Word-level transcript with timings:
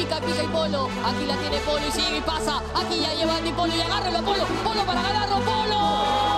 pica, 0.00 0.20
pica 0.20 0.42
y 0.42 0.46
Polo. 0.48 0.88
Aquí 1.04 1.26
la 1.26 1.36
tiene 1.36 1.58
Polo 1.58 1.86
y 1.86 1.92
sigue 1.92 2.18
y 2.18 2.20
pasa. 2.20 2.62
Aquí 2.74 3.00
ya 3.00 3.12
lleva 3.14 3.36
Andy 3.36 3.52
Polo 3.52 3.74
y 3.74 3.80
agárralo 3.80 4.22
Polo. 4.22 4.44
Polo 4.64 4.82
para 4.84 5.02
ganarlo, 5.02 5.36
Polo. 5.40 6.29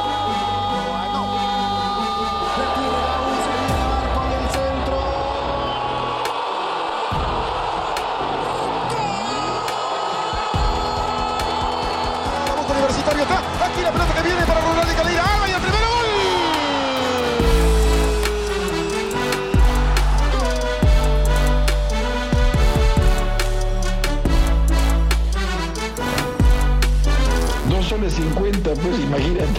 50, 28.12 28.74
pues 28.74 29.00
imagínate, 29.00 29.50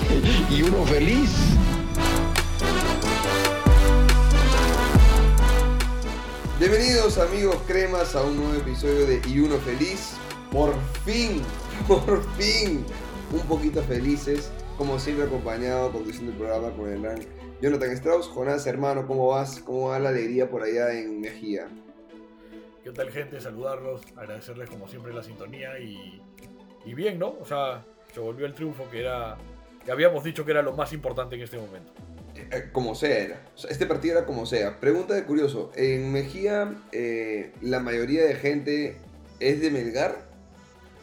y 0.52 0.62
uno 0.62 0.86
feliz. 0.86 1.32
Bienvenidos 6.60 7.18
amigos 7.18 7.58
cremas 7.66 8.16
a 8.16 8.22
un 8.22 8.38
nuevo 8.38 8.54
episodio 8.54 9.08
de 9.08 9.22
Y 9.28 9.40
Uno 9.40 9.58
Feliz. 9.58 10.16
Por 10.52 10.76
fin, 11.04 11.42
por 11.88 12.24
fin, 12.36 12.86
un 13.32 13.42
poquito 13.48 13.82
felices, 13.82 14.52
como 14.78 15.00
siempre 15.00 15.26
acompañado, 15.26 15.92
conduciendo 15.92 16.32
el 16.32 16.38
programa 16.38 16.70
con 16.78 16.90
el 16.90 17.02
gran 17.02 17.20
Jonathan 17.60 17.90
Strauss. 17.90 18.28
Jonás, 18.28 18.68
hermano, 18.68 19.08
¿cómo 19.08 19.30
vas? 19.30 19.62
¿Cómo 19.62 19.90
va 19.90 20.00
la 20.00 20.10
alegría 20.10 20.48
por 20.48 20.62
allá 20.62 20.94
en 20.94 21.22
Mejía? 21.22 21.70
¿Qué 22.84 22.92
tal 22.92 23.10
gente? 23.10 23.42
Saludarlos, 23.42 24.02
agradecerles 24.16 24.70
como 24.70 24.88
siempre 24.88 25.12
la 25.12 25.24
sintonía 25.24 25.80
y, 25.80 26.22
y 26.86 26.94
bien, 26.94 27.18
¿no? 27.18 27.36
O 27.42 27.46
sea, 27.46 27.84
se 28.14 28.20
volvió 28.20 28.46
el 28.46 28.54
triunfo 28.54 28.90
que 28.90 29.02
era 29.02 29.38
que 29.86 29.92
habíamos 29.92 30.24
dicho 30.24 30.46
que 30.46 30.52
era 30.52 30.62
lo 30.62 30.74
más 30.74 30.94
importante 30.94 31.36
en 31.36 31.42
este 31.42 31.58
momento. 31.58 31.92
Eh, 32.36 32.70
como 32.72 32.96
sea 32.96 33.18
era. 33.18 33.42
O 33.56 33.58
sea, 33.58 33.70
este 33.72 33.86
partido 33.86 34.18
era 34.18 34.26
como 34.26 34.46
sea. 34.46 34.80
Pregunta 34.80 35.14
de 35.14 35.24
curioso. 35.26 35.72
En 35.76 36.12
Mejía, 36.12 36.74
eh, 36.92 37.52
¿la 37.62 37.80
mayoría 37.80 38.26
de 38.26 38.36
gente 38.36 38.98
es 39.40 39.62
de 39.62 39.70
Melgar 39.72 40.18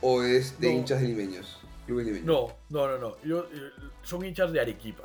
o 0.00 0.22
es 0.22 0.58
de 0.60 0.68
No. 0.68 0.78
hinchas 0.78 1.00
de 1.02 1.08
limeños? 1.08 1.60
No, 2.24 2.56
no, 2.68 2.86
no, 2.88 2.98
no. 2.98 3.16
Yo, 3.24 3.40
eh, 3.52 3.70
son 4.02 4.24
hinchas 4.24 4.52
de 4.52 4.60
Arequipa. 4.60 5.04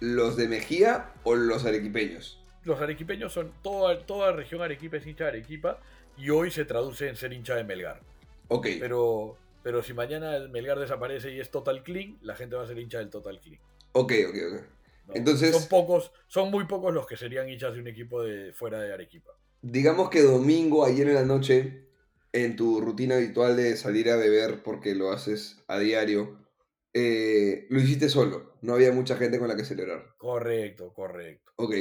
¿Los 0.00 0.36
de 0.36 0.46
Mejía 0.46 1.10
o 1.24 1.34
los 1.34 1.64
arequipeños? 1.64 2.38
Los 2.64 2.80
arequipeños 2.80 3.32
son 3.32 3.50
toda 3.62 3.98
toda 4.04 4.32
región 4.32 4.60
Arequipa 4.62 4.98
es 4.98 5.06
hincha 5.06 5.24
de 5.24 5.30
Arequipa 5.30 5.80
y 6.16 6.30
hoy 6.30 6.50
se 6.50 6.64
traduce 6.64 7.08
en 7.08 7.16
ser 7.16 7.32
hincha 7.32 7.54
de 7.54 7.64
Melgar. 7.64 8.00
Ok. 8.48 8.66
Pero 8.78 9.36
pero 9.62 9.82
si 9.82 9.92
mañana 9.94 10.36
el 10.36 10.48
Melgar 10.50 10.78
desaparece 10.78 11.32
y 11.32 11.40
es 11.40 11.50
Total 11.50 11.82
Clean, 11.82 12.18
la 12.22 12.34
gente 12.36 12.56
va 12.56 12.64
a 12.64 12.66
ser 12.66 12.78
hincha 12.78 12.98
del 12.98 13.10
Total 13.10 13.40
Clean. 13.40 13.60
Ok, 13.92 14.12
ok, 14.28 14.36
ok. 14.52 14.60
¿no? 15.08 15.14
Entonces- 15.14 15.56
son 15.56 15.68
pocos, 15.68 16.12
son 16.26 16.50
muy 16.50 16.66
pocos 16.66 16.92
los 16.92 17.06
que 17.06 17.16
serían 17.16 17.48
hinchas 17.48 17.74
de 17.74 17.80
un 17.80 17.86
equipo 17.88 18.22
de 18.22 18.52
fuera 18.52 18.80
de 18.80 18.92
Arequipa. 18.92 19.32
Digamos 19.62 20.10
que 20.10 20.22
domingo, 20.22 20.84
ayer 20.84 21.08
en 21.08 21.14
la 21.14 21.24
noche, 21.24 21.88
en 22.32 22.56
tu 22.56 22.80
rutina 22.80 23.16
habitual 23.16 23.56
de 23.56 23.76
salir 23.76 24.10
a 24.10 24.16
beber 24.16 24.62
porque 24.62 24.94
lo 24.94 25.10
haces 25.10 25.64
a 25.66 25.78
diario, 25.78 26.46
eh, 26.92 27.66
lo 27.70 27.80
hiciste 27.80 28.08
solo. 28.08 28.54
No 28.60 28.74
había 28.74 28.92
mucha 28.92 29.16
gente 29.16 29.38
con 29.38 29.48
la 29.48 29.56
que 29.56 29.64
celebrar. 29.64 30.14
Correcto, 30.18 30.92
correcto. 30.92 31.52
Ok. 31.56 31.74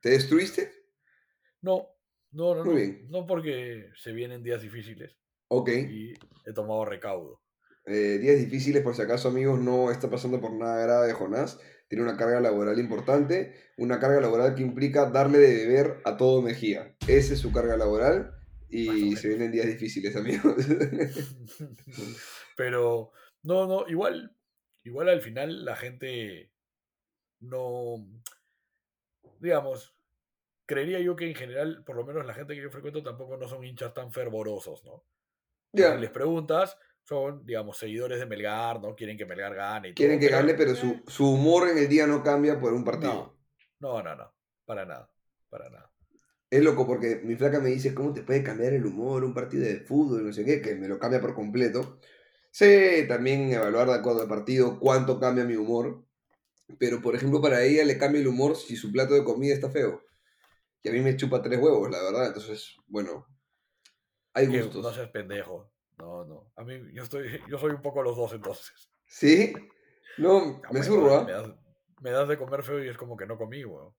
¿Te 0.00 0.10
destruiste? 0.10 0.72
No, 1.60 1.88
no, 2.32 2.54
no, 2.54 2.64
Muy 2.64 2.72
no. 2.74 2.80
bien. 2.80 3.06
No 3.10 3.26
porque 3.26 3.90
se 3.96 4.12
vienen 4.12 4.42
días 4.42 4.62
difíciles 4.62 5.14
Ok. 5.54 5.68
y 5.68 6.14
he 6.46 6.52
tomado 6.54 6.86
recaudo. 6.86 7.42
Eh, 7.84 8.18
días 8.18 8.38
difíciles, 8.38 8.82
por 8.82 8.94
si 8.94 9.02
acaso, 9.02 9.28
amigos, 9.28 9.60
no 9.60 9.90
está 9.90 10.08
pasando 10.08 10.40
por 10.40 10.54
nada 10.54 10.82
grave 10.82 11.12
Jonás. 11.12 11.60
Tiene 11.88 12.04
una 12.04 12.16
carga 12.16 12.40
laboral 12.40 12.78
importante, 12.78 13.52
una 13.76 14.00
carga 14.00 14.22
laboral 14.22 14.54
que 14.54 14.62
implica 14.62 15.10
darle 15.10 15.38
de 15.38 15.66
beber 15.66 16.00
a 16.06 16.16
todo 16.16 16.40
Mejía. 16.40 16.96
Esa 17.06 17.34
es 17.34 17.40
su 17.40 17.52
carga 17.52 17.76
laboral 17.76 18.32
y 18.70 19.14
se 19.16 19.28
vienen 19.28 19.52
días 19.52 19.66
difíciles, 19.66 20.16
amigos. 20.16 20.56
Pero 22.56 23.12
no, 23.42 23.66
no, 23.66 23.86
igual, 23.88 24.34
igual 24.84 25.10
al 25.10 25.20
final 25.20 25.66
la 25.66 25.76
gente 25.76 26.50
no, 27.40 27.96
digamos, 29.38 29.94
creería 30.64 31.00
yo 31.00 31.14
que 31.14 31.28
en 31.28 31.34
general, 31.34 31.84
por 31.84 31.96
lo 31.96 32.06
menos 32.06 32.24
la 32.24 32.32
gente 32.32 32.54
que 32.54 32.62
yo 32.62 32.70
frecuento 32.70 33.02
tampoco 33.02 33.36
no 33.36 33.48
son 33.48 33.66
hinchas 33.66 33.92
tan 33.92 34.12
fervorosos, 34.12 34.82
¿no? 34.86 35.04
Si 35.72 35.80
les 35.80 36.10
preguntas, 36.10 36.76
son, 37.02 37.44
digamos, 37.44 37.78
seguidores 37.78 38.18
de 38.18 38.26
Melgar, 38.26 38.80
¿no? 38.80 38.94
Quieren 38.94 39.16
que 39.16 39.26
Melgar 39.26 39.54
gane 39.54 39.88
y 39.88 39.94
quieren 39.94 40.18
todo, 40.18 40.28
que 40.28 40.34
gane, 40.34 40.54
pero 40.54 40.74
su, 40.74 41.02
su 41.06 41.32
humor 41.32 41.68
en 41.68 41.78
el 41.78 41.88
día 41.88 42.06
no 42.06 42.22
cambia 42.22 42.58
por 42.60 42.72
un 42.72 42.84
partido. 42.84 43.36
No, 43.80 44.02
no, 44.02 44.02
no, 44.02 44.16
no, 44.16 44.34
para 44.64 44.84
nada, 44.84 45.10
para 45.48 45.70
nada. 45.70 45.90
Es 46.50 46.62
loco 46.62 46.86
porque 46.86 47.22
mi 47.24 47.34
flaca 47.34 47.60
me 47.60 47.70
dice, 47.70 47.94
¿cómo 47.94 48.12
te 48.12 48.22
puede 48.22 48.42
cambiar 48.42 48.74
el 48.74 48.84
humor 48.84 49.24
un 49.24 49.32
partido 49.32 49.64
de 49.64 49.80
fútbol? 49.80 50.26
No 50.26 50.32
sé 50.32 50.44
qué, 50.44 50.60
que 50.60 50.74
me 50.74 50.86
lo 50.86 50.98
cambia 50.98 51.20
por 51.20 51.34
completo. 51.34 51.98
Sé 52.50 53.06
también 53.08 53.50
evaluar 53.50 53.88
de 53.88 53.94
acuerdo 53.94 54.20
al 54.20 54.28
partido 54.28 54.78
cuánto 54.78 55.18
cambia 55.18 55.44
mi 55.44 55.56
humor. 55.56 56.04
Pero, 56.78 57.00
por 57.00 57.16
ejemplo, 57.16 57.40
para 57.40 57.62
ella 57.62 57.84
le 57.84 57.96
cambia 57.96 58.20
el 58.20 58.26
humor 58.26 58.56
si 58.56 58.76
su 58.76 58.92
plato 58.92 59.14
de 59.14 59.24
comida 59.24 59.54
está 59.54 59.70
feo. 59.70 60.02
Y 60.82 60.90
a 60.90 60.92
mí 60.92 61.00
me 61.00 61.16
chupa 61.16 61.40
tres 61.40 61.58
huevos, 61.58 61.90
la 61.90 62.02
verdad. 62.02 62.26
Entonces, 62.26 62.76
bueno, 62.86 63.26
hay 64.34 64.48
Que 64.50 64.62
gustos. 64.62 64.82
no 64.82 64.92
seas 64.92 65.08
pendejo. 65.10 65.70
No, 65.98 66.24
no. 66.24 66.52
A 66.56 66.64
mí, 66.64 66.80
yo 66.92 67.02
estoy, 67.02 67.40
yo 67.48 67.58
soy 67.58 67.70
un 67.72 67.82
poco 67.82 68.02
los 68.02 68.16
dos 68.16 68.32
entonces. 68.32 68.90
¿Sí? 69.06 69.52
No, 70.18 70.60
Ah, 70.64 70.68
me 70.72 70.82
zurro, 70.82 71.14
¿ah? 71.14 71.24
Me 71.24 71.32
das, 71.32 71.50
me 72.00 72.10
das 72.10 72.28
de 72.28 72.36
comer 72.38 72.62
feo 72.62 72.82
y 72.84 72.88
es 72.88 72.96
como 72.96 73.16
que 73.16 73.26
no 73.26 73.36
comí, 73.38 73.64
weón. 73.64 73.94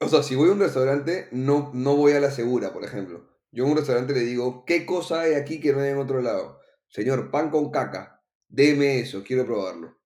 O 0.00 0.08
sea, 0.08 0.22
si 0.22 0.36
voy 0.36 0.48
a 0.48 0.52
un 0.52 0.60
restaurante, 0.60 1.28
no, 1.32 1.70
no 1.74 1.96
voy 1.96 2.12
a 2.12 2.20
la 2.20 2.30
segura, 2.30 2.72
por 2.72 2.84
ejemplo. 2.84 3.28
Yo 3.50 3.64
en 3.64 3.70
un 3.72 3.76
restaurante 3.78 4.12
le 4.12 4.20
digo, 4.20 4.64
¿qué 4.64 4.86
cosa 4.86 5.22
hay 5.22 5.34
aquí 5.34 5.60
que 5.60 5.72
no 5.72 5.80
hay 5.80 5.90
en 5.90 5.98
otro 5.98 6.20
lado? 6.20 6.60
Señor, 6.88 7.30
pan 7.30 7.50
con 7.50 7.70
caca. 7.70 8.22
Deme 8.48 9.00
eso, 9.00 9.22
quiero 9.24 9.44
probarlo. 9.44 9.98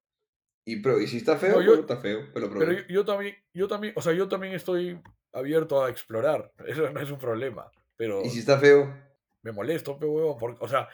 Y, 0.64 0.76
pro, 0.80 1.00
y 1.00 1.06
si 1.08 1.18
está 1.18 1.36
feo, 1.36 1.56
No, 1.56 1.62
yo- 1.62 1.74
está 1.74 1.96
feo, 1.96 2.28
pero 2.32 2.46
lo 2.48 2.58
Pero 2.58 2.72
yo, 2.72 2.82
yo 2.88 3.04
también, 3.04 3.36
yo 3.52 3.66
también, 3.68 3.92
o 3.96 4.00
sea, 4.02 4.12
yo 4.12 4.28
también 4.28 4.54
estoy 4.54 5.00
abierto 5.32 5.84
a 5.84 5.90
explorar. 5.90 6.52
Eso 6.66 6.88
no 6.90 7.00
es 7.00 7.10
un 7.10 7.18
problema. 7.18 7.70
Pero 7.96 8.22
Y 8.24 8.30
si 8.30 8.38
está 8.38 8.58
feo, 8.58 8.94
me 9.42 9.52
molesto, 9.52 9.98
pe 9.98 10.06
huevón. 10.06 10.38
por- 10.38 10.56
o 10.60 10.68
sea, 10.68 10.88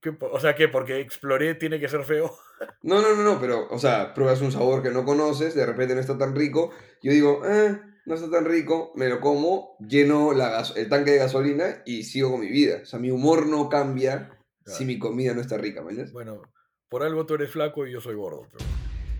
¿qué, 0.00 0.16
o 0.20 0.40
sea, 0.40 0.54
que 0.54 0.68
porque 0.68 1.00
exploré 1.00 1.54
tiene 1.54 1.78
que 1.80 1.88
ser 1.88 2.04
feo. 2.04 2.30
no, 2.82 3.00
no, 3.02 3.14
no, 3.14 3.22
no, 3.22 3.40
pero, 3.40 3.68
o 3.70 3.78
sea, 3.78 4.14
pruebas 4.14 4.40
un 4.40 4.52
sabor 4.52 4.82
que 4.82 4.90
no 4.90 5.04
conoces, 5.04 5.54
de 5.54 5.66
repente 5.66 5.94
no 5.94 6.00
está 6.00 6.16
tan 6.18 6.34
rico. 6.34 6.70
Yo 7.02 7.12
digo, 7.12 7.42
eh, 7.46 7.80
no 8.06 8.14
está 8.14 8.30
tan 8.30 8.44
rico, 8.46 8.92
me 8.94 9.08
lo 9.08 9.20
como, 9.20 9.76
lleno 9.80 10.32
la 10.32 10.62
el 10.76 10.88
tanque 10.88 11.10
de 11.12 11.18
gasolina 11.18 11.82
y 11.84 12.04
sigo 12.04 12.30
con 12.30 12.40
mi 12.40 12.48
vida. 12.48 12.80
O 12.82 12.86
sea, 12.86 12.98
mi 12.98 13.10
humor 13.10 13.46
no 13.46 13.68
cambia 13.68 14.34
si 14.64 14.84
mi 14.84 14.98
comida 14.98 15.32
no 15.34 15.40
está 15.40 15.56
rica, 15.56 15.80
¿me 15.82 15.88
entiendes? 15.90 16.12
Bueno, 16.12 16.42
por 16.90 17.02
algo 17.02 17.24
tú 17.26 17.34
eres 17.34 17.50
flaco 17.50 17.86
y 17.86 17.92
yo 17.92 18.00
soy 18.00 18.14
gordo. 18.14 18.42
pero- 18.52 18.64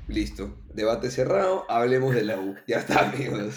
Listo, 0.09 0.57
debate 0.73 1.11
cerrado, 1.11 1.67
hablemos 1.71 2.15
de 2.15 2.23
la 2.25 2.41
U. 2.41 2.55
Ya 2.67 2.79
está, 2.79 3.09
amigos. 3.13 3.57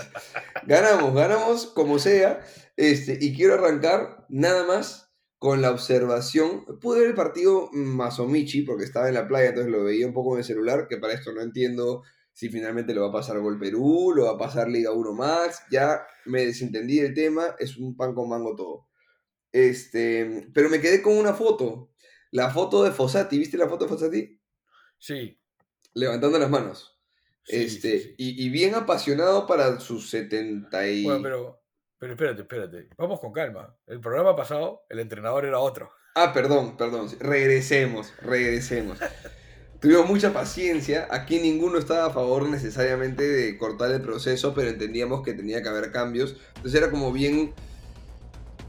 Ganamos, 0.65 1.13
ganamos 1.15 1.65
como 1.67 1.97
sea. 1.97 2.41
Este, 2.75 3.17
y 3.21 3.33
quiero 3.35 3.53
arrancar 3.53 4.25
nada 4.29 4.65
más 4.65 5.10
con 5.41 5.59
la 5.59 5.71
observación. 5.71 6.65
Pude 6.79 6.99
ver 6.99 7.07
el 7.09 7.15
partido 7.15 7.71
Masomichi 7.71 8.61
porque 8.61 8.83
estaba 8.83 9.07
en 9.07 9.15
la 9.15 9.27
playa, 9.27 9.49
entonces 9.49 9.71
lo 9.71 9.83
veía 9.83 10.05
un 10.05 10.13
poco 10.13 10.33
en 10.33 10.37
el 10.37 10.45
celular, 10.45 10.85
que 10.87 10.97
para 10.97 11.13
esto 11.13 11.33
no 11.33 11.41
entiendo 11.41 12.03
si 12.31 12.49
finalmente 12.49 12.93
lo 12.93 13.01
va 13.01 13.07
a 13.07 13.11
pasar 13.11 13.39
Gol 13.39 13.57
Perú, 13.57 14.13
lo 14.15 14.25
va 14.25 14.33
a 14.33 14.37
pasar 14.37 14.69
Liga 14.69 14.91
1 14.91 15.13
Max. 15.13 15.63
Ya 15.71 16.05
me 16.25 16.45
desentendí 16.45 16.99
del 16.99 17.15
tema, 17.15 17.55
es 17.57 17.75
un 17.77 17.97
pan 17.97 18.13
con 18.13 18.29
mango 18.29 18.55
todo. 18.55 18.87
Este, 19.51 20.47
pero 20.53 20.69
me 20.69 20.79
quedé 20.79 21.01
con 21.01 21.17
una 21.17 21.33
foto. 21.33 21.89
La 22.29 22.51
foto 22.51 22.83
de 22.83 22.91
Fossati, 22.91 23.39
¿viste 23.39 23.57
la 23.57 23.67
foto 23.67 23.85
de 23.85 23.89
Fossati? 23.89 24.39
Sí. 24.99 25.39
Levantando 25.95 26.37
las 26.37 26.51
manos. 26.51 26.99
sí, 27.45 27.55
este, 27.55 27.99
sí, 27.99 28.05
sí. 28.09 28.15
Y, 28.19 28.45
y 28.45 28.49
bien 28.49 28.75
apasionado 28.75 29.47
para 29.47 29.79
sus 29.79 30.07
70 30.11 30.87
y... 30.87 31.03
Bueno, 31.03 31.23
pero, 31.23 31.60
pero 32.01 32.13
espérate, 32.13 32.41
espérate. 32.41 32.89
Vamos 32.97 33.19
con 33.19 33.31
calma. 33.31 33.75
El 33.85 33.99
programa 33.99 34.35
pasado, 34.35 34.87
el 34.89 34.97
entrenador 34.97 35.45
era 35.45 35.59
otro. 35.59 35.91
Ah, 36.15 36.33
perdón, 36.33 36.75
perdón. 36.75 37.09
Regresemos, 37.19 38.11
regresemos. 38.23 38.97
Tuvimos 39.79 40.07
mucha 40.07 40.33
paciencia. 40.33 41.07
Aquí 41.11 41.39
ninguno 41.39 41.77
estaba 41.77 42.07
a 42.07 42.09
favor 42.09 42.49
necesariamente 42.49 43.23
de 43.23 43.55
cortar 43.55 43.91
el 43.91 44.01
proceso, 44.01 44.55
pero 44.55 44.71
entendíamos 44.71 45.21
que 45.21 45.35
tenía 45.35 45.61
que 45.61 45.69
haber 45.69 45.91
cambios. 45.91 46.37
Entonces 46.55 46.81
era 46.81 46.89
como 46.89 47.11
bien... 47.11 47.53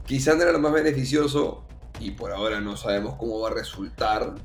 Quizá 0.05 0.35
no 0.35 0.43
era 0.43 0.51
lo 0.51 0.59
más 0.59 0.73
beneficioso, 0.73 1.65
y 1.99 2.11
por 2.11 2.31
ahora 2.31 2.61
no 2.61 2.77
sabemos 2.77 3.15
cómo 3.15 3.39
va 3.39 3.49
a 3.49 3.53
resultar, 3.53 4.35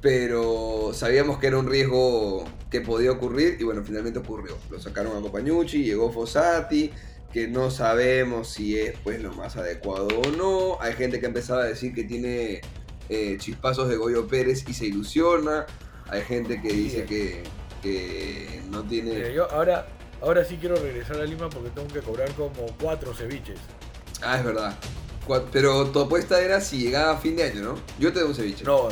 pero 0.00 0.92
sabíamos 0.92 1.38
que 1.38 1.48
era 1.48 1.58
un 1.58 1.66
riesgo 1.66 2.44
que 2.70 2.82
podía 2.82 3.10
ocurrir, 3.10 3.56
y 3.58 3.64
bueno, 3.64 3.82
finalmente 3.82 4.20
ocurrió. 4.20 4.56
Lo 4.70 4.78
sacaron 4.78 5.16
a 5.16 5.22
Compañucci, 5.22 5.82
llegó 5.82 6.12
Fossati, 6.12 6.92
que 7.34 7.48
no 7.48 7.68
sabemos 7.68 8.48
si 8.48 8.78
es 8.78 8.94
pues 9.02 9.20
lo 9.20 9.32
más 9.32 9.56
adecuado 9.56 10.06
o 10.06 10.30
no. 10.30 10.80
Hay 10.80 10.92
gente 10.92 11.18
que 11.18 11.26
empezaba 11.26 11.62
a 11.62 11.64
decir 11.64 11.92
que 11.92 12.04
tiene 12.04 12.60
eh, 13.08 13.36
chispazos 13.40 13.88
de 13.88 13.96
Goyo 13.96 14.28
Pérez 14.28 14.64
y 14.68 14.72
se 14.72 14.86
ilusiona. 14.86 15.66
Hay 16.06 16.22
gente 16.22 16.62
que 16.62 16.68
dice 16.72 17.04
que, 17.06 17.42
que 17.82 18.62
no 18.70 18.84
Mira, 18.84 18.88
tiene... 18.88 19.34
yo 19.34 19.50
ahora, 19.50 19.88
ahora 20.22 20.44
sí 20.44 20.58
quiero 20.60 20.76
regresar 20.76 21.16
a 21.16 21.24
Lima 21.24 21.50
porque 21.50 21.70
tengo 21.70 21.88
que 21.88 22.02
cobrar 22.02 22.30
como 22.34 22.66
cuatro 22.80 23.12
ceviches. 23.12 23.58
Ah, 24.22 24.38
es 24.38 24.44
verdad. 24.44 24.78
Pero 25.50 25.88
tu 25.88 26.02
apuesta 26.02 26.40
era 26.40 26.60
si 26.60 26.78
llegaba 26.78 27.14
a 27.14 27.18
fin 27.18 27.34
de 27.34 27.42
año, 27.42 27.62
¿no? 27.62 27.74
Yo 27.98 28.12
te 28.12 28.20
doy 28.20 28.28
un 28.28 28.34
ceviche. 28.36 28.64
No, 28.64 28.90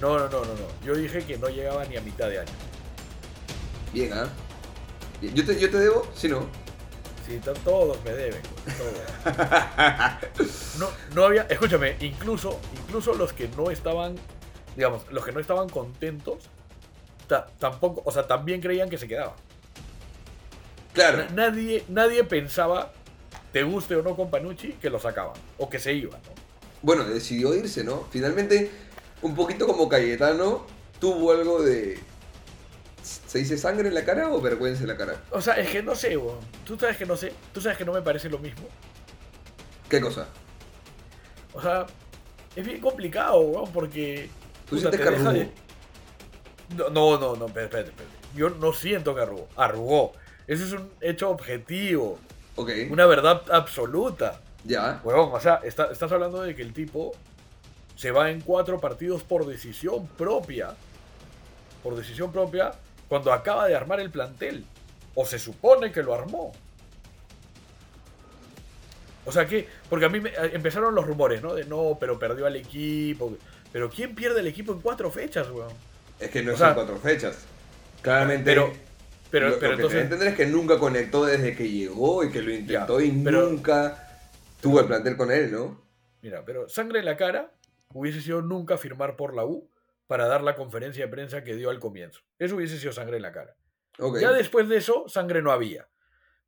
no, 0.00 0.18
no, 0.18 0.28
no, 0.28 0.40
no, 0.40 0.54
no. 0.54 0.84
Yo 0.84 0.96
dije 0.96 1.24
que 1.24 1.38
no 1.38 1.48
llegaba 1.50 1.84
ni 1.84 1.96
a 1.96 2.00
mitad 2.00 2.28
de 2.28 2.40
año. 2.40 2.52
Bien, 3.92 4.12
¿ah? 4.12 4.26
Bien. 5.20 5.32
Yo 5.36 5.46
te, 5.46 5.56
yo 5.60 5.70
te 5.70 5.78
debo, 5.78 6.04
si 6.16 6.26
no. 6.26 6.65
Sí, 7.26 7.40
todos 7.64 7.98
me 8.04 8.12
deben, 8.12 8.40
todos. 8.78 8.94
No, 10.78 10.88
no 11.14 11.24
había, 11.24 11.42
escúchame, 11.42 11.96
incluso, 12.00 12.60
incluso 12.84 13.14
los 13.14 13.32
que 13.32 13.48
no 13.48 13.70
estaban, 13.70 14.14
digamos, 14.76 15.02
los 15.10 15.24
que 15.24 15.32
no 15.32 15.40
estaban 15.40 15.68
contentos, 15.68 16.44
ta- 17.26 17.46
tampoco, 17.58 18.02
o 18.04 18.12
sea, 18.12 18.26
también 18.28 18.60
creían 18.60 18.88
que 18.88 18.96
se 18.98 19.08
quedaba. 19.08 19.34
Claro. 20.92 21.18
Na- 21.18 21.48
Nadie, 21.50 21.84
nadie 21.88 22.22
pensaba, 22.24 22.92
te 23.52 23.64
guste 23.64 23.96
o 23.96 24.02
no 24.02 24.14
con 24.14 24.30
Panucci, 24.30 24.74
que 24.74 24.88
lo 24.88 25.00
sacaban 25.00 25.34
o 25.58 25.68
que 25.68 25.78
se 25.80 25.92
iba, 25.94 26.16
¿no? 26.18 26.32
Bueno, 26.82 27.04
decidió 27.04 27.54
irse, 27.54 27.82
¿no? 27.82 28.06
Finalmente, 28.10 28.70
un 29.22 29.34
poquito 29.34 29.66
como 29.66 29.88
Cayetano, 29.88 30.64
tuvo 31.00 31.32
algo 31.32 31.60
de... 31.62 31.98
¿Se 33.26 33.38
dice 33.38 33.56
sangre 33.56 33.88
en 33.88 33.94
la 33.94 34.04
cara 34.04 34.28
o 34.30 34.40
vergüenza 34.40 34.82
en 34.82 34.88
la 34.88 34.96
cara? 34.96 35.22
O 35.30 35.40
sea, 35.40 35.54
es 35.54 35.68
que 35.70 35.82
no 35.82 35.94
sé, 35.94 36.16
weón. 36.16 36.38
Tú 36.64 36.78
sabes 36.78 36.96
que 36.96 37.06
no 37.06 37.16
sé, 37.16 37.32
tú 37.52 37.60
sabes 37.60 37.78
que 37.78 37.84
no 37.84 37.92
me 37.92 38.02
parece 38.02 38.28
lo 38.28 38.38
mismo. 38.38 38.66
¿Qué 39.88 40.00
cosa? 40.00 40.26
O 41.52 41.62
sea, 41.62 41.86
es 42.56 42.66
bien 42.66 42.80
complicado, 42.80 43.38
weón, 43.40 43.70
porque. 43.72 44.28
¿Tú 44.68 44.76
puta, 44.76 44.90
sientes 44.90 45.00
te 45.00 45.06
que 45.08 45.14
arrugó? 45.14 45.32
de- 45.32 45.50
No, 46.76 46.88
no, 46.90 47.18
no, 47.18 47.36
no, 47.36 47.46
espérate, 47.46 47.78
espérate. 47.80 48.04
Yo 48.34 48.50
no 48.50 48.72
siento 48.72 49.14
que 49.14 49.20
arrugó. 49.22 49.48
Arrugó. 49.56 50.12
Eso 50.48 50.64
es 50.64 50.72
un 50.72 50.90
hecho 51.00 51.30
objetivo. 51.30 52.18
Ok, 52.56 52.70
Una 52.90 53.06
verdad 53.06 53.42
absoluta. 53.52 54.40
ya. 54.64 55.00
Huevón, 55.04 55.30
o 55.32 55.40
sea, 55.40 55.60
está- 55.62 55.92
estás 55.92 56.10
hablando 56.10 56.42
de 56.42 56.54
que 56.56 56.62
el 56.62 56.72
tipo 56.72 57.12
se 57.94 58.10
va 58.10 58.30
en 58.30 58.40
cuatro 58.40 58.80
partidos 58.80 59.22
por 59.22 59.46
decisión 59.46 60.06
propia. 60.08 60.74
Por 61.82 61.94
decisión 61.96 62.32
propia, 62.32 62.72
cuando 63.08 63.32
acaba 63.32 63.66
de 63.68 63.74
armar 63.74 64.00
el 64.00 64.10
plantel. 64.10 64.64
O 65.14 65.24
se 65.24 65.38
supone 65.38 65.90
que 65.92 66.02
lo 66.02 66.14
armó. 66.14 66.52
O 69.24 69.32
sea 69.32 69.46
que, 69.46 69.66
porque 69.88 70.04
a 70.04 70.08
mí 70.08 70.20
me, 70.20 70.30
eh, 70.30 70.50
empezaron 70.52 70.94
los 70.94 71.06
rumores, 71.06 71.42
¿no? 71.42 71.54
De 71.54 71.64
no, 71.64 71.96
pero 71.98 72.18
perdió 72.18 72.46
al 72.46 72.56
equipo. 72.56 73.36
Pero 73.72 73.90
¿quién 73.90 74.14
pierde 74.14 74.40
el 74.40 74.46
equipo 74.46 74.72
en 74.72 74.80
cuatro 74.80 75.10
fechas, 75.10 75.50
weón? 75.50 75.72
Es 76.20 76.30
que 76.30 76.42
no 76.42 76.52
O 76.54 76.56
son 76.56 76.66
sea, 76.68 76.74
cuatro 76.74 76.96
fechas. 76.98 77.36
Claramente. 78.02 78.44
Pero, 78.44 78.72
pero, 79.30 79.48
lo, 79.48 79.58
pero 79.58 79.72
lo 79.72 79.76
que 79.78 79.82
entonces. 79.82 80.02
entender 80.02 80.28
es 80.28 80.34
que 80.36 80.46
nunca 80.46 80.78
conectó 80.78 81.24
desde 81.24 81.56
que 81.56 81.68
llegó 81.68 82.22
y 82.24 82.30
que 82.30 82.40
lo 82.42 82.52
intentó 82.52 83.00
Ya, 83.00 83.06
y 83.06 83.10
pero- 83.24 83.48
nunca 83.50 84.20
tuvo 84.60 84.80
el 84.80 84.86
plantel 84.86 85.16
con 85.16 85.32
él, 85.32 85.50
¿no? 85.50 85.80
Mira, 86.22 86.42
pero 86.44 86.68
sangre 86.68 87.00
en 87.00 87.04
la 87.06 87.16
cara 87.16 87.50
hubiese 87.92 88.20
sido 88.20 88.42
nunca 88.42 88.76
firmar 88.78 89.16
por 89.16 89.34
la 89.34 89.44
U 89.44 89.68
para 90.06 90.26
dar 90.26 90.42
la 90.42 90.56
conferencia 90.56 91.04
de 91.06 91.10
prensa 91.10 91.44
que 91.44 91.56
dio 91.56 91.70
al 91.70 91.80
comienzo. 91.80 92.20
Eso 92.38 92.56
hubiese 92.56 92.78
sido 92.78 92.92
sangre 92.92 93.16
en 93.16 93.22
la 93.22 93.32
cara. 93.32 93.56
Ya 94.14 94.32
después 94.32 94.68
de 94.68 94.76
eso, 94.78 95.08
sangre 95.08 95.42
no 95.42 95.52
había. 95.52 95.90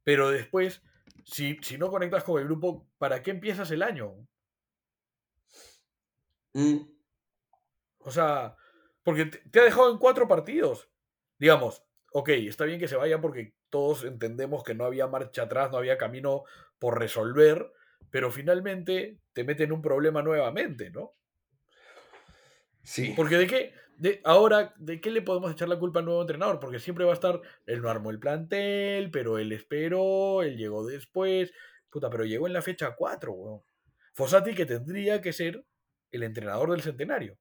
Pero 0.05 0.31
después, 0.31 0.83
si, 1.25 1.59
si 1.63 1.79
no 1.79 1.91
conectas 1.91 2.25
con 2.25 2.41
el 2.41 2.47
grupo, 2.47 2.89
¿para 2.99 3.23
qué 3.23 3.31
empiezas 3.33 3.71
el 3.71 3.83
año? 3.83 4.27
Mm, 6.55 6.89
O 7.99 8.11
sea, 8.11 8.57
porque 9.03 9.27
te, 9.27 9.39
te 9.51 9.61
ha 9.61 9.65
dejado 9.65 9.91
en 9.91 9.99
cuatro 9.99 10.29
partidos. 10.29 10.91
Digamos, 11.39 11.85
ok, 12.13 12.31
está 12.31 12.65
bien 12.65 12.81
que 12.81 12.89
se 12.89 12.97
vaya 12.97 13.21
porque 13.21 13.55
todos 13.71 14.05
entendemos 14.05 14.65
que 14.65 14.75
no 14.75 14.85
había 14.85 15.07
marcha 15.07 15.43
atrás, 15.43 15.71
no 15.71 15.79
había 15.79 15.99
camino 15.99 16.45
por 16.79 16.99
resolver, 16.99 17.73
pero 18.11 18.31
finalmente 18.31 19.21
te 19.33 19.45
mete 19.45 19.65
en 19.65 19.73
un 19.73 19.83
problema 19.83 20.23
nuevamente, 20.23 20.91
¿no? 20.91 21.18
Sí. 22.89 23.13
Porque 23.17 23.37
de 23.37 23.47
qué, 23.47 23.75
de, 23.97 24.21
ahora, 24.25 24.75
¿de 24.79 25.01
qué 25.01 25.11
le 25.11 25.23
podemos 25.23 25.51
echar 25.53 25.69
la 25.69 25.79
culpa 25.79 25.99
al 26.01 26.05
nuevo 26.07 26.21
entrenador? 26.23 26.59
Porque 26.61 26.79
siempre 26.79 27.05
va 27.05 27.11
a 27.13 27.15
estar, 27.15 27.41
él 27.67 27.83
no 27.83 27.91
armó 27.91 28.11
el 28.11 28.19
plantel, 28.19 29.11
pero 29.11 29.39
él 29.39 29.53
esperó, 29.53 30.43
él 30.43 30.57
llegó 30.57 30.87
después. 30.87 31.53
Puta, 31.91 32.09
pero 32.11 32.25
llegó 32.25 32.47
en 32.47 32.53
la 32.53 32.63
fecha 32.63 32.95
4, 32.95 33.33
weón. 33.33 33.63
Fossati 34.15 34.55
que 34.55 34.67
tendría 34.67 35.21
que 35.21 35.33
ser 35.33 35.65
el 36.11 36.23
entrenador 36.23 36.71
del 36.71 36.83
centenario. 36.83 37.39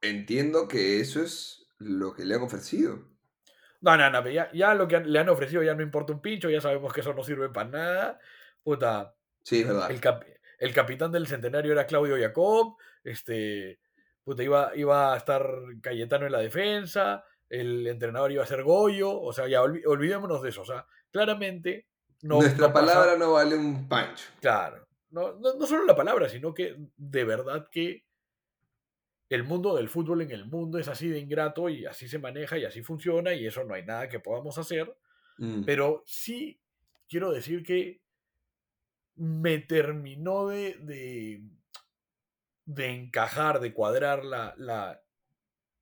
Entiendo 0.00 0.68
que 0.68 1.00
eso 1.00 1.22
es 1.22 1.66
lo 1.78 2.12
que 2.14 2.24
le 2.24 2.34
han 2.34 2.42
ofrecido. 2.42 3.08
No, 3.80 3.96
no, 3.96 4.10
no, 4.10 4.22
pero 4.22 4.34
ya, 4.34 4.50
ya 4.52 4.74
lo 4.74 4.88
que 4.88 4.96
han- 4.96 5.10
le 5.12 5.18
han 5.18 5.28
ofrecido 5.28 5.62
ya 5.62 5.74
no 5.74 5.82
importa 5.82 6.12
un 6.12 6.20
pincho, 6.22 6.48
ya 6.50 6.60
sabemos 6.60 6.92
que 6.92 7.00
eso 7.00 7.12
no 7.14 7.22
sirve 7.22 7.48
para 7.50 7.68
nada. 7.70 8.20
Puta, 8.62 9.14
Sí, 9.42 9.60
es 9.60 9.66
verdad. 9.68 9.90
el, 9.90 10.00
cap- 10.00 10.24
el 10.58 10.72
capitán 10.74 11.12
del 11.12 11.26
centenario 11.26 11.72
era 11.72 11.86
Claudio 11.86 12.16
Jacob, 12.18 12.76
este, 13.02 13.78
puta, 14.24 14.42
iba, 14.42 14.72
iba 14.74 15.12
a 15.12 15.16
estar 15.16 15.46
Cayetano 15.80 16.26
en 16.26 16.32
la 16.32 16.40
defensa, 16.40 17.24
el 17.48 17.86
entrenador 17.86 18.32
iba 18.32 18.42
a 18.42 18.46
ser 18.46 18.62
Goyo, 18.62 19.20
o 19.20 19.32
sea, 19.32 19.46
ya 19.46 19.62
olvi- 19.62 19.82
olvidémonos 19.86 20.42
de 20.42 20.48
eso, 20.48 20.62
o 20.62 20.66
sea, 20.66 20.86
claramente 21.10 21.86
no... 22.22 22.40
Nuestra 22.40 22.68
no 22.68 22.72
pasa- 22.72 22.86
palabra 22.86 23.16
no 23.18 23.32
vale 23.32 23.54
un 23.56 23.86
pancho. 23.88 24.24
Claro, 24.40 24.88
no, 25.10 25.34
no, 25.34 25.54
no 25.54 25.66
solo 25.66 25.84
la 25.84 25.94
palabra, 25.94 26.28
sino 26.28 26.52
que 26.54 26.76
de 26.96 27.24
verdad 27.24 27.68
que 27.70 28.04
el 29.28 29.44
mundo 29.44 29.74
del 29.76 29.88
fútbol 29.88 30.22
en 30.22 30.30
el 30.30 30.46
mundo 30.46 30.78
es 30.78 30.88
así 30.88 31.08
de 31.08 31.18
ingrato 31.18 31.68
y 31.68 31.86
así 31.86 32.08
se 32.08 32.18
maneja 32.18 32.56
y 32.58 32.64
así 32.64 32.82
funciona 32.82 33.32
y 33.34 33.46
eso 33.46 33.64
no 33.64 33.74
hay 33.74 33.84
nada 33.84 34.08
que 34.08 34.20
podamos 34.20 34.58
hacer. 34.58 34.94
Mm. 35.38 35.64
Pero 35.64 36.02
sí 36.06 36.60
quiero 37.08 37.32
decir 37.32 37.62
que 37.62 38.00
me 39.16 39.58
terminó 39.58 40.48
de, 40.48 40.74
de, 40.80 41.42
de 42.66 42.90
encajar, 42.90 43.60
de 43.60 43.72
cuadrar 43.74 44.24
la, 44.24 44.54
la, 44.56 45.00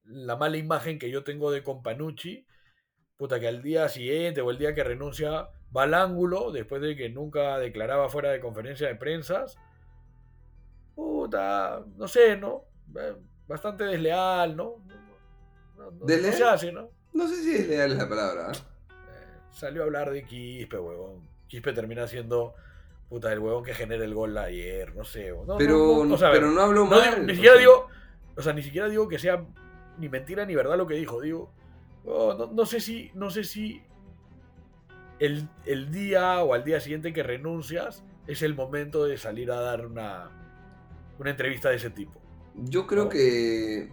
la 0.04 0.36
mala 0.36 0.56
imagen 0.56 0.98
que 0.98 1.10
yo 1.10 1.24
tengo 1.24 1.50
de 1.50 1.62
Companucci. 1.62 2.46
Puta, 3.16 3.38
que 3.38 3.48
al 3.48 3.62
día 3.62 3.88
siguiente 3.88 4.40
o 4.40 4.50
el 4.50 4.58
día 4.58 4.74
que 4.74 4.82
renuncia 4.82 5.48
va 5.76 5.84
al 5.84 5.94
ángulo, 5.94 6.50
después 6.50 6.82
de 6.82 6.96
que 6.96 7.08
nunca 7.08 7.58
declaraba 7.58 8.08
fuera 8.08 8.30
de 8.30 8.40
conferencia 8.40 8.88
de 8.88 8.96
prensas. 8.96 9.56
Puta, 10.94 11.84
no 11.96 12.08
sé, 12.08 12.36
¿no? 12.36 12.64
Eh, 12.98 13.16
Bastante 13.46 13.84
desleal, 13.84 14.56
¿no? 14.56 14.82
No, 15.76 15.84
no- 15.84 15.90
no 15.90 16.06
¿Desleal? 16.06 16.34
se 16.34 16.44
hace, 16.44 16.72
¿no? 16.72 16.90
No 17.12 17.28
sé 17.28 17.36
si 17.42 17.54
es 17.56 17.68
leal 17.68 17.98
la 17.98 18.08
palabra. 18.08 18.52
Eh, 18.52 19.38
salió 19.50 19.82
a 19.82 19.84
hablar 19.84 20.10
de 20.10 20.24
Quispe, 20.24 20.78
huevón. 20.78 21.28
Quispe 21.48 21.72
termina 21.72 22.06
siendo 22.06 22.54
puta 23.12 23.30
el 23.30 23.40
huevón 23.40 23.62
que 23.62 23.74
genera 23.74 24.04
el 24.06 24.14
gol 24.14 24.36
ayer, 24.38 24.96
no 24.96 25.04
sé. 25.04 25.30
No, 25.30 25.44
no, 25.44 25.58
Pero, 25.58 26.02
no, 26.06 26.14
o 26.14 26.18
sea, 26.18 26.32
pero 26.32 26.50
no 26.50 26.62
hablo 26.62 26.84
no 26.84 26.90
mal. 26.90 27.26
ni 27.26 27.34
siquiera 27.34 27.58
digo, 27.58 27.88
o 28.34 28.40
sea, 28.40 28.54
ni 28.54 28.62
siquiera 28.62 28.88
digo 28.88 29.06
que 29.06 29.18
sea 29.18 29.44
ni 29.98 30.08
mentira 30.08 30.46
ni 30.46 30.54
verdad 30.54 30.78
lo 30.78 30.86
que 30.86 30.94
dijo. 30.94 31.20
Digo, 31.20 31.52
oh, 32.06 32.34
no, 32.38 32.46
no 32.46 32.64
sé 32.64 32.80
si, 32.80 33.10
no 33.12 33.28
sé 33.28 33.44
si 33.44 33.82
el, 35.18 35.46
el 35.66 35.92
día 35.92 36.42
o 36.42 36.54
al 36.54 36.64
día 36.64 36.80
siguiente 36.80 37.12
que 37.12 37.22
renuncias 37.22 38.02
es 38.26 38.40
el 38.40 38.54
momento 38.54 39.04
de 39.04 39.18
salir 39.18 39.50
a 39.50 39.60
dar 39.60 39.84
una, 39.84 40.30
una 41.18 41.30
entrevista 41.30 41.68
de 41.68 41.76
ese 41.76 41.90
tipo. 41.90 42.18
Yo 42.54 42.86
creo 42.86 43.04
¿no? 43.04 43.10
que, 43.10 43.90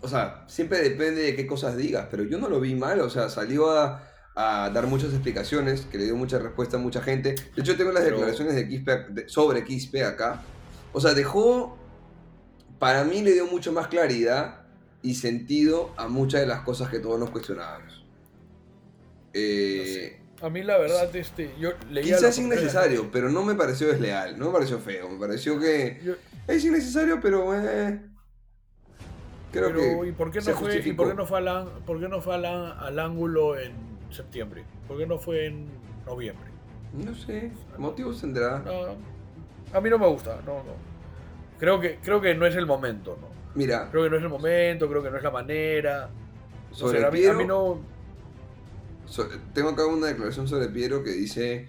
o 0.00 0.08
sea, 0.08 0.44
siempre 0.48 0.78
depende 0.80 1.20
de 1.22 1.36
qué 1.36 1.46
cosas 1.46 1.76
digas, 1.76 2.08
pero 2.10 2.24
yo 2.24 2.38
no 2.38 2.48
lo 2.48 2.58
vi 2.58 2.74
mal, 2.74 3.00
o 3.00 3.10
sea, 3.10 3.28
salió 3.28 3.70
a, 3.70 4.02
a 4.38 4.68
dar 4.70 4.86
muchas 4.86 5.12
explicaciones, 5.14 5.86
que 5.90 5.96
le 5.96 6.04
dio 6.04 6.14
mucha 6.14 6.38
respuesta 6.38 6.76
a 6.76 6.80
mucha 6.80 7.00
gente. 7.00 7.34
De 7.54 7.62
hecho, 7.62 7.74
tengo 7.76 7.90
las 7.90 8.02
Pero- 8.04 8.16
declaraciones 8.16 8.54
de 8.54 8.68
Quispe, 8.68 9.04
de- 9.08 9.28
sobre 9.30 9.64
Quispe 9.64 10.04
acá. 10.04 10.42
O 10.92 11.00
sea, 11.00 11.14
dejó, 11.14 11.78
para 12.78 13.02
mí 13.04 13.22
le 13.22 13.32
dio 13.32 13.46
mucho 13.46 13.72
más 13.72 13.88
claridad 13.88 14.66
y 15.00 15.14
sentido 15.14 15.94
a 15.96 16.08
muchas 16.08 16.42
de 16.42 16.46
las 16.46 16.60
cosas 16.60 16.90
que 16.90 16.98
todos 16.98 17.18
nos 17.18 17.30
cuestionábamos. 17.30 18.04
Eh, 19.32 20.20
A 20.42 20.50
mí 20.50 20.62
la 20.62 20.76
verdad, 20.76 21.14
este, 21.16 21.54
yo 21.58 21.70
leía... 21.90 22.16
Quizás 22.16 22.36
innecesario, 22.38 23.10
pero 23.10 23.30
no 23.30 23.42
me 23.42 23.54
pareció 23.54 23.88
desleal, 23.88 24.38
no 24.38 24.46
me 24.48 24.52
pareció 24.52 24.78
feo, 24.80 25.08
me 25.08 25.18
pareció 25.18 25.58
que 25.58 25.98
Yo- 26.04 26.14
es 26.46 26.62
innecesario, 26.62 27.20
pero 27.22 27.54
eh, 27.54 28.02
creo 29.50 29.68
Pero, 29.68 29.80
que 30.02 30.08
¿y 30.08 30.12
por 30.12 30.30
qué 30.30 30.40
no 30.40 30.54
fue, 30.56 30.76
¿y 30.78 30.92
por 30.92 31.08
qué 31.08 31.14
no 31.14 31.26
fue, 31.26 31.38
al, 31.38 31.70
por 31.86 31.98
qué 32.00 32.08
no 32.08 32.20
fue 32.20 32.34
al, 32.34 32.44
al 32.44 32.98
ángulo 32.98 33.58
en 33.58 33.95
septiembre? 34.10 34.64
¿Por 34.86 34.98
qué 34.98 35.06
no 35.06 35.18
fue 35.18 35.46
en 35.46 35.68
noviembre? 36.06 36.50
No 36.92 37.14
sé, 37.14 37.52
motivos 37.78 38.20
tendrá. 38.20 38.60
No, 38.60 38.96
a 39.72 39.80
mí 39.80 39.90
no 39.90 39.98
me 39.98 40.06
gusta, 40.06 40.40
no, 40.46 40.58
no. 40.58 40.74
Creo 41.58 41.80
que, 41.80 41.98
creo 42.02 42.20
que 42.20 42.34
no 42.34 42.46
es 42.46 42.54
el 42.56 42.66
momento, 42.66 43.18
¿no? 43.20 43.28
Mira, 43.54 43.88
Creo 43.90 44.04
que 44.04 44.10
no 44.10 44.16
es 44.16 44.22
el 44.22 44.28
momento, 44.28 44.88
creo 44.88 45.02
que 45.02 45.10
no 45.10 45.16
es 45.16 45.22
la 45.22 45.30
manera. 45.30 46.10
Sobre 46.70 46.98
a, 46.98 47.02
mí, 47.02 47.06
a 47.06 47.10
Piero, 47.10 47.38
mí 47.38 47.44
no. 47.44 47.80
tengo 49.54 49.70
acá 49.70 49.86
una 49.86 50.08
declaración 50.08 50.46
sobre 50.46 50.68
Piero 50.68 51.02
que 51.02 51.10
dice 51.10 51.68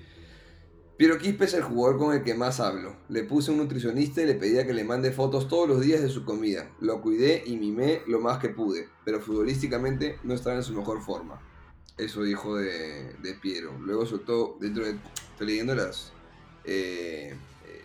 Piero 0.98 1.17
Quispe 1.20 1.46
es 1.46 1.53
el 1.53 1.62
jugador 1.62 1.98
con 2.00 2.13
el 2.13 2.24
que 2.24 2.34
más 2.34 2.60
hablo. 2.60 2.96
Le 3.08 3.24
puse 3.24 3.51
un 3.51 3.60
nutricionista 3.60 4.22
y 4.22 4.25
le 4.25 4.34
pedía 4.34 4.65
que 4.65 4.74
le 4.74 4.84
mande 4.84 5.12
fotos 5.12 5.48
todos 5.48 5.70
los 5.70 5.79
días 5.79 6.01
de 6.01 6.10
su 6.10 6.25
comida. 6.25 6.72
Lo 6.82 7.01
cuidé 7.01 7.44
y 7.46 7.56
mimé 7.58 8.01
lo 8.08 8.20
más 8.20 8.39
que 8.39 8.50
pude, 8.50 8.89
pero 9.06 9.20
futbolísticamente 9.22 10.17
no 10.24 10.34
estaba 10.34 10.56
en 10.56 10.63
su 10.63 10.74
mejor 10.74 11.01
forma. 11.01 11.39
Eso 11.98 12.24
dijo 12.24 12.58
de, 12.58 13.13
de 13.22 13.34
Piero. 13.34 13.77
Luego 13.80 14.06
soltó, 14.06 14.58
dentro 14.60 14.86
de... 14.86 14.98
Estoy 15.32 15.48
leyendo 15.48 15.75
las 15.75 16.13
eh, 16.63 17.36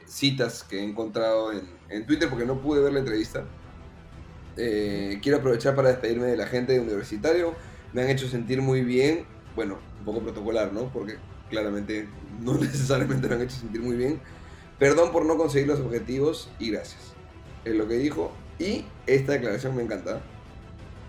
citas 0.07 0.65
que 0.65 0.79
he 0.79 0.83
encontrado 0.83 1.53
en, 1.53 1.63
en 1.89 2.07
Twitter 2.07 2.29
porque 2.29 2.45
no 2.45 2.61
pude 2.61 2.83
ver 2.83 2.93
la 2.93 2.99
entrevista. 3.01 3.45
Eh, 4.57 5.19
quiero 5.23 5.39
aprovechar 5.39 5.75
para 5.75 5.89
despedirme 5.89 6.27
de 6.27 6.37
la 6.37 6.47
gente 6.47 6.73
de 6.73 6.81
Universitario. 6.81 7.55
Me 7.93 8.03
han 8.03 8.11
hecho 8.11 8.29
sentir 8.29 8.61
muy 8.61 8.83
bien. 8.83 9.25
Bueno, 9.55 9.79
un 9.99 10.05
poco 10.05 10.21
protocolar, 10.21 10.73
¿no? 10.73 10.93
Porque 10.93 11.17
claramente 11.51 12.09
no 12.41 12.55
necesariamente 12.59 13.29
me 13.29 13.35
han 13.35 13.43
hecho 13.43 13.57
sentir 13.57 13.81
muy 13.81 13.97
bien. 13.97 14.21
Perdón 14.79 15.13
por 15.13 15.25
no 15.25 15.37
conseguir 15.37 15.69
los 15.69 15.81
objetivos 15.81 16.51
y 16.59 16.71
gracias. 16.71 17.15
Es 17.65 17.75
lo 17.75 17.87
que 17.89 17.95
dijo. 17.95 18.33
Y 18.59 18.85
esta 19.07 19.33
declaración 19.33 19.77
me 19.77 19.83
encanta. 19.83 20.23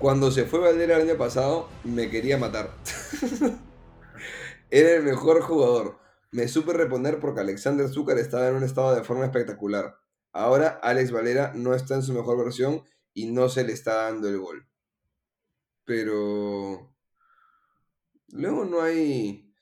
Cuando 0.03 0.31
se 0.31 0.43
fue 0.43 0.59
Valdera 0.59 0.97
el 0.97 1.09
año 1.09 1.17
pasado, 1.17 1.69
me 1.85 2.09
quería 2.09 2.37
matar. 2.37 2.71
Era 4.69 4.95
el 4.95 5.03
mejor 5.03 5.41
jugador. 5.41 5.97
Me 6.29 6.49
supe 6.49 6.73
reponer 6.73 7.21
porque 7.21 7.39
Alexander 7.39 7.87
Zúcar 7.87 8.17
estaba 8.17 8.49
en 8.49 8.55
un 8.55 8.65
estado 8.65 8.93
de 8.93 9.05
forma 9.05 9.23
espectacular. 9.23 9.95
Ahora 10.33 10.77
Alex 10.83 11.13
Valera 11.13 11.53
no 11.55 11.73
está 11.73 11.95
en 11.95 12.03
su 12.03 12.11
mejor 12.11 12.37
versión 12.37 12.83
y 13.13 13.31
no 13.31 13.47
se 13.47 13.63
le 13.63 13.71
está 13.71 14.03
dando 14.03 14.27
el 14.27 14.39
gol. 14.39 14.67
Pero... 15.85 16.93
Luego 18.27 18.65
no 18.65 18.81
hay... 18.81 19.55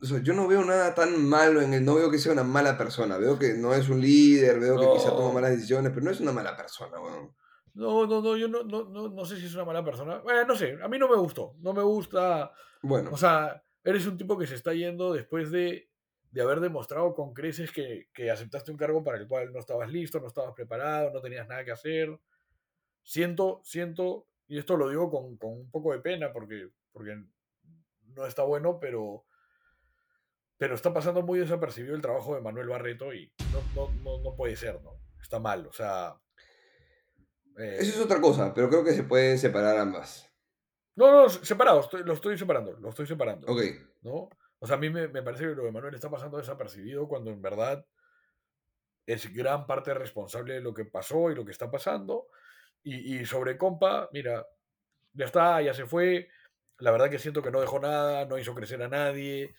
O 0.00 0.06
sea, 0.06 0.22
yo 0.22 0.32
no 0.32 0.46
veo 0.46 0.64
nada 0.64 0.94
tan 0.94 1.26
malo 1.26 1.60
en 1.60 1.74
él, 1.74 1.84
no 1.84 1.96
veo 1.96 2.08
que 2.08 2.20
sea 2.20 2.30
una 2.30 2.44
mala 2.44 2.78
persona, 2.78 3.18
veo 3.18 3.36
que 3.36 3.54
no 3.54 3.74
es 3.74 3.88
un 3.88 4.00
líder, 4.00 4.60
veo 4.60 4.78
que 4.78 4.96
quizá 4.96 5.10
toma 5.10 5.32
malas 5.32 5.50
decisiones, 5.50 5.90
pero 5.90 6.04
no 6.04 6.12
es 6.12 6.20
una 6.20 6.30
mala 6.30 6.56
persona, 6.56 7.00
weón. 7.00 7.34
No, 7.76 8.06
no, 8.06 8.22
no, 8.22 8.38
yo 8.38 8.48
no, 8.48 8.62
no, 8.62 8.84
no, 8.84 9.08
no 9.10 9.24
sé 9.26 9.36
si 9.36 9.44
es 9.44 9.54
una 9.54 9.66
mala 9.66 9.84
persona. 9.84 10.22
Eh, 10.26 10.44
no 10.48 10.56
sé, 10.56 10.78
a 10.82 10.88
mí 10.88 10.98
no 10.98 11.10
me 11.10 11.16
gustó. 11.16 11.54
No 11.58 11.74
me 11.74 11.82
gusta. 11.82 12.50
Bueno, 12.80 13.10
O 13.12 13.18
sea, 13.18 13.62
eres 13.84 14.06
un 14.06 14.16
tipo 14.16 14.38
que 14.38 14.46
se 14.46 14.54
está 14.54 14.72
yendo 14.72 15.12
después 15.12 15.50
de, 15.50 15.90
de 16.30 16.40
haber 16.40 16.60
demostrado 16.60 17.14
con 17.14 17.34
creces 17.34 17.70
que, 17.72 18.08
que 18.14 18.30
aceptaste 18.30 18.70
un 18.70 18.78
cargo 18.78 19.04
para 19.04 19.18
el 19.18 19.28
cual 19.28 19.52
no 19.52 19.58
estabas 19.58 19.92
listo, 19.92 20.18
no 20.20 20.28
estabas 20.28 20.54
preparado, 20.54 21.10
no 21.10 21.20
tenías 21.20 21.46
nada 21.46 21.66
que 21.66 21.72
hacer. 21.72 22.18
Siento, 23.02 23.60
siento, 23.62 24.26
y 24.48 24.56
esto 24.56 24.78
lo 24.78 24.88
digo 24.88 25.10
con, 25.10 25.36
con 25.36 25.52
un 25.52 25.70
poco 25.70 25.92
de 25.92 26.00
pena 26.00 26.32
porque, 26.32 26.70
porque 26.92 27.22
no 28.14 28.24
está 28.24 28.42
bueno, 28.44 28.80
pero, 28.80 29.26
pero 30.56 30.74
está 30.74 30.94
pasando 30.94 31.20
muy 31.20 31.38
desapercibido 31.40 31.94
el 31.94 32.00
trabajo 32.00 32.34
de 32.34 32.40
Manuel 32.40 32.68
Barreto 32.68 33.12
y 33.12 33.30
no, 33.52 33.60
no, 33.74 33.94
no, 34.02 34.22
no 34.22 34.34
puede 34.34 34.56
ser, 34.56 34.82
¿no? 34.82 34.98
Está 35.20 35.38
mal, 35.38 35.66
o 35.66 35.72
sea. 35.74 36.18
Eh, 37.58 37.76
eso 37.80 37.92
es 37.92 38.00
otra 38.00 38.20
cosa, 38.20 38.52
pero 38.54 38.68
creo 38.68 38.84
que 38.84 38.92
se 38.92 39.04
pueden 39.04 39.38
separar 39.38 39.76
ambas. 39.78 40.30
No, 40.94 41.10
no, 41.12 41.28
separado, 41.28 41.80
estoy- 41.80 42.04
lo 42.04 42.14
estoy 42.14 42.38
separando, 42.38 42.72
lo 42.72 42.88
estoy 42.88 43.06
separando. 43.06 43.46
Ok, 43.48 43.60
¿no? 44.02 44.30
O 44.58 44.66
sea, 44.66 44.76
a 44.76 44.78
mí 44.78 44.88
me, 44.88 45.08
me 45.08 45.22
parece 45.22 45.44
que 45.44 45.54
lo 45.54 45.64
de 45.64 45.72
Manuel 45.72 45.94
está 45.94 46.10
pasando 46.10 46.38
desapercibido 46.38 47.06
cuando 47.06 47.30
en 47.30 47.42
verdad 47.42 47.84
es 49.06 49.32
gran 49.32 49.66
parte 49.66 49.94
responsable 49.94 50.54
de 50.54 50.60
lo 50.60 50.74
que 50.74 50.84
pasó 50.84 51.30
y 51.30 51.34
lo 51.34 51.44
que 51.44 51.52
está 51.52 51.70
pasando. 51.70 52.26
Y, 52.82 53.18
y 53.20 53.26
sobre 53.26 53.56
Compa, 53.56 54.08
mira, 54.12 54.46
ya 55.12 55.26
está, 55.26 55.62
ya 55.62 55.74
se 55.74 55.86
fue. 55.86 56.28
La 56.78 56.90
verdad 56.90 57.10
que 57.10 57.18
siento 57.18 57.42
que 57.42 57.50
no 57.50 57.60
dejó 57.60 57.78
nada, 57.80 58.26
no 58.26 58.38
hizo 58.38 58.54
crecer 58.54 58.82
a 58.82 58.88
nadie. 58.88 59.54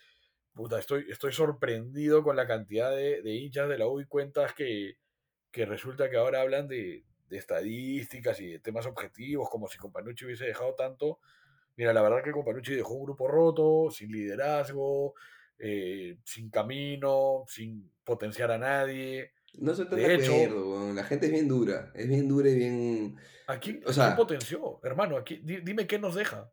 Puta, 0.53 0.79
estoy, 0.79 1.05
estoy 1.09 1.33
sorprendido 1.33 2.23
con 2.23 2.35
la 2.35 2.47
cantidad 2.47 2.91
de, 2.91 3.21
de 3.21 3.31
hinchas 3.33 3.69
de 3.69 3.77
la 3.77 3.87
U 3.87 4.01
y 4.01 4.07
cuentas 4.07 4.53
que, 4.53 4.95
que 5.51 5.65
resulta 5.65 6.09
que 6.09 6.17
ahora 6.17 6.41
hablan 6.41 6.67
de, 6.67 7.05
de 7.29 7.37
estadísticas 7.37 8.39
y 8.39 8.51
de 8.53 8.59
temas 8.59 8.85
objetivos, 8.85 9.49
como 9.49 9.67
si 9.67 9.77
Companucci 9.77 10.25
hubiese 10.25 10.45
dejado 10.45 10.73
tanto. 10.75 11.19
Mira, 11.75 11.93
la 11.93 12.01
verdad 12.01 12.23
que 12.23 12.31
Companucci 12.31 12.73
dejó 12.75 12.93
un 12.95 13.03
grupo 13.05 13.27
roto, 13.27 13.89
sin 13.91 14.11
liderazgo, 14.11 15.13
eh, 15.59 16.17
sin 16.23 16.49
camino, 16.49 17.43
sin 17.47 17.91
potenciar 18.03 18.51
a 18.51 18.57
nadie. 18.57 19.31
no 19.59 19.71
estoy 19.71 19.87
tan 19.87 19.97
De 19.99 20.13
hecho- 20.15 20.33
acuerdo. 20.33 20.93
La 20.93 21.03
gente 21.03 21.25
es 21.27 21.31
bien 21.31 21.47
dura, 21.47 21.91
es 21.95 22.07
bien 22.07 22.27
dura 22.27 22.49
y 22.49 22.55
bien... 22.55 23.15
¿A 23.47 23.59
quién, 23.59 23.81
O 23.85 23.93
sea- 23.93 24.15
potenció, 24.15 24.79
hermano? 24.83 25.17
¿A 25.17 25.23
quién- 25.23 25.43
di- 25.45 25.61
dime 25.61 25.87
qué 25.87 25.97
nos 25.97 26.13
deja. 26.15 26.51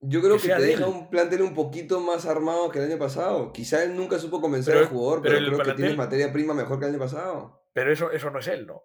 Yo 0.00 0.20
creo 0.20 0.36
Que 0.36 0.42
que, 0.42 0.48
te 0.54 0.60
de 0.60 0.66
deja 0.68 0.86
él. 0.86 0.92
un 0.92 1.10
plantel 1.10 1.42
un 1.42 1.54
poquito 1.54 2.00
más 2.00 2.26
armado 2.26 2.70
que 2.70 2.78
el 2.80 2.90
año 2.90 2.98
pasado. 2.98 3.52
Quizá 3.52 3.82
él 3.84 3.96
nunca 3.96 4.18
supo 4.18 4.40
convencer 4.40 4.74
Pero- 4.74 4.86
al 4.86 4.90
jugador, 4.92 5.22
pero 5.22 5.36
creo 5.38 5.58
que 5.58 5.72
tienes 5.74 5.96
materia 5.96 6.32
prima 6.32 6.54
mejor 6.54 6.78
que 6.78 6.84
el 6.86 6.90
año 6.92 7.00
pasado. 7.00 7.62
Pero 7.72 7.92
eso, 7.92 8.10
eso 8.10 8.30
no 8.30 8.38
es 8.38 8.46
él, 8.48 8.66
¿no? 8.66 8.82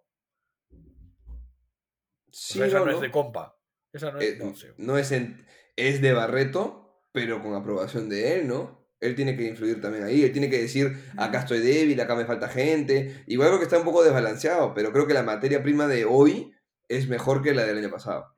O 2.31 2.33
Sí, 2.33 2.59
sea, 2.59 2.67
esa 2.67 2.81
o 2.81 2.85
no, 2.85 2.91
no. 2.91 2.97
es 2.97 3.01
de 3.01 3.11
compa. 3.11 3.57
Esa 3.93 4.11
no 4.11 4.19
es, 4.19 4.29
Eh, 4.29 4.37
no 4.39 4.55
sé. 4.55 4.73
no 4.77 4.97
es, 4.97 5.11
en- 5.11 5.45
es 5.75 6.01
de 6.01 6.13
Barreto, 6.13 7.03
pero 7.11 7.41
con 7.43 7.53
aprobación 7.55 8.07
de 8.09 8.35
él, 8.35 8.47
¿no? 8.47 8.79
Él 9.01 9.15
tiene 9.15 9.35
que 9.35 9.43
influir 9.47 9.81
también 9.81 10.03
ahí, 10.05 10.23
él 10.23 10.31
tiene 10.31 10.49
que 10.49 10.61
decir, 10.61 10.95
acá 11.17 11.39
estoy 11.39 11.59
débil, 11.59 11.99
acá 11.99 12.15
me 12.15 12.25
falta 12.25 12.47
gente. 12.47 13.23
Igual 13.27 13.47
creo 13.49 13.59
que 13.59 13.65
está 13.65 13.77
un 13.79 13.83
poco 13.83 14.03
desbalanceado, 14.03 14.73
pero 14.73 14.91
creo 14.93 15.07
que 15.07 15.13
la 15.13 15.23
materia 15.23 15.63
prima 15.63 15.87
de 15.87 16.05
hoy 16.05 16.53
es 16.87 17.07
mejor 17.09 17.41
que 17.41 17.53
la 17.53 17.65
del 17.65 17.79
año 17.79 17.89
pasado. 17.89 18.35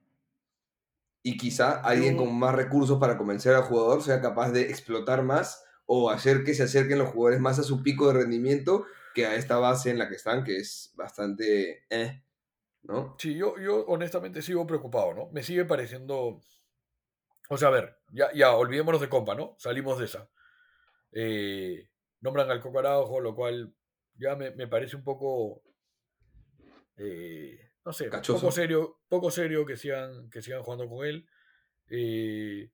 Y 1.21 1.37
quizá 1.37 1.71
alguien 1.81 2.17
con 2.17 2.37
más 2.37 2.53
recursos 2.55 2.99
para 2.99 3.17
convencer 3.17 3.53
al 3.55 3.63
jugador 3.63 4.03
sea 4.03 4.21
capaz 4.21 4.51
de 4.51 4.63
explotar 4.69 5.23
más 5.23 5.63
o 5.85 6.09
hacer 6.09 6.43
que 6.43 6.53
se 6.53 6.63
acerquen 6.63 6.97
los 6.99 7.09
jugadores 7.09 7.39
más 7.39 7.59
a 7.59 7.63
su 7.63 7.81
pico 7.83 8.07
de 8.07 8.13
rendimiento 8.19 8.85
que 9.13 9.25
a 9.25 9.35
esta 9.35 9.57
base 9.57 9.89
en 9.89 9.99
la 9.99 10.09
que 10.09 10.15
están, 10.15 10.43
que 10.43 10.57
es 10.57 10.91
bastante... 10.95 11.83
Eh, 11.89 12.23
¿no? 12.83 13.15
Sí, 13.17 13.35
yo, 13.35 13.57
yo 13.59 13.85
honestamente 13.85 14.41
sigo 14.41 14.65
preocupado, 14.67 15.13
¿no? 15.13 15.29
Me 15.31 15.43
sigue 15.43 15.65
pareciendo. 15.65 16.41
O 17.49 17.57
sea, 17.57 17.67
a 17.69 17.71
ver, 17.71 17.97
ya, 18.11 18.31
ya 18.33 18.55
olvidémonos 18.55 19.01
de 19.01 19.09
compa, 19.09 19.35
¿no? 19.35 19.55
Salimos 19.57 19.99
de 19.99 20.05
esa. 20.05 20.29
Eh, 21.11 21.89
nombran 22.21 22.49
al 22.49 22.61
Coco 22.61 22.79
Araujo, 22.79 23.19
lo 23.19 23.35
cual 23.35 23.73
ya 24.15 24.35
me, 24.35 24.51
me 24.51 24.67
parece 24.67 24.95
un 24.95 25.03
poco. 25.03 25.61
eh, 26.97 27.59
no 27.85 27.91
sé, 27.93 28.09
Cachoso. 28.09 28.39
poco 28.39 28.51
serio, 28.51 28.99
poco 29.09 29.29
serio 29.31 29.65
que 29.65 29.75
sigan, 29.75 30.29
que 30.29 30.41
sigan 30.41 30.63
jugando 30.63 30.87
con 30.87 31.05
él. 31.05 31.27
Eh, 31.89 32.69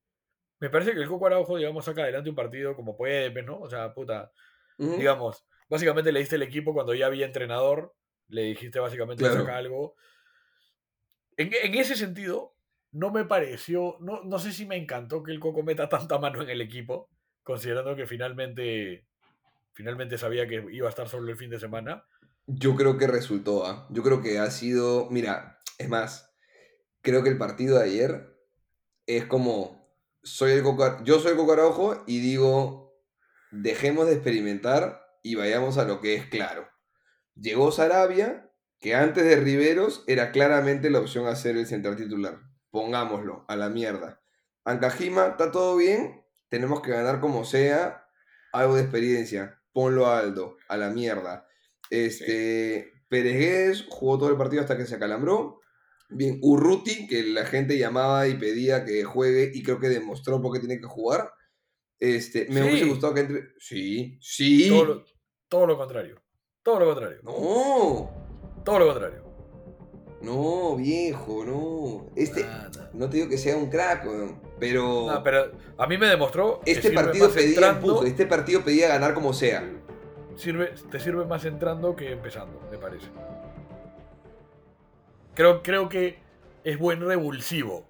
me 0.60 0.70
parece 0.70 0.94
que 0.94 1.00
el 1.00 1.08
Coco 1.08 1.26
Araujo, 1.28 1.58
digamos, 1.58 1.86
saca 1.86 2.04
adelante 2.04 2.30
un 2.30 2.36
partido 2.36 2.76
como 2.76 2.96
puede, 2.96 3.32
pues, 3.32 3.46
¿no? 3.46 3.60
O 3.60 3.70
sea, 3.70 3.94
puta, 3.94 4.32
Ujú. 4.78 4.98
digamos, 4.98 5.46
básicamente 5.70 6.12
le 6.12 6.20
diste 6.20 6.36
el 6.36 6.44
equipo 6.44 6.74
cuando 6.74 6.94
ya 6.94 7.08
había 7.08 7.26
entrenador, 7.26 7.96
le 8.30 8.44
dijiste 8.44 8.80
básicamente 8.80 9.24
Claro. 9.24 9.42
saca 9.42 9.58
algo. 9.58 9.96
En, 11.38 11.52
en 11.64 11.76
ese 11.76 11.96
sentido, 11.96 12.56
no 12.92 13.12
me 13.12 13.26
pareció, 13.26 13.98
no, 14.00 14.24
no 14.24 14.40
sé 14.40 14.52
si 14.52 14.66
me 14.66 14.76
encantó 14.78 15.24
que 15.24 15.32
el 15.32 15.40
Coco 15.40 15.64
meta 15.64 15.90
tanta 15.90 16.18
mano 16.20 16.42
en 16.42 16.50
el 16.50 16.62
equipo, 16.62 17.10
considerando 17.44 17.96
que 17.96 18.06
finalmente, 18.08 19.06
finalmente 19.74 20.18
sabía 20.18 20.48
que 20.48 20.64
iba 20.72 20.88
a 20.88 20.90
estar 20.90 21.08
solo 21.08 21.30
el 21.30 21.38
fin 21.38 21.50
de 21.50 21.60
semana. 21.60 22.06
Yo 22.48 22.76
creo 22.76 22.98
que 22.98 23.08
resultó, 23.08 23.66
¿ah? 23.66 23.88
Yo 23.92 24.02
creo 24.04 24.22
que 24.22 24.40
ha 24.40 24.50
sido. 24.50 25.08
Mira, 25.12 25.60
es 25.78 25.88
más, 25.88 26.34
creo 27.02 27.24
que 27.24 27.30
el 27.30 27.38
partido 27.38 27.78
de 27.78 27.86
ayer 27.86 28.36
es 29.06 29.26
como. 29.26 29.80
Soy 30.24 30.52
el 30.52 30.64
Coco- 30.64 31.04
yo 31.04 31.20
soy 31.20 31.32
el 31.32 31.38
Coco 31.38 31.54
Araujo 31.54 32.04
y 32.08 32.20
digo. 32.20 32.90
Dejemos 33.52 34.06
de 34.08 34.14
experimentar 34.14 35.02
y 35.24 35.34
vayamos 35.36 35.78
a 35.80 35.84
lo 35.86 36.02
que 36.02 36.14
es 36.16 36.26
claro. 36.28 36.68
Llegó 37.36 37.72
Sarabia, 37.72 38.52
que 38.80 38.96
antes 38.96 39.24
de 39.24 39.36
Riveros 39.38 40.04
era 40.08 40.32
claramente 40.32 40.90
la 40.90 41.00
opción 41.00 41.28
a 41.28 41.36
ser 41.36 41.58
el 41.58 41.68
central 41.68 41.96
titular. 41.96 42.40
Pongámoslo, 42.72 43.46
a 43.48 43.56
la 43.56 43.70
mierda. 43.70 44.22
Ancajima, 44.64 45.28
está 45.28 45.52
todo 45.52 45.76
bien. 45.78 46.24
Tenemos 46.50 46.82
que 46.82 46.92
ganar 46.92 47.20
como 47.20 47.44
sea. 47.46 48.06
Algo 48.52 48.76
de 48.76 48.82
experiencia. 48.82 49.62
Ponlo 49.74 50.08
a 50.08 50.20
Aldo, 50.20 50.58
a 50.68 50.78
la 50.78 50.90
mierda. 50.90 51.48
Este, 51.90 52.92
Pérez 53.10 53.38
Guedes 53.38 53.86
jugó 53.90 54.18
todo 54.18 54.30
el 54.30 54.38
partido 54.38 54.62
hasta 54.62 54.78
que 54.78 54.86
se 54.86 54.96
acalambró. 54.96 55.60
Bien, 56.10 56.40
Urruti, 56.42 57.08
que 57.08 57.24
la 57.24 57.46
gente 57.46 57.78
llamaba 57.78 58.28
y 58.28 58.36
pedía 58.36 58.84
que 58.86 59.04
juegue 59.04 59.52
y 59.54 59.62
creo 59.62 59.80
que 59.80 59.90
demostró 59.90 60.42
por 60.42 60.54
qué 60.54 60.60
tiene 60.60 60.80
que 60.80 60.88
jugar. 60.88 61.32
Este, 62.00 62.48
me 62.50 62.62
Sí. 62.62 62.68
hubiese 62.68 62.86
gustado 62.86 63.14
que 63.14 63.20
entre. 63.22 63.44
Sí, 63.60 64.18
sí. 64.22 64.70
Todo 64.70 64.86
lo, 64.86 65.06
todo 65.48 65.68
lo 65.68 65.78
contrario. 65.78 66.22
Todo 66.70 66.80
lo 66.82 66.86
contrario. 66.94 67.18
No, 67.24 68.12
Todo 68.64 68.78
lo 68.80 68.86
contrario. 68.86 69.24
no, 70.22 70.76
viejo, 70.76 71.44
no. 71.44 72.06
Este, 72.16 72.44
Nada. 72.44 72.92
no 72.94 73.10
te 73.10 73.18
digo 73.18 73.28
que 73.30 73.40
sea 73.40 73.58
un 73.58 73.72
crack, 73.72 74.06
pero, 74.60 75.08
No, 75.08 75.24
pero 75.24 75.52
a 75.80 75.88
mí 75.88 75.98
me 75.98 76.06
demostró. 76.06 76.60
que 76.64 76.70
este 76.74 76.92
partido 76.92 77.32
pedía 77.32 77.48
entrando- 77.50 77.88
empuje, 77.94 78.08
este 78.10 78.28
partido 78.28 78.62
pedía 78.64 78.88
ganar 78.88 79.16
como 79.16 79.34
sea. 79.34 79.68
sirve, 80.36 80.74
te 80.92 81.00
sirve 81.00 81.26
más 81.26 81.44
entrando 81.46 81.96
que 81.96 82.12
empezando, 82.12 82.62
me 82.70 82.78
parece. 82.78 83.08
Creo, 85.34 85.64
creo 85.64 85.90
que 85.90 86.20
es 86.64 86.78
buen 86.78 87.02
revulsivo, 87.02 87.84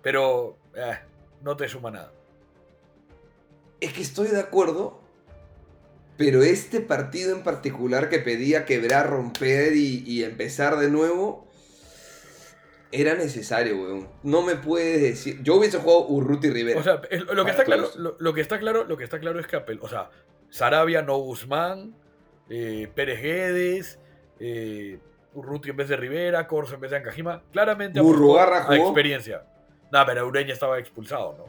pero 0.00 0.56
eh, 0.76 0.96
no 1.42 1.56
te 1.56 1.68
suma 1.68 1.90
nada. 1.90 2.12
Es 3.80 3.92
que 3.92 4.02
estoy 4.02 4.28
de 4.28 4.38
acuerdo, 4.38 5.00
pero 6.20 6.42
este 6.42 6.82
partido 6.82 7.34
en 7.34 7.42
particular 7.42 8.10
que 8.10 8.18
pedía 8.18 8.66
quebrar, 8.66 9.08
romper 9.08 9.74
y, 9.74 10.04
y 10.06 10.22
empezar 10.22 10.76
de 10.76 10.90
nuevo, 10.90 11.48
era 12.92 13.14
necesario, 13.14 13.80
weón. 13.80 14.06
No 14.22 14.42
me 14.42 14.56
puedes 14.56 15.00
decir. 15.00 15.42
Yo 15.42 15.54
hubiese 15.54 15.78
jugado 15.78 16.08
Urruti 16.08 16.50
Rivera. 16.50 16.78
O 16.78 16.82
sea, 16.82 17.00
lo 17.32 17.42
que 17.46 17.50
está 17.52 17.64
claro, 17.64 17.88
lo, 17.96 18.16
lo 18.18 18.34
que 18.34 18.42
está 18.42 18.58
claro, 18.58 18.84
lo 18.84 18.98
que 18.98 19.04
está 19.04 19.18
claro 19.18 19.40
es 19.40 19.46
que 19.46 19.56
o 19.80 19.88
sea, 19.88 20.10
Sarabia 20.50 21.00
no 21.00 21.16
Guzmán, 21.16 21.94
eh, 22.50 22.92
Pérez 22.94 23.22
Guedes, 23.22 23.98
eh, 24.40 24.98
Urruti 25.32 25.70
en 25.70 25.76
vez 25.76 25.88
de 25.88 25.96
Rivera, 25.96 26.46
Corso 26.46 26.74
en 26.74 26.82
vez 26.82 26.90
de 26.90 26.98
Ancajima, 26.98 27.42
claramente 27.50 27.98
a 27.98 28.76
experiencia. 28.76 29.42
Nada, 29.90 30.04
pero 30.04 30.26
Ureña 30.26 30.52
estaba 30.52 30.78
expulsado, 30.78 31.34
¿no? 31.38 31.44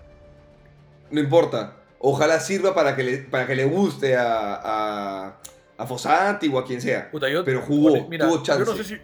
No 1.11 1.19
importa. 1.19 1.80
Ojalá 2.03 2.39
sirva 2.39 2.73
para 2.73 2.95
que 2.95 3.03
le, 3.03 3.17
para 3.19 3.45
que 3.45 3.55
le 3.55 3.65
guste 3.65 4.15
a, 4.17 4.55
a, 4.55 5.37
a 5.77 5.85
Fossati 5.87 6.47
o 6.51 6.57
a 6.57 6.65
quien 6.65 6.81
sea. 6.81 7.11
Puta, 7.11 7.29
yo- 7.29 7.45
Pero 7.45 7.61
jugó, 7.61 8.07
mira, 8.07 8.27
tuvo 8.27 8.41
chance. 8.43 8.65
Yo 8.65 8.71
no 8.71 8.77
sé 8.77 8.83
si, 8.83 8.97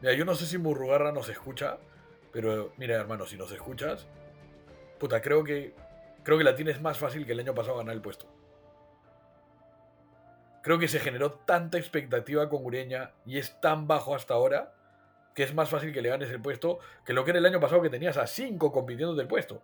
mira, 0.00 0.14
yo 0.14 0.24
no 0.24 0.34
sé 0.36 0.46
si 0.46 0.56
Murrugarra 0.58 1.10
nos 1.10 1.28
escucha, 1.28 1.78
pero 2.32 2.72
mira, 2.76 2.94
hermano, 2.96 3.26
si 3.26 3.36
nos 3.36 3.50
escuchas, 3.50 4.06
puta, 5.00 5.20
creo 5.20 5.42
que 5.42 5.74
creo 6.22 6.38
que 6.38 6.44
la 6.44 6.54
tienes 6.54 6.80
más 6.80 6.96
fácil 6.98 7.26
que 7.26 7.32
el 7.32 7.40
año 7.40 7.54
pasado 7.54 7.76
ganar 7.78 7.94
el 7.94 8.00
puesto. 8.00 8.26
Creo 10.62 10.78
que 10.78 10.88
se 10.88 10.98
generó 11.00 11.32
tanta 11.32 11.76
expectativa 11.76 12.48
con 12.48 12.64
Ureña 12.64 13.10
y 13.26 13.38
es 13.38 13.60
tan 13.60 13.86
bajo 13.86 14.14
hasta 14.14 14.32
ahora 14.34 14.72
que 15.34 15.42
es 15.42 15.52
más 15.54 15.68
fácil 15.68 15.92
que 15.92 16.00
le 16.00 16.08
ganes 16.08 16.30
el 16.30 16.40
puesto 16.40 16.78
que 17.04 17.12
lo 17.12 17.24
que 17.24 17.32
era 17.32 17.40
el 17.40 17.46
año 17.46 17.60
pasado 17.60 17.82
que 17.82 17.90
tenías 17.90 18.16
a 18.16 18.26
5 18.26 18.72
compitiendo 18.72 19.14
del 19.14 19.26
puesto. 19.26 19.60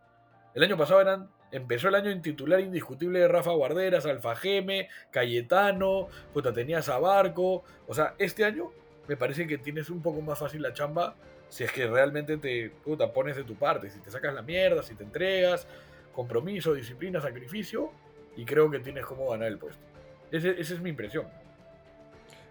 El 0.55 0.63
año 0.65 0.77
pasado 0.77 1.01
eran, 1.01 1.29
empezó 1.53 1.89
el 1.89 1.95
año 1.95 2.11
en 2.11 2.23
titular 2.23 2.61
indiscutible 2.61 3.21
de 3.21 3.29
Rafa 3.29 3.53
Guarderas, 3.53 4.07
Alfajeme, 4.07 4.89
Cayetano, 5.11 6.09
puta, 6.33 6.53
tenías 6.53 6.89
a 6.89 6.99
Barco. 6.99 7.63
O 7.87 7.95
sea, 7.95 8.15
este 8.19 8.45
año 8.45 8.73
me 9.09 9.17
parece 9.17 9.47
que 9.47 9.59
tienes 9.59 9.91
un 9.91 10.03
poco 10.03 10.21
más 10.21 10.39
fácil 10.39 10.63
la 10.63 10.73
chamba 10.73 11.15
si 11.49 11.65
es 11.65 11.73
que 11.73 11.87
realmente 11.89 12.37
te 12.37 12.71
pones 13.13 13.35
de 13.37 13.43
tu 13.45 13.57
parte, 13.57 13.91
si 13.91 13.99
te 14.01 14.11
sacas 14.11 14.33
la 14.35 14.43
mierda, 14.43 14.83
si 14.85 14.95
te 14.95 15.03
entregas, 15.03 15.67
compromiso, 16.13 16.75
disciplina, 16.75 17.21
sacrificio, 17.21 17.91
y 18.37 18.45
creo 18.45 18.71
que 18.71 18.79
tienes 18.79 19.05
cómo 19.05 19.29
ganar 19.31 19.49
el 19.49 19.59
puesto. 19.59 19.83
Ese- 20.31 20.61
esa 20.61 20.75
es 20.75 20.81
mi 20.81 20.91
impresión. 20.91 21.27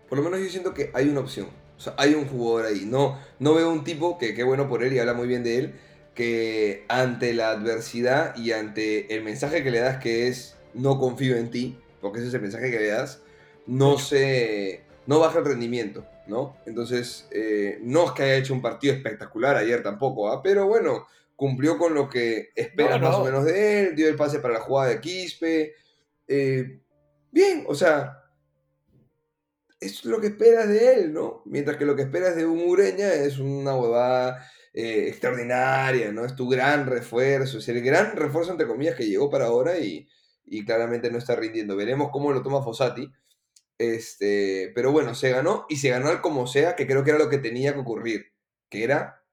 Por 0.10 0.18
lo 0.18 0.24
menos 0.24 0.40
yo 0.42 0.50
siento 0.50 0.74
que 0.74 0.92
hay 0.94 1.08
una 1.08 1.22
opción. 1.22 1.48
O 1.78 1.80
sea, 1.80 1.94
hay 1.98 2.14
un 2.14 2.28
jugador 2.28 2.66
ahí. 2.66 2.84
No, 2.86 3.18
no 3.40 3.54
veo 3.54 3.72
un 3.72 3.86
tipo 3.86 4.18
que 4.18 4.34
qué 4.34 4.44
bueno 4.44 4.68
por 4.68 4.84
él 4.84 4.92
y 4.92 5.00
habla 5.00 5.14
muy 5.14 5.28
bien 5.28 5.44
de 5.46 5.58
él. 5.60 5.80
Que 6.20 6.84
ante 6.90 7.34
la 7.34 7.52
adversidad 7.52 8.36
y 8.36 8.52
ante 8.52 9.16
el 9.16 9.24
mensaje 9.24 9.64
que 9.64 9.72
le 9.72 9.80
das 9.80 10.00
que 10.00 10.28
es 10.28 10.58
no 10.74 11.00
confío 11.00 11.38
en 11.38 11.50
ti, 11.50 11.80
porque 12.02 12.20
ese 12.20 12.28
es 12.28 12.34
el 12.34 12.42
mensaje 12.42 12.70
que 12.70 12.78
le 12.78 12.88
das, 12.88 13.22
no 13.68 13.98
se. 13.98 14.82
no 15.06 15.20
baja 15.20 15.40
el 15.40 15.46
rendimiento, 15.46 16.06
¿no? 16.28 16.58
Entonces, 16.66 17.26
eh, 17.32 17.80
no 17.84 18.08
es 18.08 18.12
que 18.12 18.24
haya 18.24 18.36
hecho 18.36 18.54
un 18.54 18.62
partido 18.62 18.94
espectacular 18.94 19.56
ayer 19.56 19.82
tampoco, 19.82 20.30
¿ah? 20.30 20.44
pero 20.44 20.68
bueno, 20.68 21.08
cumplió 21.38 21.78
con 21.78 21.94
lo 21.94 22.10
que 22.10 22.50
esperas 22.54 23.00
No, 23.00 23.06
no. 23.06 23.12
más 23.12 23.20
o 23.22 23.24
menos 23.24 23.46
de 23.46 23.80
él, 23.88 23.96
dio 23.96 24.10
el 24.10 24.18
pase 24.18 24.40
para 24.40 24.56
la 24.56 24.60
jugada 24.60 24.90
de 24.90 25.00
Quispe. 25.00 25.74
eh, 26.28 26.82
bien, 27.32 27.64
o 27.66 27.74
sea, 27.76 28.24
es 29.80 30.04
lo 30.04 30.20
que 30.20 30.28
esperas 30.28 30.68
de 30.68 30.96
él, 30.96 31.14
¿no? 31.14 31.44
Mientras 31.46 31.78
que 31.78 31.86
lo 31.86 31.96
que 31.96 32.02
esperas 32.02 32.36
de 32.36 32.46
un 32.46 32.60
Ureña 32.68 33.14
es 33.14 33.40
una 33.40 33.74
huevada 33.78 34.46
eh, 34.74 35.06
extraordinaria, 35.08 36.12
¿no? 36.12 36.26
Es 36.26 36.36
tu 36.36 36.48
gran 36.50 36.88
refuerzo, 36.88 37.58
es 37.58 37.68
el 37.70 37.82
gran 37.82 38.16
refuerzo, 38.16 38.52
entre 38.52 38.68
comillas, 38.68 38.96
que 38.96 39.08
llegó 39.08 39.30
para 39.30 39.46
ahora 39.46 39.78
y, 39.80 40.08
y 40.46 40.66
claramente 40.66 41.12
no 41.12 41.18
está 41.18 41.36
rindiendo. 41.36 41.76
Veremos 41.76 42.10
cómo 42.12 42.32
lo 42.32 42.42
toma 42.42 42.64
Fossati. 42.64 43.12
Este, 43.78 44.72
pero 44.76 44.92
bueno, 44.92 45.16
se 45.16 45.30
ganó 45.32 45.66
y 45.70 45.78
se 45.78 45.90
ganó 45.90 46.10
al 46.10 46.22
como 46.22 46.48
sea, 46.48 46.76
que 46.76 46.86
creo 46.86 47.04
que 47.04 47.12
era 47.12 47.20
lo 47.20 47.30
que 47.30 47.38
tenía 47.38 47.74
que 47.74 47.80
ocurrir, 47.80 48.34
que 48.70 48.84
era... 48.84 49.24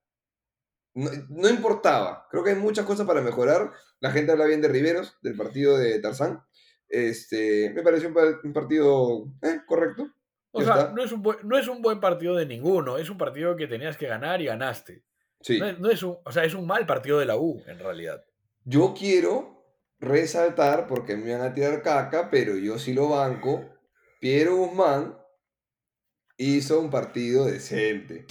No, 0.95 1.11
no 1.29 1.49
importaba, 1.51 2.27
creo 2.31 2.43
que 2.43 2.51
hay 2.51 2.57
muchas 2.57 2.87
cosas 2.87 3.07
para 3.07 3.21
mejorar. 3.21 3.73
La 4.01 4.13
gente 4.13 4.33
habla 4.33 4.47
bien 4.47 4.63
de 4.63 4.69
Riveros, 4.69 5.19
del 5.21 5.37
partido 5.37 5.77
de 5.77 5.99
Tarzán. 5.99 6.43
Este, 6.89 7.71
me 7.75 7.83
pareció 7.83 8.09
un, 8.09 8.15
pa- 8.15 8.41
un 8.43 8.53
partido 8.53 9.27
eh, 9.43 9.61
correcto. 9.67 10.09
O 10.53 10.63
sea, 10.63 10.93
no 10.95 11.05
es, 11.05 11.13
un 11.13 11.21
buen, 11.21 11.39
no 11.43 11.59
es 11.59 11.69
un 11.69 11.83
buen 11.83 12.01
partido 12.01 12.35
de 12.35 12.47
ninguno, 12.47 12.97
es 12.97 13.11
un 13.11 13.19
partido 13.19 13.57
que 13.57 13.67
tenías 13.67 13.99
que 13.99 14.07
ganar 14.07 14.41
y 14.41 14.47
ganaste. 14.47 15.03
Sí. 15.41 15.59
No 15.59 15.67
es, 15.67 15.79
no 15.79 15.91
es 15.91 16.03
un, 16.03 16.17
o 16.25 16.33
sea, 16.33 16.45
es 16.45 16.55
un 16.55 16.67
mal 16.67 16.87
partido 16.87 17.19
de 17.19 17.27
la 17.27 17.37
U, 17.37 17.63
en 17.67 17.79
realidad. 17.79 18.25
Yo 18.65 18.95
quiero 18.99 19.65
resaltar, 20.01 20.87
porque 20.87 21.17
me 21.17 21.33
van 21.37 21.43
a 21.47 21.55
tirar 21.55 21.83
caca, 21.83 22.31
pero 22.31 22.57
yo 22.57 22.79
sí 22.79 22.93
lo 22.95 23.09
banco. 23.11 23.65
Piero 24.21 24.57
Guzmán 24.57 25.17
hizo 26.37 26.81
un 26.81 26.91
partido 26.91 27.45
decente. 27.47 28.27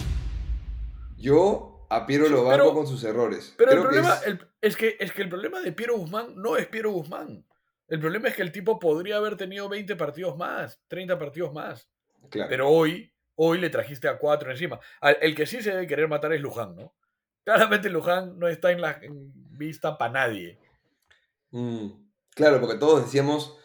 Yo 1.16 1.86
a 1.88 2.06
Piero 2.06 2.26
Sí, 2.26 2.32
lo 2.32 2.44
banco 2.44 2.64
pero- 2.64 2.74
con 2.74 2.86
sus 2.86 3.02
errores. 3.04 3.54
Pero 3.56 3.70
el 3.72 3.76
que 3.78 3.82
problema 3.84 4.14
es- 4.14 4.26
el- 4.26 4.48
es, 4.60 4.76
que, 4.76 4.96
es 4.98 5.12
que 5.12 5.22
el 5.22 5.28
problema 5.28 5.60
de 5.60 5.72
Piero 5.72 5.96
Guzmán 5.96 6.34
no 6.36 6.56
es 6.56 6.66
Piero 6.66 6.90
Guzmán. 6.90 7.46
El 7.88 8.00
problema 8.00 8.28
es 8.28 8.34
que 8.34 8.42
el 8.42 8.50
tipo 8.52 8.78
podría 8.80 9.16
haber 9.16 9.36
tenido 9.36 9.68
20 9.68 9.94
partidos 9.96 10.36
más, 10.36 10.80
30 10.88 11.18
partidos 11.18 11.52
más. 11.52 11.88
claro. 12.30 12.48
Pero 12.50 12.68
hoy, 12.68 13.12
hoy 13.36 13.58
le 13.60 13.70
trajiste 13.70 14.08
a 14.08 14.18
cuatro 14.18 14.50
encima. 14.50 14.80
Al- 15.00 15.18
El 15.20 15.34
que 15.34 15.46
sí 15.46 15.62
se 15.62 15.70
debe 15.72 15.86
querer 15.86 16.08
matar 16.08 16.32
es 16.32 16.40
Luján, 16.40 16.76
¿no? 16.76 16.94
Claramente 17.44 17.90
Luján 17.90 18.38
no 18.38 18.48
está 18.48 18.72
en 18.72 18.80
la 18.80 18.92
en 19.02 19.32
vista 19.58 19.96
para 19.98 20.12
nadie. 20.12 20.58
Mm, 21.50 21.88
claro, 22.34 22.60
porque 22.60 22.76
todos 22.78 23.04
decíamos, 23.04 23.56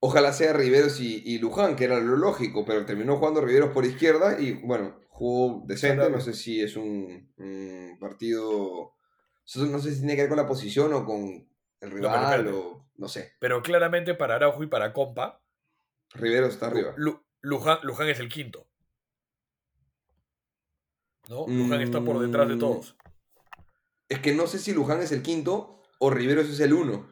ojalá 0.00 0.32
sea 0.32 0.52
Riveros 0.52 1.00
y, 1.00 1.22
y 1.26 1.38
Luján, 1.38 1.76
que 1.76 1.84
era 1.84 2.00
lo 2.00 2.16
lógico, 2.16 2.64
pero 2.66 2.86
terminó 2.86 3.18
jugando 3.18 3.40
Riveros 3.42 3.72
por 3.72 3.84
izquierda 3.84 4.40
y 4.40 4.54
bueno, 4.54 5.00
jugó 5.08 5.64
decente, 5.66 6.10
no 6.10 6.20
sé 6.20 6.34
si 6.34 6.62
es 6.62 6.76
un, 6.76 7.32
un 7.38 7.98
partido, 8.00 8.94
no 9.56 9.78
sé 9.80 9.92
si 9.92 9.98
tiene 10.00 10.16
que 10.16 10.22
ver 10.22 10.30
con 10.30 10.38
la 10.38 10.48
posición 10.48 10.92
o 10.94 11.04
con 11.04 11.48
el 11.80 11.90
rival 11.90 12.48
espérate. 12.48 12.50
o 12.54 12.86
no 12.96 13.08
sé, 13.08 13.34
Pero 13.38 13.62
claramente 13.62 14.14
para 14.14 14.36
Araujo 14.36 14.62
y 14.62 14.68
para 14.68 14.92
Compa, 14.92 15.42
Riveros 16.14 16.54
está 16.54 16.68
arriba. 16.68 16.94
Lu- 16.96 17.22
Luján, 17.42 17.80
Luján 17.82 18.08
es 18.08 18.18
el 18.18 18.30
quinto. 18.30 18.66
¿No? 21.28 21.46
Luján 21.46 21.80
está 21.82 22.00
por 22.00 22.18
detrás 22.18 22.48
de 22.48 22.56
Mm. 22.56 22.58
todos. 22.58 22.96
Es 24.08 24.18
que 24.18 24.34
no 24.34 24.46
sé 24.46 24.58
si 24.58 24.72
Luján 24.72 25.00
es 25.00 25.12
el 25.12 25.22
quinto 25.22 25.82
o 25.98 26.10
Riveros 26.10 26.48
es 26.48 26.60
el 26.60 26.72
uno. 26.72 27.08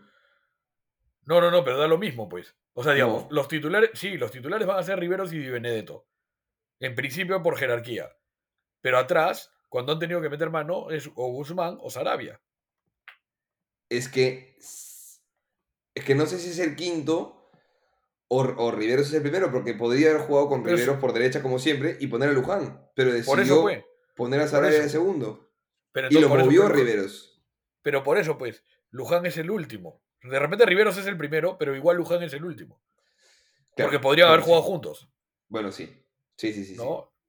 No, 1.24 1.40
no, 1.40 1.50
no, 1.50 1.62
pero 1.64 1.78
da 1.78 1.86
lo 1.86 1.96
mismo, 1.98 2.28
pues. 2.28 2.54
O 2.72 2.82
sea, 2.82 2.92
digamos, 2.92 3.24
No. 3.24 3.28
los 3.30 3.48
titulares, 3.48 3.90
sí, 3.94 4.16
los 4.18 4.30
titulares 4.30 4.66
van 4.66 4.78
a 4.78 4.82
ser 4.82 4.98
Riveros 4.98 5.32
y 5.32 5.38
Di 5.38 5.48
Benedetto. 5.50 6.06
En 6.80 6.94
principio 6.94 7.42
por 7.42 7.56
jerarquía. 7.56 8.10
Pero 8.80 8.98
atrás, 8.98 9.50
cuando 9.68 9.92
han 9.92 9.98
tenido 9.98 10.20
que 10.20 10.28
meter 10.30 10.50
mano, 10.50 10.90
es 10.90 11.06
o 11.14 11.28
Guzmán 11.32 11.78
o 11.80 11.90
Sarabia. 11.90 12.40
Es 13.88 14.08
que. 14.08 14.56
Es 14.58 16.04
que 16.04 16.14
no 16.14 16.26
sé 16.26 16.38
si 16.38 16.50
es 16.50 16.58
el 16.60 16.76
quinto 16.76 17.50
o, 18.28 18.40
o 18.42 18.70
Riveros 18.70 19.08
es 19.08 19.14
el 19.14 19.22
primero, 19.22 19.50
porque 19.50 19.74
podría 19.74 20.10
haber 20.10 20.22
jugado 20.22 20.48
con 20.48 20.64
Riveros 20.64 20.98
por 20.98 21.12
derecha 21.12 21.42
como 21.42 21.58
siempre 21.58 21.96
y 22.00 22.06
poner 22.06 22.30
a 22.30 22.32
Luján. 22.32 22.88
Pero 22.94 23.12
decidió 23.12 23.32
Por 23.32 23.40
eso 23.40 23.62
fue. 23.62 23.84
Poner 24.20 24.40
a 24.40 24.48
Sarabia 24.48 24.82
de 24.82 24.88
segundo. 24.90 25.50
Pero 25.92 26.08
Y 26.10 26.14
lo 26.14 26.20
eso, 26.20 26.28
movió 26.28 26.68
Riveros. 26.68 27.42
Pero 27.80 28.02
por 28.02 28.18
eso, 28.18 28.36
pues, 28.36 28.62
Luján 28.90 29.24
es 29.24 29.38
el 29.38 29.50
último. 29.50 30.02
De 30.22 30.38
repente 30.38 30.66
Riveros 30.66 30.98
es 30.98 31.06
el 31.06 31.16
primero, 31.16 31.56
pero 31.56 31.74
igual 31.74 31.96
Luján 31.96 32.22
es 32.22 32.34
el 32.34 32.44
último. 32.44 32.82
Claro, 33.74 33.90
Porque 33.90 33.98
podrían 33.98 34.26
claro, 34.26 34.34
haber 34.34 34.44
jugado 34.44 34.62
sí. 34.62 34.68
juntos. 34.68 35.10
Bueno, 35.48 35.72
sí. 35.72 35.86
Sí, 36.36 36.52
sí, 36.52 36.66
sí. 36.66 36.76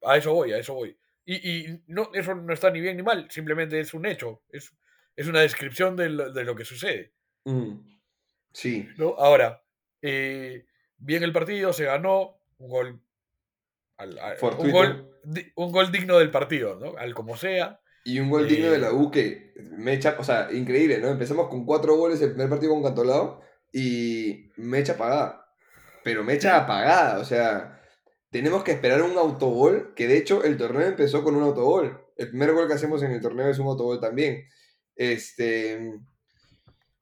A 0.02 0.18
eso 0.18 0.34
voy, 0.34 0.52
a 0.52 0.58
eso 0.58 0.74
voy. 0.74 0.94
Y, 1.24 1.36
y 1.36 1.82
no, 1.86 2.10
eso 2.12 2.34
no 2.34 2.52
está 2.52 2.70
ni 2.70 2.82
bien 2.82 2.98
ni 2.98 3.02
mal, 3.02 3.26
simplemente 3.30 3.80
es 3.80 3.94
un 3.94 4.04
hecho, 4.04 4.42
es, 4.50 4.74
es 5.16 5.26
una 5.28 5.40
descripción 5.40 5.96
de 5.96 6.10
lo, 6.10 6.30
de 6.30 6.44
lo 6.44 6.54
que 6.54 6.66
sucede. 6.66 7.14
Mm. 7.44 7.76
Sí. 8.52 8.86
¿no? 8.98 9.14
Ahora, 9.16 9.64
eh, 10.02 10.66
bien 10.98 11.22
el 11.22 11.32
partido, 11.32 11.72
se 11.72 11.84
ganó, 11.84 12.38
un 12.58 12.68
gol, 12.68 13.02
al- 14.02 14.18
al- 14.18 14.36
un, 14.58 14.70
gol 14.70 15.08
un 15.56 15.72
gol 15.72 15.92
digno 15.92 16.18
del 16.18 16.30
partido, 16.30 16.78
¿no? 16.78 16.96
al 16.98 17.14
como 17.14 17.36
sea. 17.36 17.78
Y 18.04 18.18
un 18.18 18.28
gol 18.30 18.48
digno 18.48 18.66
Eh. 18.66 18.70
de 18.70 18.78
la 18.78 18.92
U 18.92 19.10
que 19.10 19.52
me 19.78 19.92
echa, 19.94 20.16
o 20.18 20.24
sea, 20.24 20.48
increíble, 20.52 20.98
¿no? 20.98 21.08
Empezamos 21.08 21.48
con 21.48 21.64
cuatro 21.64 21.96
goles 21.96 22.20
el 22.20 22.30
primer 22.30 22.48
partido 22.48 22.72
con 22.74 22.82
Cantolao 22.82 23.40
y 23.72 24.50
me 24.56 24.80
echa 24.80 24.94
apagada. 24.94 25.46
Pero 26.04 26.24
me 26.24 26.32
echa 26.34 26.56
apagada, 26.56 27.20
o 27.20 27.24
sea, 27.24 27.80
tenemos 28.30 28.64
que 28.64 28.72
esperar 28.72 29.02
un 29.02 29.16
autogol, 29.16 29.92
que 29.94 30.08
de 30.08 30.16
hecho 30.18 30.42
el 30.42 30.56
torneo 30.56 30.88
empezó 30.88 31.22
con 31.22 31.36
un 31.36 31.44
autogol. 31.44 32.04
El 32.16 32.30
primer 32.30 32.52
gol 32.52 32.66
que 32.66 32.74
hacemos 32.74 33.02
en 33.04 33.12
el 33.12 33.20
torneo 33.20 33.48
es 33.48 33.58
un 33.60 33.68
autogol 33.68 34.00
también. 34.00 34.44
Este. 34.96 35.92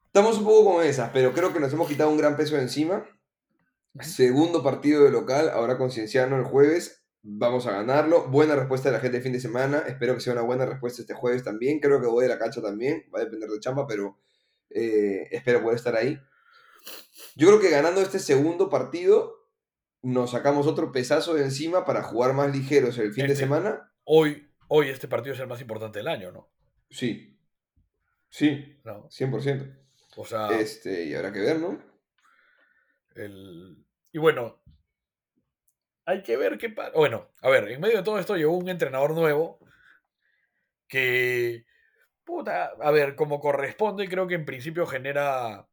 Estamos 0.05 0.37
un 0.37 0.43
poco 0.43 0.73
con 0.75 0.85
esas, 0.85 1.09
pero 1.11 1.33
creo 1.33 1.51
que 1.53 1.59
nos 1.59 1.73
hemos 1.73 1.87
quitado 1.87 2.09
un 2.11 2.17
gran 2.17 2.35
peso 2.37 2.55
de 2.57 2.61
encima. 2.63 3.05
Segundo 3.99 4.63
partido 4.63 5.03
de 5.03 5.11
local, 5.11 5.49
ahora 5.49 5.77
con 5.77 5.91
Cienciano 5.91 6.37
el 6.37 6.43
jueves. 6.45 7.03
Vamos 7.23 7.67
a 7.67 7.71
ganarlo. 7.71 8.27
Buena 8.29 8.55
respuesta 8.55 8.89
de 8.89 8.93
la 8.95 9.01
gente 9.01 9.17
de 9.17 9.23
fin 9.23 9.33
de 9.33 9.39
semana. 9.39 9.83
Espero 9.87 10.15
que 10.15 10.21
sea 10.21 10.33
una 10.33 10.41
buena 10.41 10.65
respuesta 10.65 11.01
este 11.01 11.13
jueves 11.13 11.43
también. 11.43 11.79
Creo 11.79 12.01
que 12.01 12.07
voy 12.07 12.23
de 12.23 12.29
la 12.29 12.39
cancha 12.39 12.61
también. 12.61 13.05
Va 13.13 13.19
a 13.19 13.23
depender 13.25 13.49
de 13.49 13.59
chamba, 13.59 13.85
pero 13.85 14.17
eh, 14.69 15.27
espero 15.31 15.61
poder 15.61 15.77
estar 15.77 15.95
ahí. 15.95 16.19
Yo 17.35 17.47
creo 17.47 17.59
que 17.59 17.69
ganando 17.69 18.01
este 18.01 18.17
segundo 18.17 18.69
partido, 18.69 19.35
nos 20.01 20.31
sacamos 20.31 20.65
otro 20.65 20.91
pesazo 20.91 21.35
de 21.35 21.43
encima 21.43 21.85
para 21.85 22.01
jugar 22.01 22.33
más 22.33 22.55
ligeros 22.55 22.97
el 22.97 23.13
fin 23.13 23.27
de 23.27 23.33
Este. 23.33 23.43
semana. 23.43 23.91
Hoy, 24.03 24.49
hoy 24.67 24.89
este 24.89 25.07
partido 25.07 25.35
es 25.35 25.39
el 25.41 25.47
más 25.47 25.61
importante 25.61 25.99
del 25.99 26.07
año, 26.07 26.31
¿no? 26.31 26.49
Sí. 26.89 27.37
Sí, 28.29 28.79
¿No? 28.83 29.09
100%. 29.09 29.77
O 30.15 30.25
sea, 30.25 30.47
Este, 30.59 31.05
y 31.05 31.13
habrá 31.13 31.31
que 31.31 31.39
ver, 31.41 31.59
¿no? 31.59 31.77
El... 33.15 33.85
y 34.11 34.17
bueno, 34.19 34.61
hay 36.05 36.23
que 36.23 36.37
ver 36.37 36.57
qué 36.57 36.69
pasa. 36.69 36.91
Bueno, 36.95 37.29
a 37.41 37.49
ver, 37.49 37.69
en 37.69 37.79
medio 37.81 37.97
de 37.97 38.03
todo 38.03 38.19
esto 38.19 38.35
llegó 38.35 38.57
un 38.57 38.69
entrenador 38.69 39.13
nuevo 39.13 39.59
que, 40.87 41.65
puta, 42.23 42.71
a 42.81 42.91
ver, 42.91 43.15
como 43.15 43.39
corresponde, 43.39 44.09
creo 44.09 44.27
que 44.27 44.35
en 44.35 44.45
principio 44.45 44.85
genera, 44.85 45.67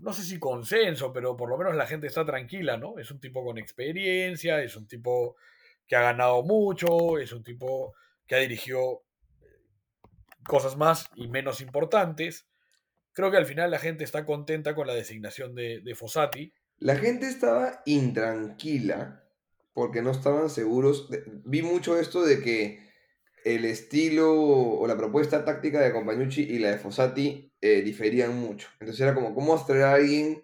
no 0.00 0.12
sé 0.12 0.22
si 0.22 0.38
consenso, 0.38 1.12
pero 1.12 1.36
por 1.36 1.48
lo 1.48 1.56
menos 1.56 1.74
la 1.74 1.86
gente 1.86 2.06
está 2.06 2.24
tranquila, 2.24 2.76
¿no? 2.76 2.98
Es 2.98 3.10
un 3.10 3.20
tipo 3.20 3.44
con 3.44 3.58
experiencia, 3.58 4.62
es 4.62 4.76
un 4.76 4.86
tipo 4.86 5.36
que 5.86 5.96
ha 5.96 6.02
ganado 6.02 6.42
mucho, 6.42 7.18
es 7.18 7.32
un 7.32 7.42
tipo 7.42 7.94
que 8.26 8.34
ha 8.34 8.38
dirigido 8.38 9.02
cosas 10.46 10.76
más 10.76 11.08
y 11.14 11.28
menos 11.28 11.60
importantes. 11.60 12.46
Creo 13.14 13.30
que 13.30 13.36
al 13.38 13.46
final 13.46 13.70
la 13.70 13.78
gente 13.78 14.04
está 14.04 14.26
contenta 14.26 14.74
con 14.74 14.86
la 14.86 14.94
designación 14.94 15.54
de, 15.54 15.80
de 15.80 15.94
Fossati. 15.94 16.52
La 16.78 16.96
gente 16.96 17.26
estaba 17.26 17.80
intranquila 17.86 19.24
porque 19.72 20.02
no 20.02 20.10
estaban 20.10 20.50
seguros. 20.50 21.08
de- 21.10 21.22
vi 21.44 21.62
mucho 21.62 21.98
esto 21.98 22.22
de 22.24 22.40
que 22.42 22.84
el 23.44 23.64
estilo 23.64 24.32
o 24.34 24.86
la 24.86 24.96
propuesta 24.96 25.44
táctica 25.44 25.80
de 25.80 25.92
Compañucci 25.92 26.42
y 26.42 26.58
la 26.58 26.70
de 26.72 26.78
Fossati 26.78 27.52
eh, 27.60 27.82
diferían 27.82 28.38
mucho. 28.38 28.68
Entonces 28.80 29.00
era 29.00 29.14
como, 29.14 29.34
¿cómo 29.34 29.64
traer 29.64 29.82
a 29.84 29.94
alguien 29.94 30.42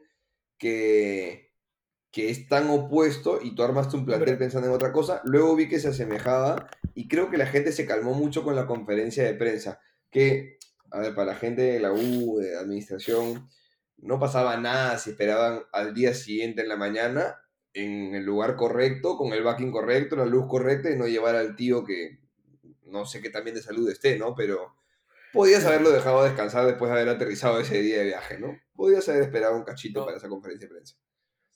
que, 0.59 1.53
que 2.11 2.31
es 2.31 2.47
tan 2.49 2.69
opuesto 2.71 3.41
y 3.43 3.55
tú 3.55 3.63
armaste 3.63 3.97
un 3.97 4.05
plantel 4.07 4.39
pensando 4.39 4.69
en 4.69 4.75
otra 4.75 4.93
cosa? 4.93 5.23
Luego 5.25 5.57
vi 5.57 5.69
que 5.69 5.81
se 5.81 5.89
asemejaba 5.89 6.69
y 6.95 7.09
creo 7.09 7.31
que 7.31 7.39
la 7.39 7.47
gente 7.47 7.73
se 7.73 7.87
calmó 7.87 8.15
mucho 8.15 8.43
con 8.43 8.55
la 8.55 8.67
conferencia 8.67 9.25
de 9.25 9.35
prensa. 9.35 9.81
Que, 10.11 10.59
a 10.91 10.99
ver, 11.01 11.15
para 11.15 11.33
la 11.33 11.37
gente 11.37 11.63
de 11.63 11.81
la 11.81 11.93
U, 11.93 12.39
de 12.39 12.57
administración, 12.57 13.49
no 13.99 14.19
pasaba 14.19 14.57
nada 14.57 14.99
si 14.99 15.11
esperaban 15.11 15.63
al 15.73 15.95
día 15.95 16.15
siguiente 16.15 16.63
en 16.63 16.69
la 16.69 16.77
mañana 16.77 17.37
en 17.73 18.15
el 18.15 18.25
lugar 18.25 18.57
correcto, 18.57 19.17
con 19.17 19.33
el 19.33 19.43
backing 19.45 19.71
correcto, 19.71 20.17
la 20.17 20.25
luz 20.27 20.47
correcta 20.49 20.91
y 20.91 20.97
no 20.97 21.07
llevar 21.07 21.37
al 21.37 21.55
tío 21.55 21.85
que 21.85 22.19
no 22.87 23.07
sé 23.07 23.21
qué 23.23 23.31
también 23.31 23.55
de 23.55 23.63
salud 23.63 23.89
esté, 23.89 24.19
¿no? 24.19 24.35
Pero 24.35 24.75
podías 25.33 25.65
haberlo 25.65 25.91
dejado 25.91 26.25
descansar 26.25 26.67
después 26.67 26.91
de 26.91 26.97
haber 27.01 27.09
aterrizado 27.15 27.61
ese 27.61 27.81
día 27.81 27.99
de 27.99 28.07
viaje, 28.07 28.39
¿no? 28.39 28.59
Podías 28.75 29.09
haber 29.09 29.23
esperado 29.23 29.55
un 29.57 29.63
cachito 29.65 30.01
No. 30.01 30.07
para 30.07 30.17
esa 30.19 30.29
conferencia 30.29 30.67
de 30.67 30.75
prensa. 30.75 30.97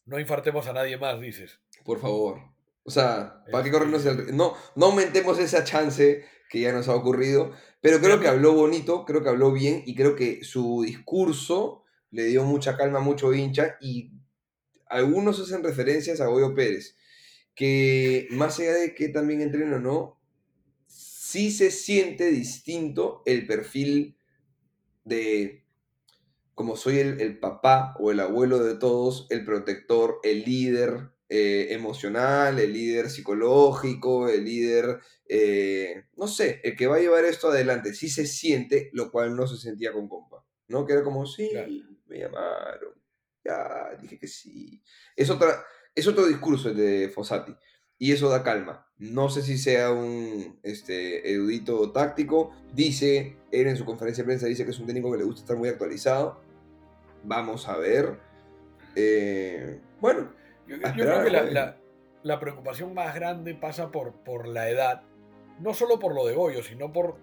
No 0.07 0.21
infartemos 0.21 0.67
a 0.69 0.73
nadie 0.75 0.97
más, 0.99 1.19
dices. 1.21 1.59
Por 1.85 1.99
favor. 1.99 2.39
O 2.85 2.91
sea, 2.91 3.43
¿para 3.51 3.65
qué 3.65 3.71
Este- 3.71 3.79
corrernos 3.79 4.07
el... 4.07 4.37
No, 4.37 4.55
no 4.77 4.87
aumentemos 4.87 5.39
esa 5.41 5.65
chance 5.65 6.25
que 6.49 6.61
ya 6.61 6.73
nos 6.73 6.89
ha 6.89 6.95
ocurrido, 6.95 7.53
pero 7.81 8.01
creo 8.01 8.21
que 8.21 8.29
habló 8.29 8.53
bonito, 8.53 9.05
creo 9.05 9.23
que 9.23 9.29
habló 9.29 9.53
bien 9.53 9.83
y 9.87 9.95
creo 9.95 10.15
que 10.17 10.45
su 10.45 10.83
discurso 10.83 11.85
le 12.11 12.25
dio 12.25 12.45
mucha 12.45 12.77
calma 12.77 12.99
a 12.99 13.03
mucho 13.03 13.33
hincha 13.35 13.77
y 13.81 14.13
algunos 14.87 15.41
hacen 15.41 15.65
referencias 15.65 16.21
a 16.21 16.27
Goyo 16.27 16.55
Pérez, 16.55 16.97
que 17.55 18.29
más 18.31 18.59
allá 18.59 18.75
de 18.75 18.95
que 18.95 19.09
también 19.09 19.41
entrena 19.41 19.77
o 19.77 19.81
no, 19.81 20.21
sí 20.87 21.51
se 21.51 21.71
siente 21.71 22.31
distinto 22.31 23.23
el 23.27 23.47
perfil 23.47 24.17
de 25.05 25.65
como 26.55 26.77
soy 26.77 26.99
el, 26.99 27.21
el 27.21 27.39
papá 27.39 27.97
o 27.99 28.13
el 28.13 28.21
abuelo 28.21 28.63
de 28.63 28.77
todos, 28.77 29.27
el 29.31 29.45
protector, 29.45 30.21
el 30.23 30.45
líder 30.45 31.11
eh, 31.29 31.69
emocional, 31.71 32.61
el 32.61 32.73
líder 32.73 33.11
psicológico, 33.11 34.29
el 34.29 34.45
líder, 34.45 35.01
eh, 35.29 36.05
no 36.17 36.27
sé, 36.29 36.61
el 36.65 36.77
que 36.77 36.87
va 36.87 36.97
a 36.97 37.01
llevar 37.01 37.25
esto 37.25 37.49
adelante, 37.49 37.95
sí 37.95 38.09
se 38.09 38.27
siente, 38.27 38.91
lo 38.93 39.11
cual 39.11 39.35
no 39.37 39.47
se 39.47 39.57
sentía 39.57 39.93
con 39.93 40.09
compa, 40.09 40.45
¿no? 40.69 40.85
Que 40.87 40.93
era 40.95 41.03
como, 41.03 41.27
sí, 41.27 41.49
Claro. 41.53 41.71
me 42.07 42.19
llamaron, 42.19 42.95
ya, 43.45 43.97
dije 44.01 44.19
que 44.19 44.29
sí. 44.29 44.83
Es, 45.17 45.31
otra, 45.31 45.65
es 45.95 46.07
otro 46.07 46.27
discurso 46.27 46.69
el 46.71 46.77
de 46.77 47.09
Fossati, 47.09 47.55
y 47.99 48.13
eso 48.13 48.29
da 48.29 48.43
calma. 48.43 48.87
No 48.99 49.29
sé 49.29 49.43
si 49.43 49.57
sea 49.59 49.91
un 49.93 50.59
este, 50.63 51.33
erudito 51.33 51.91
táctico, 51.93 52.53
dice, 52.75 53.37
él 53.51 53.67
en 53.67 53.77
su 53.77 53.85
conferencia 53.85 54.23
de 54.23 54.27
prensa 54.27 54.47
dice 54.47 54.65
que 54.65 54.71
es 54.73 54.79
un 54.79 54.87
técnico 54.87 55.11
que 55.13 55.19
le 55.19 55.25
gusta 55.25 55.41
estar 55.43 55.57
muy 55.57 55.69
actualizado. 55.69 56.41
Vamos 57.25 57.69
a 57.69 57.77
ver. 57.79 58.19
Eh, 58.97 59.81
bueno, 60.01 60.33
Yo, 60.67 60.77
creo 60.81 61.25
que 61.25 61.31
la, 61.31 61.43
la- 61.45 61.81
la 62.23 62.41
preocupación 62.41 62.95
más 62.95 63.15
grande 63.15 63.55
pasa 63.55 63.91
por, 63.91 64.15
por 64.25 64.47
la 64.49 64.71
edad. 64.71 65.03
No 65.61 65.73
solo 65.75 65.99
por 65.99 66.15
lo 66.15 66.27
de 66.27 66.35
Goyo, 66.35 66.63
sino 66.63 66.93
por. 66.93 67.17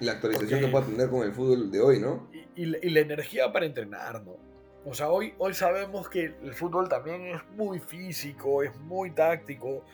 la 0.00 0.12
actualización 0.12 0.60
Porque- 0.60 0.66
que 0.66 0.72
pueda 0.72 0.86
tener 0.86 1.08
con 1.10 1.22
el 1.26 1.32
fútbol 1.32 1.70
de 1.70 1.80
hoy, 1.80 1.98
¿no? 2.00 2.28
Y, 2.32 2.62
y 2.62 2.66
la- 2.66 2.78
y 2.82 2.90
la 2.90 3.00
energía 3.00 3.50
para 3.52 3.64
entrenar, 3.66 4.22
¿no? 4.24 4.36
O 4.84 4.92
sea, 4.94 5.08
hoy, 5.10 5.32
hoy 5.38 5.54
sabemos 5.54 6.08
que 6.08 6.24
el 6.42 6.54
fútbol 6.54 6.88
también 6.88 7.26
es 7.34 7.40
muy 7.56 7.78
físico, 7.80 8.62
es 8.62 8.76
muy 8.80 9.10
táctico, 9.12 9.84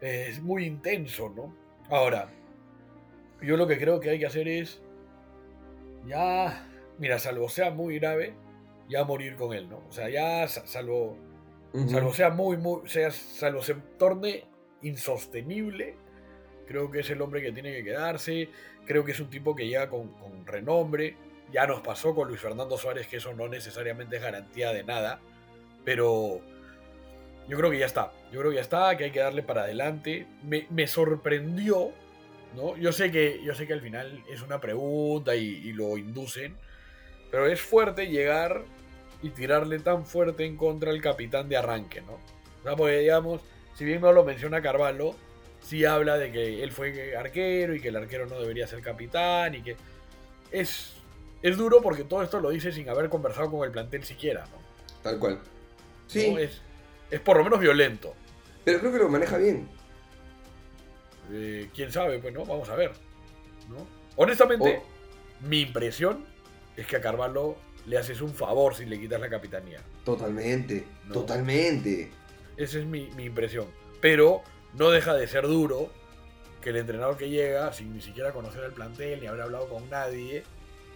es 0.00 0.42
muy 0.42 0.64
intenso, 0.66 1.32
¿no? 1.34 1.54
Ahora, 1.88 2.28
yo 3.40 3.56
lo 3.56 3.66
que 3.66 3.78
creo 3.78 4.00
que 4.00 4.10
hay 4.10 4.18
que 4.18 4.26
hacer 4.26 4.48
es. 4.48 4.82
Ya. 6.06 6.64
Mira, 6.98 7.18
salvo 7.18 7.48
sea 7.48 7.70
muy 7.70 7.98
grave, 8.00 8.34
ya 8.88 9.04
morir 9.04 9.36
con 9.36 9.52
él, 9.54 9.68
¿no? 9.68 9.82
O 9.88 9.92
sea, 9.92 10.08
ya 10.10 10.46
sa- 10.48 10.66
salvo. 10.66 11.16
Salvo 11.86 12.12
sea 12.12 12.30
muy, 12.30 12.56
muy, 12.56 12.88
sea, 12.88 13.10
salvo 13.10 13.62
se 13.62 13.74
torne 13.98 14.46
insostenible, 14.82 15.96
creo 16.68 16.90
que 16.90 17.00
es 17.00 17.10
el 17.10 17.20
hombre 17.22 17.42
que 17.42 17.50
tiene 17.50 17.72
que 17.72 17.82
quedarse, 17.82 18.50
creo 18.86 19.04
que 19.04 19.12
es 19.12 19.20
un 19.20 19.30
tipo 19.30 19.56
que 19.56 19.66
llega 19.66 19.88
con, 19.88 20.08
con 20.08 20.46
renombre, 20.46 21.16
ya 21.52 21.66
nos 21.66 21.80
pasó 21.80 22.14
con 22.14 22.28
Luis 22.28 22.40
Fernando 22.40 22.76
Suárez 22.76 23.06
que 23.06 23.16
eso 23.16 23.32
no 23.32 23.48
necesariamente 23.48 24.16
es 24.16 24.22
garantía 24.22 24.72
de 24.72 24.84
nada, 24.84 25.20
pero 25.84 26.40
yo 27.48 27.56
creo 27.56 27.70
que 27.70 27.78
ya 27.78 27.86
está, 27.86 28.12
yo 28.30 28.40
creo 28.40 28.50
que 28.50 28.56
ya 28.56 28.62
está, 28.62 28.96
que 28.96 29.04
hay 29.04 29.10
que 29.10 29.20
darle 29.20 29.42
para 29.42 29.62
adelante, 29.62 30.26
me, 30.42 30.66
me 30.68 30.86
sorprendió, 30.86 31.92
¿no? 32.54 32.76
Yo 32.76 32.92
sé, 32.92 33.10
que, 33.10 33.40
yo 33.42 33.54
sé 33.54 33.66
que 33.66 33.72
al 33.72 33.80
final 33.80 34.22
es 34.30 34.42
una 34.42 34.60
pregunta 34.60 35.34
y, 35.34 35.72
lo 35.72 35.96
inducen, 35.96 36.56
pero 37.30 37.46
es 37.46 37.60
fuerte 37.60 38.08
llegar 38.08 38.64
y 39.22 39.30
tirarle 39.30 39.78
tan 39.78 40.04
fuerte 40.04 40.44
en 40.44 40.56
contra 40.56 40.90
al 40.90 41.00
capitán 41.00 41.48
de 41.48 41.56
arranque, 41.56 42.02
¿no? 42.02 42.14
O 42.60 42.62
sea, 42.62 42.76
porque 42.76 42.98
digamos, 42.98 43.40
si 43.74 43.84
bien 43.84 44.02
no 44.02 44.12
lo 44.12 44.24
menciona 44.24 44.60
Carvalho, 44.60 45.14
sí 45.60 45.84
habla 45.84 46.16
de 46.18 46.32
que 46.32 46.62
él 46.62 46.72
fue 46.72 47.16
arquero 47.16 47.74
y 47.74 47.80
que 47.80 47.88
el 47.88 47.96
arquero 47.96 48.26
no 48.26 48.40
debería 48.40 48.66
ser 48.66 48.80
capitán 48.80 49.54
y 49.54 49.62
que 49.62 49.76
es, 50.50 50.94
es 51.42 51.56
duro 51.56 51.80
porque 51.82 52.04
todo 52.04 52.22
esto 52.22 52.40
lo 52.40 52.50
dice 52.50 52.72
sin 52.72 52.88
haber 52.88 53.08
conversado 53.08 53.50
con 53.50 53.64
el 53.64 53.70
plantel 53.72 54.04
siquiera, 54.04 54.44
¿no? 54.46 54.58
Tal 55.02 55.18
cual. 55.18 55.34
¿No? 55.36 55.40
Sí, 56.06 56.34
Es, 56.38 56.62
es 57.10 57.20
por 57.20 57.36
lo 57.36 57.44
menos 57.44 57.60
violento. 57.60 58.14
pero 58.64 58.80
creo 58.80 58.92
que 58.92 58.98
lo 58.98 59.08
maneja 59.08 59.36
bien. 59.36 59.68
Eh, 61.30 61.68
¿Quién 61.74 61.92
sabe? 61.92 62.18
Pues 62.18 62.32
no, 62.32 62.44
vamos 62.44 62.68
a 62.70 62.74
ver. 62.74 62.92
¿no? 63.68 63.86
Honestamente, 64.16 64.80
mi 65.42 65.60
impresión 65.60 66.24
es 66.76 66.86
que 66.86 66.96
a 66.96 67.00
Carvalho 67.00 67.56
le 67.86 67.98
haces 67.98 68.20
un 68.20 68.34
favor 68.34 68.74
si 68.74 68.86
le 68.86 68.98
quitas 68.98 69.20
la 69.20 69.28
capitanía. 69.28 69.80
Totalmente, 70.04 70.86
No. 71.06 71.14
totalmente. 71.14 72.10
Esa 72.56 72.78
es 72.78 72.86
mi, 72.86 73.08
mi 73.16 73.24
impresión. 73.24 73.66
Pero 74.00 74.42
no 74.74 74.90
deja 74.90 75.14
de 75.14 75.26
ser 75.26 75.46
duro 75.46 75.90
que 76.60 76.70
el 76.70 76.76
entrenador 76.76 77.16
que 77.16 77.30
llega, 77.30 77.72
sin 77.72 77.94
ni 77.94 78.00
siquiera 78.00 78.32
conocer 78.32 78.64
el 78.64 78.72
plantel 78.72 79.20
ni 79.20 79.26
haber 79.26 79.42
hablado 79.42 79.68
con 79.68 79.88
nadie, 79.90 80.42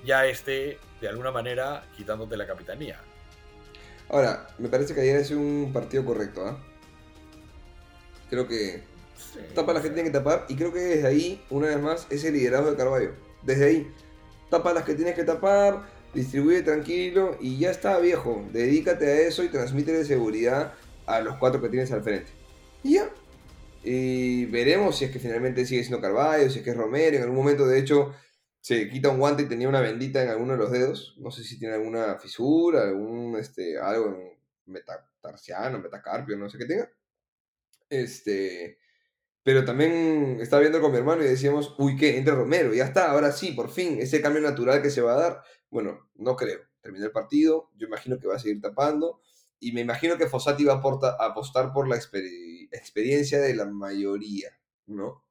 ya 0.05 0.27
esté 0.27 0.79
de 1.01 1.09
alguna 1.09 1.31
manera 1.31 1.85
quitándote 1.97 2.37
la 2.37 2.47
capitanía. 2.47 3.01
Ahora, 4.09 4.49
me 4.59 4.69
parece 4.69 4.95
que 4.95 5.01
ayer 5.01 5.17
es 5.17 5.31
un 5.31 5.71
partido 5.73 6.05
correcto, 6.05 6.45
¿ah? 6.47 6.59
Creo 8.29 8.47
que 8.49 8.83
Sí. 9.17 9.39
tapa 9.55 9.73
las 9.73 9.83
que 9.83 9.91
tiene 9.91 10.05
que 10.05 10.11
tapar 10.11 10.47
y 10.49 10.57
creo 10.57 10.73
que 10.73 10.81
desde 10.81 11.07
ahí, 11.07 11.45
una 11.49 11.69
vez 11.69 11.79
más, 11.79 12.07
es 12.11 12.25
el 12.25 12.35
liderazgo 12.35 12.71
de 12.71 12.77
Carballo. 12.77 13.13
Desde 13.43 13.65
ahí, 13.67 13.93
tapa 14.51 14.73
las 14.73 14.85
que 14.85 14.95
tienes 14.95 15.15
que 15.15 15.23
tapar, 15.25 15.83
distribuye 16.13 16.63
tranquilo 16.63 17.37
y 17.41 17.59
ya 17.59 17.71
está, 17.71 17.99
viejo. 17.99 18.45
Dedícate 18.53 19.07
a 19.07 19.21
eso 19.21 19.45
y 19.45 19.49
transmite 19.49 20.05
seguridad 20.05 20.75
a 21.07 21.21
los 21.21 21.37
cuatro 21.37 21.61
que 21.63 21.69
tienes 21.69 21.93
al 21.93 22.03
frente. 22.03 22.31
Y 22.83 22.95
ya. 22.95 23.09
Y 23.85 24.47
veremos 24.47 24.97
si 24.97 25.07
es 25.07 25.11
que 25.11 25.19
finalmente 25.19 25.67
sigue 25.67 25.83
siendo 25.83 26.01
Carballo, 26.01 26.49
si 26.51 26.59
es 26.59 26.65
que 26.65 26.71
es 26.71 26.77
Romero. 26.77 27.17
En 27.17 27.23
algún 27.23 27.37
momento, 27.37 27.67
de 27.67 27.79
hecho, 27.79 28.15
se 28.61 28.89
quita 28.89 29.09
un 29.09 29.19
guante 29.19 29.43
y 29.43 29.49
tenía 29.49 29.69
una 29.69 29.81
bendita 29.81 30.23
en 30.23 30.29
alguno 30.29 30.53
de 30.53 30.59
los 30.59 30.71
dedos. 30.71 31.17
No 31.19 31.31
sé 31.31 31.45
si 31.45 31.59
tiene 31.59 31.75
alguna 31.75 32.17
fisura, 32.19 32.83
algún, 32.83 33.37
este, 33.37 33.79
algo 33.79 34.39
metatarsiano, 34.67 35.81
metacarpio, 35.81 36.37
no 36.37 36.49
sé 36.49 36.59
qué 36.59 36.67
tenga. 36.67 36.91
Este, 37.91 38.79
pero 39.43 39.65
también 39.65 40.39
estaba 40.41 40.61
viendo 40.61 40.81
con 40.81 40.93
mi 40.93 40.99
hermano 40.99 41.25
y 41.25 41.29
decíamos, 41.29 41.75
uy, 41.79 41.97
¿qué? 41.97 42.17
Entra 42.17 42.35
Romero, 42.35 42.73
ya 42.75 42.85
está, 42.85 43.11
ahora 43.11 43.33
sí, 43.33 43.53
por 43.53 43.71
fin, 43.71 43.99
ese 44.01 44.23
cambio 44.23 44.41
natural 44.43 44.83
que 44.83 44.91
se 44.91 45.03
va 45.03 45.15
a 45.15 45.21
dar. 45.21 45.43
Bueno, 45.71 46.11
no 46.15 46.37
creo. 46.37 46.61
terminó 46.81 47.07
el 47.07 47.13
partido. 47.13 47.71
Yo 47.77 47.87
imagino 47.87 48.19
que 48.19 48.29
va 48.29 48.37
a 48.37 48.39
seguir 48.39 48.61
tapando. 48.61 49.21
Y 49.59 49.73
me 49.73 49.81
imagino 49.81 50.17
que 50.19 50.27
Fossati 50.29 50.65
va 50.65 50.75
a, 50.75 51.27
apostar 51.27 51.73
por 51.73 51.89
la 51.89 51.97
exper- 51.97 52.29
experiencia 52.73 53.41
de 53.41 53.55
la 53.55 53.67
mayoría, 53.67 54.59
¿no? 54.87 55.25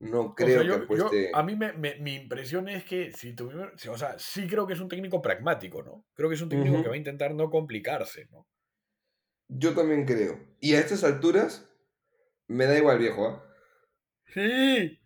No 0.00 0.20
O 0.20 0.34
creo 0.34 0.60
sea, 0.60 0.62
yo- 0.62 0.78
que 0.78 0.84
apueste. 0.84 1.30
yo- 1.30 1.36
a 1.36 1.42
mí 1.42 1.56
me, 1.56 1.72
me- 1.72 1.96
mi 1.96 2.14
impresión 2.14 2.68
es 2.68 2.84
que 2.84 3.12
si 3.12 3.34
tuvimos, 3.34 3.84
o 3.86 3.98
sea, 3.98 4.16
sí 4.18 4.46
creo 4.46 4.66
que 4.66 4.74
es 4.74 4.80
un 4.80 4.88
técnico 4.88 5.20
pragmático, 5.20 5.82
¿no? 5.82 6.04
Creo 6.14 6.28
que 6.28 6.36
es 6.36 6.40
un 6.42 6.48
técnico 6.48 6.80
que 6.82 6.88
va 6.88 6.94
a 6.94 6.98
intentar 6.98 7.34
no 7.34 7.50
complicarse, 7.50 8.26
¿no? 8.30 8.46
Yo 9.48 9.74
también 9.74 10.04
creo. 10.04 10.38
Y 10.60 10.74
a 10.74 10.80
estas 10.80 11.02
alturas, 11.04 11.68
me 12.46 12.66
da 12.66 12.78
igual, 12.78 12.98
viejo, 12.98 13.26
¿ah? 13.26 13.44
Sí, 14.26 15.00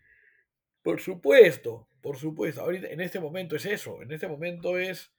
por 0.82 1.00
supuesto, 1.00 1.88
por 2.00 2.16
supuesto. 2.18 2.60
Ahorita, 2.60 2.88
en 2.88 3.00
este 3.00 3.20
momento 3.20 3.56
es 3.56 3.64
eso, 3.66 4.02
en 4.02 4.12
este 4.12 4.28
momento 4.28 4.78
es 4.78 5.12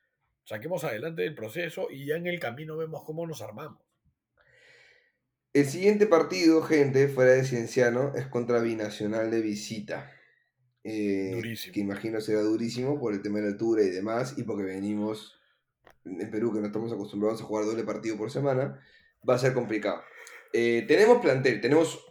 saquemos 0.43 0.83
adelante 0.83 1.25
el 1.25 1.33
proceso 1.35 1.87
y 1.89 2.05
ya 2.05 2.15
en 2.17 2.27
el 2.27 2.39
camino 2.39 2.75
vemos 2.77 3.03
cómo 3.05 3.25
nos 3.25 3.41
armamos. 3.41 3.81
El 5.53 5.65
siguiente 5.67 6.07
partido, 6.07 6.61
gente, 6.63 7.07
fuera 7.07 7.31
de 7.33 7.43
Cienciano, 7.43 8.13
es 8.15 8.25
contra 8.27 8.59
Binacional 8.59 9.29
de 9.29 9.41
visita. 9.41 10.11
Eh, 10.83 11.31
Durísimo. 11.35 11.73
Que 11.73 11.79
imagino 11.79 12.19
será 12.21 12.41
durísimo 12.41 12.99
por 12.99 13.13
el 13.13 13.21
tema 13.21 13.37
de 13.37 13.43
la 13.45 13.51
altura 13.51 13.83
y 13.83 13.89
demás, 13.89 14.33
y 14.37 14.43
porque 14.43 14.63
venimos 14.63 15.39
en 16.05 16.29
Perú, 16.31 16.51
que 16.53 16.59
no 16.59 16.65
estamos 16.65 16.91
acostumbrados 16.91 17.41
a 17.41 17.45
jugar 17.45 17.65
doble 17.65 17.83
partido 17.83 18.17
por 18.17 18.31
semana, 18.31 18.81
va 19.27 19.35
a 19.35 19.39
ser 19.39 19.53
complicado. 19.53 20.01
Eh, 20.51 20.83
tenemos 20.87 21.21
plantel, 21.21 21.61
tenemos 21.61 22.03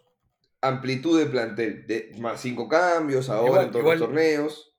amplitud 0.61 1.19
de 1.19 1.27
plantel, 1.27 1.87
de 1.87 2.13
más 2.19 2.41
cinco 2.41 2.69
cambios 2.69 3.29
ahora 3.29 3.49
Igual- 3.49 3.65
en 3.67 3.71
todos 3.73 3.83
igual- 3.83 3.99
los 3.99 4.09
torneos. 4.09 4.77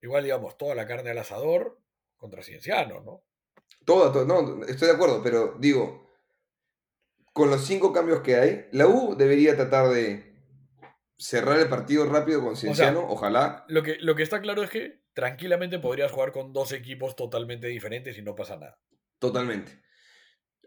Igual, 0.00 0.22
digamos, 0.24 0.56
toda 0.56 0.74
la 0.76 0.86
carne 0.86 1.10
al 1.10 1.18
asador 1.18 1.78
contra 2.16 2.42
Cienciano, 2.42 3.00
¿no? 3.02 3.24
Todo, 3.84 4.12
todo, 4.12 4.24
no, 4.24 4.64
estoy 4.64 4.88
de 4.88 4.94
acuerdo, 4.94 5.20
pero 5.22 5.56
digo, 5.58 6.07
con 7.38 7.50
los 7.50 7.64
cinco 7.64 7.92
cambios 7.92 8.20
que 8.22 8.34
hay, 8.34 8.66
la 8.72 8.88
U 8.88 9.14
debería 9.16 9.54
tratar 9.54 9.90
de 9.90 10.34
cerrar 11.16 11.60
el 11.60 11.68
partido 11.68 12.04
rápido 12.04 12.42
con 12.42 12.56
Cienciano, 12.56 13.06
ojalá. 13.08 13.64
Lo 13.68 13.84
que, 13.84 13.96
lo 14.00 14.16
que 14.16 14.24
está 14.24 14.40
claro 14.40 14.64
es 14.64 14.70
que 14.70 15.04
tranquilamente 15.12 15.78
podrías 15.78 16.10
jugar 16.10 16.32
con 16.32 16.52
dos 16.52 16.72
equipos 16.72 17.14
totalmente 17.14 17.68
diferentes 17.68 18.18
y 18.18 18.22
no 18.22 18.34
pasa 18.34 18.56
nada. 18.56 18.80
Totalmente. 19.20 19.80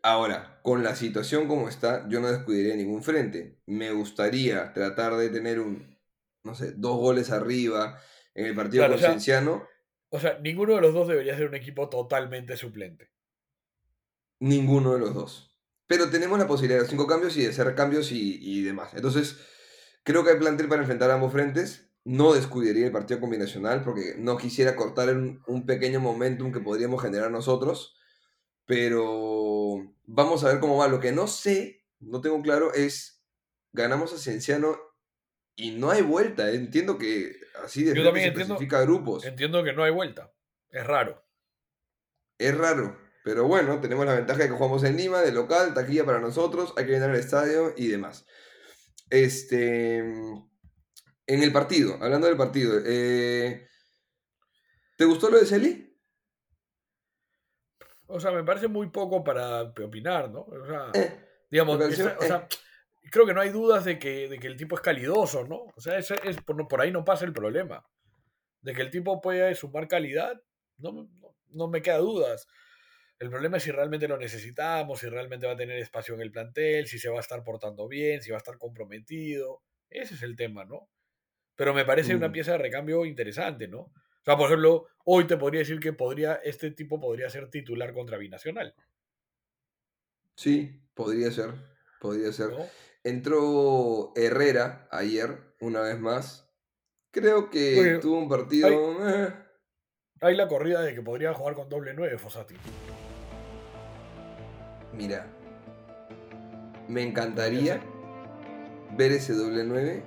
Ahora, 0.01 0.61
con 0.63 0.81
la 0.81 0.95
situación 0.95 1.49
como 1.49 1.67
está, 1.67 2.07
yo 2.07 2.21
no 2.21 2.31
descuidaría 2.31 2.77
ningún 2.77 3.03
frente. 3.03 3.59
Me 3.65 3.91
gustaría 3.91 4.71
tratar 4.71 5.17
de 5.17 5.29
tener 5.29 5.59
un, 5.59 5.99
no 6.45 6.55
sé, 6.55 6.71
dos 6.71 6.95
goles 6.95 7.31
arriba 7.31 7.99
en 8.33 8.45
el 8.45 8.55
partido 8.55 8.83
Claro, 8.83 8.93
con 8.93 8.97
o 8.97 9.01
sea, 9.01 9.09
Cienciano. 9.09 9.67
O 10.07 10.21
sea, 10.21 10.39
ninguno 10.39 10.75
de 10.75 10.81
los 10.81 10.93
dos 10.93 11.09
debería 11.09 11.35
ser 11.35 11.47
un 11.47 11.55
equipo 11.55 11.89
totalmente 11.89 12.55
suplente. 12.55 13.11
Ninguno 14.39 14.93
de 14.93 14.99
los 14.99 15.13
dos. 15.13 15.50
Pero 15.91 16.09
tenemos 16.09 16.39
la 16.39 16.47
posibilidad 16.47 16.81
de 16.81 16.87
cinco 16.87 17.05
cambios 17.05 17.35
y 17.35 17.41
de 17.43 17.49
hacer 17.49 17.75
cambios 17.75 18.13
y, 18.13 18.39
y 18.41 18.63
demás. 18.63 18.93
Entonces, 18.93 19.37
creo 20.03 20.23
que 20.23 20.29
hay 20.31 20.37
plantel 20.37 20.69
para 20.69 20.83
enfrentar 20.83 21.11
ambos 21.11 21.33
frentes. 21.33 21.91
No 22.05 22.31
descuidaría 22.31 22.85
el 22.85 22.93
partido 22.93 23.19
combinacional 23.19 23.83
porque 23.83 24.15
no 24.17 24.37
quisiera 24.37 24.77
cortar 24.77 25.09
un, 25.13 25.43
un 25.47 25.65
pequeño 25.65 25.99
momentum 25.99 26.53
que 26.53 26.61
podríamos 26.61 27.01
generar 27.01 27.29
nosotros. 27.29 27.93
Pero 28.65 29.93
vamos 30.05 30.45
a 30.45 30.47
ver 30.47 30.61
cómo 30.61 30.77
va. 30.77 30.87
Lo 30.87 31.01
que 31.01 31.11
no 31.11 31.27
sé, 31.27 31.83
no 31.99 32.21
tengo 32.21 32.41
claro, 32.41 32.73
es 32.73 33.21
ganamos 33.73 34.13
a 34.13 34.17
Cienciano 34.17 34.79
y 35.57 35.71
no 35.71 35.91
hay 35.91 36.03
vuelta. 36.03 36.51
Entiendo 36.51 36.97
que 36.97 37.35
así 37.65 37.83
de 37.83 37.93
Yo 37.93 38.05
también 38.05 38.33
se 38.33 38.41
entiendo- 38.41 38.77
a 38.77 38.81
grupos. 38.83 39.25
Entiendo 39.25 39.61
que 39.61 39.73
no 39.73 39.83
hay 39.83 39.91
vuelta. 39.91 40.31
Es 40.69 40.87
raro. 40.87 41.21
Es 42.37 42.57
raro, 42.57 42.97
pero 43.23 43.47
bueno, 43.47 43.79
tenemos 43.79 44.05
la 44.05 44.15
ventaja 44.15 44.43
de 44.43 44.49
que 44.49 44.55
jugamos 44.55 44.83
en 44.83 44.97
Lima, 44.97 45.21
de 45.21 45.31
local, 45.31 45.73
taquilla 45.73 46.05
para 46.05 46.19
nosotros, 46.19 46.73
hay 46.77 46.85
que 46.85 46.91
llenar 46.91 47.11
el 47.11 47.19
estadio 47.19 47.73
y 47.77 47.87
demás. 47.87 48.25
Este, 49.09 49.97
en 49.99 51.43
el 51.43 51.51
partido, 51.51 51.97
hablando 52.01 52.27
del 52.27 52.37
partido, 52.37 52.79
eh, 52.85 53.67
¿te 54.97 55.05
gustó 55.05 55.29
lo 55.29 55.39
de 55.39 55.45
Celi? 55.45 55.87
O 58.07 58.19
sea, 58.19 58.31
me 58.31 58.43
parece 58.43 58.67
muy 58.67 58.89
poco 58.89 59.23
para 59.23 59.61
opinar, 59.61 60.29
¿no? 60.29 60.41
O 60.41 60.65
sea, 60.65 60.91
Eh, 60.93 61.45
digamos, 61.49 61.79
o 61.79 62.21
sea, 62.23 62.47
creo 63.09 63.25
que 63.25 63.33
no 63.33 63.41
hay 63.41 63.49
dudas 63.49 63.85
de 63.85 63.97
que, 63.97 64.27
de 64.27 64.39
que 64.39 64.47
el 64.47 64.57
tipo 64.57 64.75
es 64.75 64.81
calidoso, 64.81 65.45
¿no? 65.45 65.65
O 65.75 65.79
sea, 65.79 65.97
ese 65.97 66.15
es, 66.23 66.37
por, 66.41 66.67
por 66.67 66.81
ahí 66.81 66.91
no 66.91 67.05
pasa 67.05 67.25
el 67.25 67.33
problema. 67.33 67.85
De 68.61 68.73
que 68.73 68.81
el 68.81 68.91
tipo 68.91 69.21
puede 69.21 69.55
sumar 69.55 69.87
calidad, 69.87 70.41
no, 70.77 71.09
no 71.49 71.67
me 71.67 71.81
queda 71.81 71.97
dudas. 71.97 72.47
El 73.21 73.29
problema 73.29 73.57
es 73.57 73.63
si 73.63 73.71
realmente 73.71 74.07
lo 74.07 74.17
necesitamos, 74.17 74.99
si 74.99 75.07
realmente 75.07 75.47
va 75.47 75.53
a 75.53 75.57
tener 75.57 75.77
espacio 75.77 76.15
en 76.15 76.21
el 76.21 76.31
plantel, 76.31 76.87
si 76.87 76.99
se 76.99 77.09
va 77.09 77.17
a 77.17 77.21
estar 77.21 77.43
portando 77.43 77.87
bien, 77.87 78.21
si 78.21 78.31
va 78.31 78.37
a 78.37 78.43
estar 78.43 78.57
comprometido. 78.57 79.61
Ese 79.89 80.15
es 80.15 80.23
el 80.23 80.35
tema, 80.35 80.65
¿no? 80.65 80.89
Pero 81.55 81.73
me 81.73 81.85
parece 81.85 82.15
una 82.15 82.29
Mm. 82.29 82.33
pieza 82.33 82.53
de 82.53 82.59
recambio 82.59 83.05
interesante, 83.05 83.67
¿no? 83.67 83.79
O 83.81 83.93
sea, 84.25 84.37
por 84.37 84.47
ejemplo, 84.47 84.87
hoy 85.05 85.27
te 85.27 85.37
podría 85.37 85.59
decir 85.61 85.79
que 85.79 85.93
podría, 85.93 86.35
este 86.35 86.71
tipo 86.71 86.99
podría 86.99 87.29
ser 87.29 87.49
titular 87.49 87.93
contra 87.93 88.17
Binacional, 88.17 88.75
sí, 90.35 90.81
podría 90.93 91.31
ser, 91.31 91.51
podría 91.99 92.31
ser. 92.31 92.49
¿no? 92.51 92.65
Entró 93.03 94.13
Herrera 94.15 94.87
ayer, 94.91 95.55
una 95.59 95.81
vez 95.81 95.99
más. 95.99 96.49
Creo 97.11 97.49
que 97.49 97.79
Oye, 97.79 97.99
tuvo 97.99 98.17
un 98.19 98.29
partido... 98.29 98.69
eh, 99.07 99.33
Hay 100.21 100.35
la 100.37 100.47
corrida 100.47 100.81
de 100.81 100.95
que 100.95 101.01
podría 101.01 101.33
jugar 101.33 101.53
con 101.55 101.67
doble 101.67 101.93
9 101.93 102.17
Fossati. 102.17 102.55
Mira, 104.93 105.25
me 106.87 107.03
encantaría 107.03 107.81
ver 108.97 109.11
ese 109.13 109.33
doble 109.33 109.63
9 109.63 110.03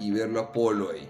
y 0.00 0.10
verlo 0.10 0.40
a 0.40 0.52
Polo 0.52 0.90
ahí. 0.90 1.08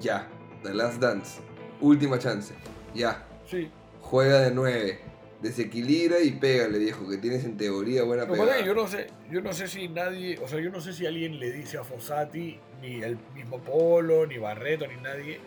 Ya, 0.00 0.28
The 0.62 0.74
Last 0.74 1.00
Dance, 1.00 1.40
última 1.80 2.18
chance. 2.18 2.54
Ya, 2.94 3.24
Sí. 3.46 3.70
juega 4.00 4.40
de 4.40 4.50
9, 4.52 5.00
desequilibra 5.42 6.20
y 6.20 6.32
pégale, 6.32 6.78
viejo, 6.78 7.08
que 7.08 7.16
tienes 7.16 7.44
en 7.44 7.56
teoría 7.56 8.04
buena 8.04 8.26
pegada. 8.26 8.56
que 8.58 8.64
yo 8.64 8.74
no 8.74 8.86
sé, 8.86 9.08
yo 9.30 9.40
no 9.40 9.52
sé 9.52 9.66
si 9.68 9.88
nadie, 9.88 10.38
o 10.42 10.46
sea, 10.48 10.60
yo 10.60 10.70
no 10.70 10.80
sé 10.80 10.92
si 10.92 11.06
alguien 11.06 11.38
le 11.40 11.50
dice 11.52 11.78
a 11.78 11.84
Fossati, 11.84 12.58
ni 12.80 13.02
el 13.02 13.18
mismo 13.34 13.58
Polo, 13.58 14.26
ni 14.26 14.38
Barreto, 14.38 14.86
ni 14.86 14.96
nadie, 15.00 15.40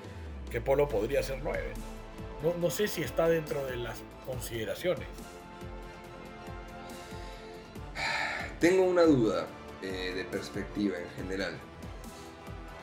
que 0.49 0.59
Polo 0.59 0.87
podría 0.89 1.23
ser 1.23 1.39
9. 1.43 1.63
No, 2.43 2.53
no 2.59 2.69
sé 2.69 2.87
si 2.87 3.03
está 3.03 3.29
dentro 3.29 3.65
de 3.67 3.77
las 3.77 4.01
consideraciones. 4.25 5.07
Tengo 8.61 8.83
una 8.83 9.01
duda 9.01 9.47
eh, 9.81 10.13
de 10.15 10.23
perspectiva 10.23 10.95
en 10.95 11.09
general. 11.17 11.53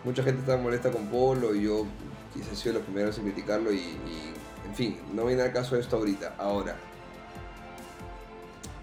Mucha 0.02 0.24
gente 0.24 0.40
está 0.40 0.56
molesta 0.56 0.90
con 0.90 1.06
Polo 1.06 1.54
y 1.54 1.62
yo 1.62 1.86
quizás 2.34 2.58
soy 2.58 2.72
los 2.72 2.82
primeros 2.82 3.16
en 3.18 3.24
criticarlo 3.24 3.72
y, 3.72 3.76
y, 3.76 4.34
en 4.66 4.74
fin, 4.74 4.98
no 5.14 5.24
viene 5.24 5.42
al 5.42 5.52
caso 5.52 5.76
de 5.76 5.82
esto 5.82 5.96
ahorita. 5.96 6.34
Ahora, 6.36 6.74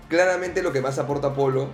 claramente 0.08 0.64
lo 0.64 0.72
que 0.72 0.80
más 0.80 0.98
aporta 0.98 1.34
Polo 1.34 1.68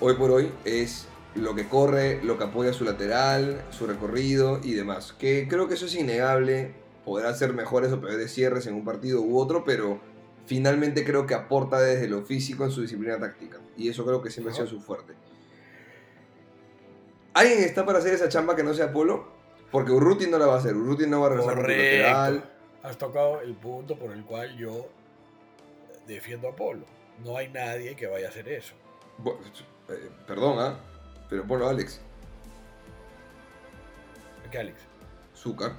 hoy 0.00 0.14
por 0.16 0.30
hoy 0.30 0.52
es 0.66 1.06
lo 1.34 1.54
que 1.54 1.66
corre, 1.66 2.22
lo 2.22 2.36
que 2.36 2.44
apoya 2.44 2.74
su 2.74 2.84
lateral, 2.84 3.64
su 3.70 3.86
recorrido 3.86 4.60
y 4.62 4.74
demás. 4.74 5.14
Que 5.18 5.48
creo 5.48 5.68
que 5.68 5.74
eso 5.74 5.86
es 5.86 5.94
innegable. 5.94 6.74
Podrá 7.06 7.30
hacer 7.30 7.54
mejores 7.54 7.90
o 7.92 8.00
peores 8.02 8.30
cierres 8.30 8.66
en 8.66 8.74
un 8.74 8.84
partido 8.84 9.22
u 9.22 9.38
otro, 9.38 9.64
pero 9.64 10.00
finalmente 10.46 11.04
creo 11.04 11.26
que 11.26 11.34
aporta 11.34 11.80
desde 11.80 12.08
lo 12.08 12.22
físico 12.22 12.64
en 12.64 12.70
su 12.70 12.82
disciplina 12.82 13.18
táctica. 13.18 13.60
Y 13.76 13.88
eso 13.88 14.04
creo 14.04 14.22
que 14.22 14.30
siempre 14.30 14.52
ha 14.52 14.56
sido 14.56 14.68
su 14.68 14.80
fuerte. 14.80 15.14
¿Alguien 17.34 17.60
está 17.60 17.84
para 17.84 17.98
hacer 17.98 18.14
esa 18.14 18.28
chamba 18.28 18.54
que 18.54 18.62
no 18.62 18.72
sea 18.74 18.92
Polo? 18.92 19.32
Porque 19.72 19.90
Urruti 19.90 20.26
no 20.28 20.38
la 20.38 20.46
va 20.46 20.54
a 20.54 20.58
hacer. 20.58 20.76
Urruti 20.76 21.06
no 21.06 21.20
va 21.20 21.26
a 21.26 21.30
regresar 21.30 21.54
con 21.54 21.62
lateral. 21.62 22.50
Has 22.82 22.96
tocado 22.98 23.40
el 23.40 23.54
punto 23.54 23.98
por 23.98 24.12
el 24.12 24.24
cual 24.24 24.56
yo 24.56 24.88
defiendo 26.06 26.48
a 26.48 26.54
Polo. 26.54 26.84
No 27.24 27.36
hay 27.36 27.48
nadie 27.48 27.96
que 27.96 28.06
vaya 28.06 28.26
a 28.26 28.30
hacer 28.30 28.48
eso. 28.48 28.74
Bu- 29.22 29.36
eh, 29.88 30.10
perdón, 30.26 30.58
¿ah? 30.60 30.76
Pero 31.28 31.44
Polo 31.44 31.68
Alex. 31.68 32.00
¿Qué, 34.50 34.58
Alex? 34.58 34.76
Zúcar. 35.34 35.72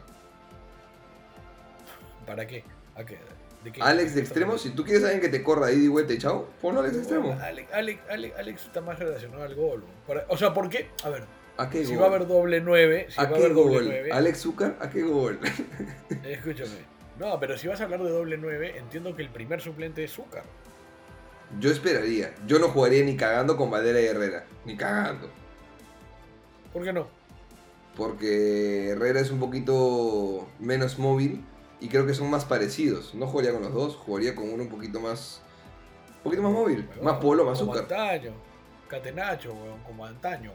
¿Para 2.26 2.46
qué? 2.46 2.66
¿A 2.96 3.06
qué? 3.06 3.20
¿De 3.66 3.72
qué? 3.72 3.82
Alex 3.82 4.14
de 4.16 4.22
¿Qué 4.22 4.26
extremo. 4.28 4.58
Si 4.58 4.70
tú 4.70 4.86
quieres 4.86 5.04
alguien 5.04 5.20
que 5.22 5.28
te 5.30 5.44
corra 5.44 5.68
ahí 5.68 5.80
de 5.82 5.90
vuelta 5.90 6.14
y 6.14 6.18
chao, 6.20 6.48
ponlo 6.62 6.80
Alex 6.82 6.94
de 6.96 7.00
extremo. 7.02 7.32
Alex, 7.42 7.44
Alex, 7.74 7.74
Alex, 7.74 8.02
Alex, 8.10 8.36
Alex 8.38 8.66
está 8.66 8.82
más 8.82 8.98
relacionado 9.00 9.44
al 9.44 9.56
gol. 9.56 9.84
Para- 10.08 10.26
o 10.30 10.38
sea, 10.38 10.54
¿por 10.54 10.70
qué? 10.70 10.90
A 11.04 11.10
ver, 11.10 11.24
¿A 11.58 11.70
qué 11.70 11.84
si 11.84 11.94
gol? 11.96 12.02
va 12.04 12.06
a 12.06 12.10
haber 12.16 12.28
doble 12.28 12.62
9, 12.62 13.08
si 13.10 13.18
va 13.18 13.24
¿A 13.24 13.26
a 13.26 13.34
qué 13.34 13.40
doble 13.42 13.54
gol? 13.56 13.84
9, 13.88 14.12
Alex 14.14 14.40
Zúcar, 14.40 14.78
¿a 14.80 14.90
qué 14.90 15.02
gol? 15.02 15.40
escúchame. 16.24 16.96
No, 17.20 17.40
pero 17.40 17.58
si 17.58 17.68
vas 17.68 17.82
a 17.82 17.86
hablar 17.86 18.04
de 18.04 18.10
doble 18.10 18.38
9, 18.38 18.78
entiendo 18.78 19.16
que 19.16 19.24
el 19.24 19.30
primer 19.30 19.60
suplente 19.62 20.04
es 20.04 20.12
Zúcar. 20.14 20.44
Yo 21.60 21.72
esperaría. 21.72 22.34
Yo 22.46 22.60
no 22.60 22.68
jugaría 22.70 23.04
ni 23.04 23.16
cagando 23.18 23.56
con 23.58 23.72
Valera 23.72 24.00
y 24.02 24.06
Herrera. 24.06 24.46
Ni 24.66 24.76
cagando. 24.76 25.30
¿Por 26.74 26.84
qué 26.84 26.92
no? 26.94 27.08
Porque 27.96 28.90
Herrera 28.90 29.22
es 29.22 29.32
un 29.32 29.40
poquito 29.40 30.48
menos 30.60 31.00
móvil 31.00 31.44
y 31.80 31.88
creo 31.90 32.06
que 32.06 32.14
son 32.14 32.30
más 32.30 32.46
parecidos. 32.46 33.14
No 33.16 33.28
jugaría 33.28 33.52
con 33.54 33.62
los 33.64 33.74
dos, 33.74 33.96
jugaría 33.96 34.36
con 34.36 34.50
uno 34.52 34.64
un 34.64 34.70
poquito 34.70 35.00
más. 35.00 35.42
Un 36.18 36.24
poquito 36.24 36.42
más 36.44 36.52
móvil, 36.54 36.90
más 37.02 37.18
polo, 37.18 37.46
más 37.46 37.60
como 37.60 37.74
azúcar. 37.74 38.00
antaño. 38.00 38.32
Catenacho, 38.88 39.54
weón, 39.54 39.80
como 39.84 40.06
antaño. 40.06 40.52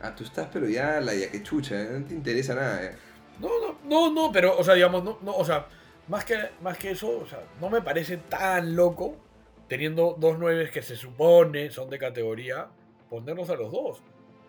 Ah, 0.00 0.14
tú 0.14 0.24
estás, 0.24 0.48
pero 0.52 0.68
ya 0.68 1.00
la 1.00 1.14
ya 1.14 1.30
que 1.30 1.42
chucha, 1.42 1.80
¿eh? 1.80 1.88
no 1.92 2.04
te 2.06 2.14
interesa 2.14 2.54
nada. 2.54 2.82
¿eh? 2.84 2.96
No, 3.38 3.48
no, 3.60 3.78
no, 3.84 4.12
no, 4.12 4.32
pero, 4.32 4.58
o 4.58 4.64
sea, 4.64 4.74
digamos, 4.74 5.04
no, 5.04 5.18
no, 5.22 5.34
o 5.36 5.44
sea, 5.44 5.66
más 6.08 6.24
que, 6.24 6.36
más 6.60 6.76
que 6.76 6.90
eso, 6.90 7.20
o 7.20 7.26
sea, 7.26 7.40
no 7.60 7.70
me 7.70 7.80
parece 7.82 8.16
tan 8.16 8.74
loco 8.74 9.16
teniendo 9.68 10.16
dos 10.18 10.38
nueves 10.38 10.70
que 10.70 10.82
se 10.82 10.96
supone 10.96 11.70
son 11.70 11.88
de 11.88 11.98
categoría, 11.98 12.66
ponernos 13.08 13.48
a 13.50 13.54
los 13.54 13.70
dos. 13.70 14.02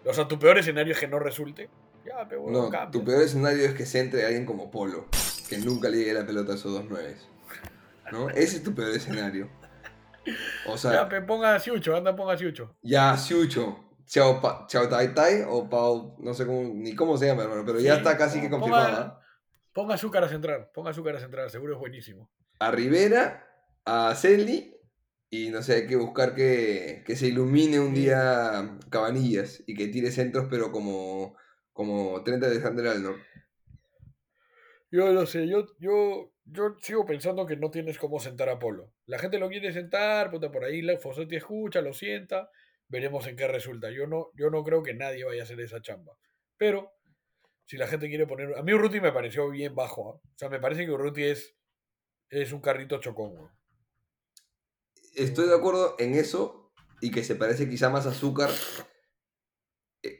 O 0.05 0.13
sea, 0.13 0.27
tu 0.27 0.37
peor 0.39 0.57
escenario 0.57 0.93
es 0.93 0.99
que 0.99 1.07
no 1.07 1.19
resulte. 1.19 1.69
Ya, 2.05 2.27
pero 2.27 2.41
bueno, 2.41 2.63
No, 2.63 2.69
cambia. 2.69 2.91
tu 2.91 3.05
peor 3.05 3.21
escenario 3.21 3.63
es 3.63 3.73
que 3.73 3.85
se 3.85 3.99
entre 4.01 4.25
alguien 4.25 4.45
como 4.45 4.69
Polo, 4.71 5.05
que 5.55 5.65
nunca 5.65 5.89
le 5.89 5.97
llegue 5.97 6.13
la 6.13 6.25
pelota 6.25 6.53
a 6.53 6.55
esos 6.55 6.71
dos 6.73 6.85
nueves. 6.89 7.27
¿No? 8.11 8.29
Ese 8.29 8.57
es 8.57 8.63
tu 8.63 8.73
peor 8.75 8.91
escenario. 8.91 9.49
O 10.67 10.77
sea, 10.77 11.09
Ya, 11.09 11.25
ponga 11.25 11.55
a 11.55 11.59
Siucho, 11.59 11.95
anda, 11.95 12.15
ponga 12.15 12.33
a 12.33 12.37
Siucho. 12.37 12.75
Ya, 12.81 13.17
Siucho, 13.17 13.79
Chao, 14.05 14.39
Pa- 14.41 14.65
Chao 14.67 14.87
Tai 14.87 15.13
Tai 15.13 15.43
o 15.47 15.69
Pau, 15.69 16.15
no 16.19 16.33
sé 16.33 16.45
cómo, 16.45 16.61
ni 16.73 16.95
cómo 16.95 17.17
se 17.17 17.25
llama, 17.27 17.43
hermano, 17.43 17.63
pero 17.65 17.79
ya 17.79 17.95
está 17.95 18.17
casi 18.17 18.39
que 18.41 18.49
confirmada. 18.49 19.19
Ponga 19.73 19.95
azúcar 19.95 20.23
a 20.23 20.29
centrar, 20.29 20.71
ponga 20.71 20.91
azúcar 20.91 21.15
a 21.15 21.19
centrar, 21.19 21.49
seguro 21.49 21.73
es 21.73 21.79
buenísimo. 21.79 22.29
A 22.59 22.69
Rivera, 22.71 23.47
a 23.85 24.13
Celi, 24.15 24.77
y 25.31 25.49
no 25.49 25.63
sé, 25.63 25.73
hay 25.75 25.87
que 25.87 25.95
buscar 25.95 26.35
que, 26.35 27.03
que 27.07 27.15
se 27.15 27.27
ilumine 27.27 27.79
un 27.79 27.93
día 27.95 28.77
Cabanillas 28.91 29.63
y 29.65 29.73
que 29.73 29.87
tire 29.87 30.11
centros, 30.11 30.45
pero 30.49 30.71
como, 30.71 31.35
como 31.73 32.21
Trent 32.23 32.43
Alexander 32.43 32.87
Arnold. 32.89 33.17
Yo 34.93 35.11
lo 35.11 35.25
sé, 35.25 35.47
yo, 35.47 35.65
yo, 35.79 36.31
yo 36.45 36.75
sigo 36.79 37.03
pensando 37.03 37.47
que 37.47 37.57
no 37.57 37.71
tienes 37.71 37.97
cómo 37.97 38.19
sentar 38.19 38.47
a 38.49 38.59
Polo. 38.59 38.93
La 39.07 39.17
gente 39.17 39.39
lo 39.39 39.49
quiere 39.49 39.73
sentar, 39.73 40.29
puta, 40.29 40.51
por 40.51 40.63
ahí 40.63 40.83
la 40.83 40.99
Fossetti 40.99 41.35
escucha, 41.35 41.81
lo 41.81 41.93
sienta, 41.93 42.51
veremos 42.89 43.25
en 43.25 43.35
qué 43.35 43.47
resulta. 43.47 43.89
Yo 43.89 44.05
no, 44.05 44.27
yo 44.35 44.51
no 44.51 44.63
creo 44.63 44.83
que 44.83 44.93
nadie 44.93 45.23
vaya 45.23 45.41
a 45.41 45.45
hacer 45.45 45.59
esa 45.61 45.81
chamba. 45.81 46.13
Pero, 46.57 46.91
si 47.65 47.75
la 47.77 47.87
gente 47.87 48.07
quiere 48.07 48.27
poner... 48.27 48.55
A 48.55 48.61
mí 48.61 48.71
Urruti 48.71 49.01
me 49.01 49.11
pareció 49.11 49.49
bien 49.49 49.73
bajo. 49.73 50.11
¿ah? 50.11 50.13
O 50.13 50.37
sea, 50.37 50.49
me 50.49 50.59
parece 50.59 50.85
que 50.85 50.91
Urruti 50.91 51.23
es, 51.23 51.55
es 52.29 52.53
un 52.53 52.61
carrito 52.61 52.99
chocón. 52.99 53.33
¿no? 53.33 53.51
Estoy 55.15 55.47
de 55.47 55.55
acuerdo 55.55 55.95
en 55.97 56.13
eso 56.13 56.71
y 57.01 57.09
que 57.09 57.23
se 57.23 57.33
parece 57.33 57.67
quizá 57.67 57.89
más 57.89 58.05
a 58.05 58.09
Azúcar 58.09 58.51
eh, 58.51 58.92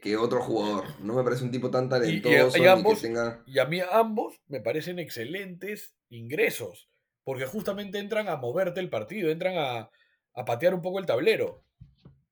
que 0.02 0.16
otro 0.16 0.40
jugador. 0.42 0.84
No 1.00 1.14
me 1.14 1.22
parece 1.22 1.44
un 1.44 1.50
tipo 1.50 1.70
tan 1.70 1.88
talentoso 1.88 2.56
y 2.58 2.66
ambos- 2.66 3.00
que 3.00 3.08
tenga... 3.08 3.42
Y 3.46 3.58
a 3.58 3.66
mí 3.66 3.80
ambos 3.92 4.40
me 4.46 4.60
parecen 4.60 4.98
excelentes 4.98 5.94
ingresos, 6.08 6.88
porque 7.22 7.44
justamente 7.46 7.98
entran 7.98 8.28
a 8.28 8.36
moverte 8.36 8.80
el 8.80 8.88
partido, 8.88 9.30
entran 9.30 9.56
a, 9.58 9.90
a 10.34 10.44
patear 10.44 10.74
un 10.74 10.82
poco 10.82 10.98
el 10.98 11.06
tablero. 11.06 11.64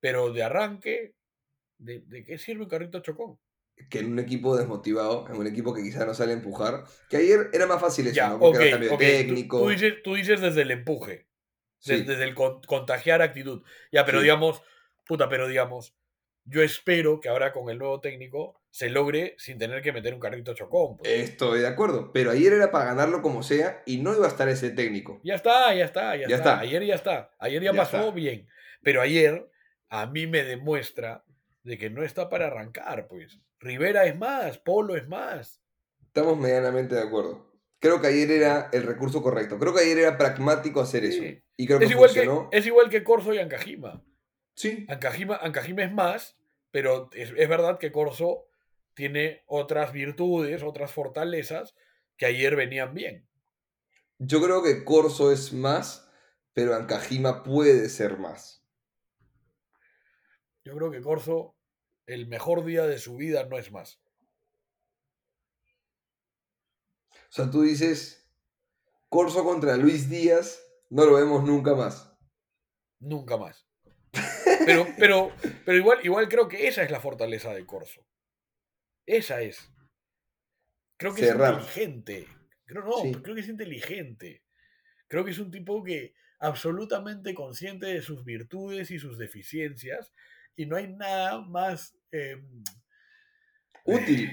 Pero 0.00 0.32
de 0.32 0.42
arranque, 0.42 1.14
¿de, 1.78 2.00
de 2.00 2.24
qué 2.24 2.38
sirve 2.38 2.62
un 2.64 2.68
carrito 2.68 3.00
chocón? 3.00 3.38
que 3.90 3.98
en 3.98 4.12
un 4.12 4.18
equipo 4.20 4.56
desmotivado, 4.56 5.26
en 5.28 5.36
un 5.36 5.46
equipo 5.46 5.74
que 5.74 5.82
quizá 5.82 6.04
no 6.06 6.14
sale 6.14 6.32
a 6.32 6.36
empujar, 6.36 6.84
que 7.08 7.16
ayer 7.16 7.50
era 7.52 7.66
más 7.66 7.80
fácil 7.80 8.06
eso, 8.06 8.14
Ya, 8.14 8.28
¿no? 8.28 8.38
Porque 8.38 8.68
era 8.68 8.70
cambio 8.72 8.90
tú- 8.90 8.98
técnico. 8.98 9.62
Tú, 9.62 9.68
dices, 9.70 9.94
tú 10.04 10.14
dices 10.14 10.40
desde 10.40 10.62
el 10.62 10.70
empuje, 10.70 11.26
Sí. 11.78 12.02
desde 12.04 12.22
el 12.22 12.34
con- 12.34 12.62
contagiar 12.62 13.22
actitud. 13.22 13.62
Ya, 13.90 14.04
pero 14.04 14.18
Sí. 14.18 14.24
digamos, 14.24 14.62
puta, 15.06 15.28
pero 15.28 15.48
digamos, 15.48 15.96
yo 16.44 16.62
espero 16.62 17.20
que 17.20 17.28
ahora 17.28 17.52
con 17.52 17.68
el 17.70 17.78
nuevo 17.78 18.00
técnico 18.00 18.60
se 18.70 18.88
logre 18.88 19.34
sin 19.38 19.58
tener 19.58 19.82
que 19.82 19.92
meter 19.92 20.14
un 20.14 20.20
carrito 20.20 20.54
chocón. 20.54 20.96
pues. 20.96 21.10
Estoy 21.10 21.60
de 21.60 21.66
acuerdo, 21.68 22.10
pero 22.12 22.30
ayer 22.30 22.52
era 22.54 22.70
para 22.70 22.86
ganarlo 22.86 23.22
como 23.22 23.42
sea 23.42 23.82
y 23.86 23.98
no 23.98 24.14
iba 24.14 24.24
a 24.26 24.28
estar 24.30 24.48
ese 24.48 24.70
técnico. 24.70 25.20
Ya 25.22 25.34
está, 25.34 25.74
ya 25.74 25.84
está, 25.84 26.16
ya, 26.16 26.26
Ya 26.28 26.36
está. 26.36 26.50
está. 26.54 26.60
Ayer 26.60 26.84
ya 26.84 26.94
está. 26.94 27.30
Ayer 27.38 27.62
ya, 27.62 27.72
Ya 27.72 27.78
pasó 27.78 27.98
está. 27.98 28.10
bien. 28.12 28.48
Pero 28.82 29.00
ayer 29.02 29.48
a 29.88 30.06
mí 30.06 30.26
me 30.26 30.42
demuestra 30.42 31.24
de 31.62 31.78
que 31.78 31.90
no 31.90 32.02
está 32.02 32.28
para 32.28 32.46
arrancar, 32.46 33.06
pues. 33.08 33.38
Rivera 33.60 34.06
es 34.06 34.16
más, 34.18 34.58
Polo 34.58 34.96
es 34.96 35.06
más. 35.06 35.62
Estamos 36.06 36.36
medianamente 36.38 36.94
de 36.96 37.02
acuerdo. 37.02 37.52
Creo 37.78 38.00
que 38.00 38.06
ayer 38.08 38.30
era 38.30 38.68
el 38.72 38.84
recurso 38.84 39.22
correcto. 39.22 39.58
Creo 39.58 39.74
que 39.74 39.80
ayer 39.82 39.98
era 39.98 40.16
pragmático 40.18 40.80
hacer 40.80 41.02
Sí. 41.12 41.18
eso. 41.24 41.42
Y 41.56 41.66
creo 41.66 41.78
que 41.78 41.84
Es 41.84 41.90
igual 41.90 42.10
que, 42.12 42.20
funcionó. 42.24 42.48
es 42.52 42.66
igual 42.66 42.88
que 42.90 43.04
Corso 43.04 43.32
y 43.34 43.38
Ancajima. 43.38 44.02
Sí, 44.54 44.86
Ancajima, 44.88 45.36
Ancajima 45.36 45.82
es 45.82 45.92
más, 45.92 46.38
pero 46.70 47.08
es, 47.12 47.32
es 47.36 47.48
verdad 47.48 47.78
que 47.78 47.92
Corso 47.92 48.46
tiene 48.94 49.42
otras 49.46 49.92
virtudes, 49.92 50.62
otras 50.62 50.92
fortalezas 50.92 51.74
que 52.16 52.26
ayer 52.26 52.56
venían 52.56 52.94
bien. 52.94 53.26
yo 54.18 54.40
creo 54.42 54.62
que 54.62 54.84
Corso 54.84 55.32
es 55.32 55.52
más, 55.52 56.08
pero 56.52 56.74
Ancajima 56.74 57.42
puede 57.42 57.88
ser 57.88 58.18
más. 58.18 58.64
Yo 60.64 60.76
creo 60.76 60.90
que 60.90 61.00
Corso, 61.00 61.56
el 62.06 62.28
mejor 62.28 62.64
día 62.64 62.86
de 62.86 62.98
su 62.98 63.16
vida 63.16 63.44
no 63.46 63.58
es 63.58 63.72
más. 63.72 64.00
O 67.10 67.34
sea, 67.34 67.50
tú 67.50 67.62
dices, 67.62 68.30
Corso 69.08 69.42
contra 69.42 69.76
Luis 69.76 70.08
Díaz, 70.08 70.62
no 70.90 71.06
lo 71.06 71.14
vemos 71.14 71.42
nunca 71.44 71.74
más. 71.74 72.14
Nunca 73.00 73.36
más. 73.36 73.66
Pero, 74.66 74.86
pero, 74.98 75.32
pero 75.64 75.76
igual, 75.78 75.98
igual 76.04 76.28
creo 76.28 76.48
que 76.48 76.68
esa 76.68 76.82
es 76.82 76.90
la 76.90 77.00
fortaleza 77.00 77.52
de 77.54 77.64
Corso. 77.66 78.06
Esa 79.06 79.40
es. 79.42 79.70
Creo 80.96 81.14
que 81.14 81.22
Cerrar. 81.26 81.54
es 81.54 81.60
inteligente. 81.76 82.28
Creo, 82.64 82.84
no, 82.84 82.92
Sí. 83.02 83.12
creo 83.22 83.34
que 83.34 83.40
es 83.40 83.48
inteligente. 83.48 84.42
Creo 85.08 85.24
que 85.24 85.32
es 85.32 85.38
un 85.38 85.50
tipo 85.50 85.82
que 85.82 86.14
absolutamente 86.38 87.34
consciente 87.34 87.86
de 87.86 88.02
sus 88.02 88.24
virtudes 88.24 88.90
y 88.90 88.98
sus 88.98 89.18
deficiencias. 89.18 90.12
Y 90.56 90.66
no 90.66 90.76
hay 90.76 90.88
nada 90.92 91.40
más. 91.40 91.96
eh, 92.12 92.36
Útil. 93.84 94.30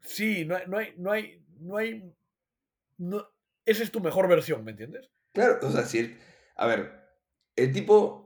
sí, 0.00 0.44
no 0.44 0.56
hay, 0.56 0.64
no 0.66 0.78
hay, 0.78 0.94
no 0.96 1.12
hay, 1.12 1.44
no 1.60 1.76
hay. 1.76 2.12
no- 2.98 3.28
esa 3.66 3.82
es 3.82 3.90
tu 3.90 4.00
mejor 4.00 4.28
versión, 4.28 4.64
¿me 4.64 4.70
entiendes? 4.72 5.10
Claro, 5.32 5.58
o 5.62 5.70
sea, 5.70 5.84
si 5.84 5.98
el- 5.98 6.18
a 6.56 6.66
ver, 6.66 6.92
el 7.56 7.72
tipo 7.72 8.23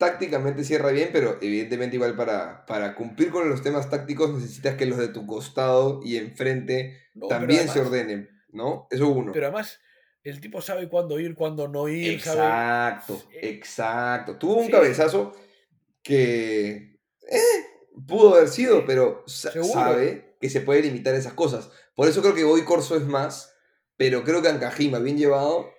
tácticamente 0.00 0.64
cierra 0.64 0.90
bien, 0.92 1.10
pero 1.12 1.36
evidentemente 1.42 1.96
igual 1.96 2.16
para, 2.16 2.64
para 2.64 2.94
cumplir 2.94 3.30
con 3.30 3.50
los 3.50 3.62
temas 3.62 3.90
tácticos 3.90 4.32
necesitas 4.32 4.76
que 4.76 4.86
los 4.86 4.96
de 4.98 5.08
tu 5.08 5.26
costado 5.26 6.00
y 6.02 6.16
enfrente 6.16 6.96
No, 7.14 7.26
también 7.26 7.68
se 7.68 7.80
ordenen, 7.80 8.30
¿no? 8.48 8.86
Eso 8.90 9.08
uno. 9.08 9.30
Pero 9.30 9.48
además, 9.48 9.78
el 10.24 10.40
tipo 10.40 10.62
sabe 10.62 10.88
cuándo 10.88 11.20
ir, 11.20 11.34
cuándo 11.34 11.68
no 11.68 11.86
ir. 11.86 12.12
Exacto, 12.12 13.22
exacto. 13.42 14.36
Tuvo 14.38 14.54
un 14.56 14.66
Sí. 14.66 14.72
cabezazo 14.72 15.36
que 16.02 16.98
eh, 17.30 17.38
pudo 18.06 18.34
haber 18.34 18.48
sido, 18.48 18.86
pero 18.86 19.22
sa- 19.26 19.52
Seguro. 19.52 19.72
sabe 19.74 20.36
que 20.40 20.48
se 20.48 20.62
puede 20.62 20.80
limitar 20.82 21.14
esas 21.14 21.34
cosas. 21.34 21.70
Por 21.94 22.08
eso 22.08 22.22
creo 22.22 22.34
que 22.34 22.44
hoy 22.44 22.62
Corso 22.64 22.96
es 22.96 23.04
más, 23.04 23.54
pero 23.98 24.24
creo 24.24 24.40
que 24.40 24.48
Ancajima, 24.48 24.98
bien 24.98 25.18
llevado, 25.18 25.70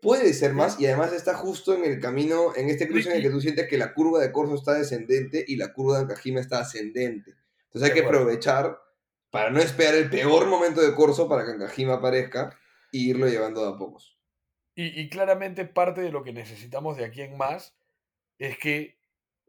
puede 0.00 0.32
ser 0.32 0.52
más 0.52 0.80
y 0.80 0.86
además 0.86 1.12
está 1.12 1.34
justo 1.34 1.74
en 1.74 1.84
el 1.84 2.00
camino, 2.00 2.54
en 2.56 2.68
este 2.68 2.88
cruce 2.88 3.10
en 3.10 3.16
el 3.16 3.22
que 3.22 3.30
tú 3.30 3.40
sientes 3.40 3.68
que 3.68 3.78
la 3.78 3.94
curva 3.94 4.20
de 4.20 4.32
Corso 4.32 4.54
está 4.54 4.74
descendente 4.74 5.44
y 5.46 5.56
la 5.56 5.72
curva 5.72 5.96
de 5.96 6.04
Ancajima 6.04 6.40
está 6.40 6.60
ascendente. 6.60 7.34
Entonces 7.64 7.90
hay 7.90 7.94
que 7.94 8.06
aprovechar 8.06 8.78
para 9.30 9.50
no 9.50 9.60
esperar 9.60 9.94
el 9.94 10.10
peor 10.10 10.46
momento 10.46 10.80
de 10.80 10.94
Corso 10.94 11.28
para 11.28 11.44
que 11.44 11.52
Ancajima 11.52 11.94
aparezca 11.94 12.58
y 12.90 13.10
irlo 13.10 13.28
llevando 13.28 13.62
de 13.62 13.74
a 13.74 13.78
pocos. 13.78 14.18
Y, 14.74 15.00
y 15.00 15.08
claramente 15.08 15.64
parte 15.64 16.00
de 16.00 16.12
lo 16.12 16.22
que 16.22 16.32
necesitamos 16.32 16.96
de 16.96 17.04
aquí 17.04 17.22
en 17.22 17.36
más 17.36 17.74
es 18.38 18.56
que 18.58 18.98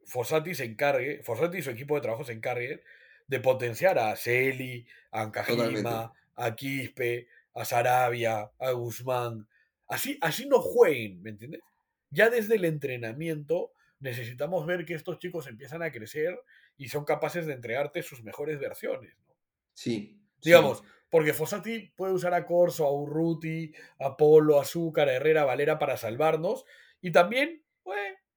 Fossati 0.06 0.56
se 0.56 0.66
encargue, 0.66 1.22
Fossati 1.24 1.60
y 1.60 1.62
su 1.62 1.70
equipo 1.70 1.96
de 1.96 2.02
trabajo 2.02 2.24
se 2.24 2.34
encargue 2.34 2.84
de 3.28 3.40
potenciar 3.40 4.00
a 4.00 4.16
Celi, 4.16 4.88
a 5.12 5.32
Totalmente. 5.32 5.80
Ancajima, 5.80 6.14
a 6.36 6.56
Quispe, 6.56 7.28
a 7.54 7.64
Sarabia, 7.64 8.52
a 8.60 8.72
Guzmán. 8.72 9.48
Así, 9.90 10.18
así 10.22 10.48
no 10.48 10.62
jueguen, 10.62 11.22
¿me 11.22 11.32
entiendes? 11.32 11.62
Ya 12.10 12.30
desde 12.30 12.56
el 12.56 12.66
entrenamiento 12.66 13.74
necesitamos 14.00 14.66
ver 14.66 14.86
que 14.86 14.94
estos 14.94 15.20
chicos 15.20 15.48
empiezan 15.48 15.84
a 15.84 15.92
crecer 15.92 16.40
y 16.78 16.88
son 16.88 17.04
capaces 17.04 17.46
de 17.46 17.54
entregarte 17.54 18.02
sus 18.02 18.24
mejores 18.24 18.60
versiones. 18.60 19.14
¿no? 19.28 19.36
Sí. 19.74 20.22
Digamos, 20.42 20.84
porque 21.10 21.34
Fossati 21.34 21.92
puede 21.96 22.14
usar 22.14 22.34
a 22.34 22.46
Corso, 22.46 22.86
a 22.86 22.94
Urruti, 22.94 23.74
a 24.00 24.16
Polo, 24.16 24.60
a 24.60 24.62
Azúcar, 24.62 25.10
a 25.10 25.14
Herrera, 25.14 25.42
a 25.42 25.46
Valera 25.46 25.78
para 25.78 25.98
salvarnos 25.98 26.66
y 27.02 27.12
también 27.12 27.64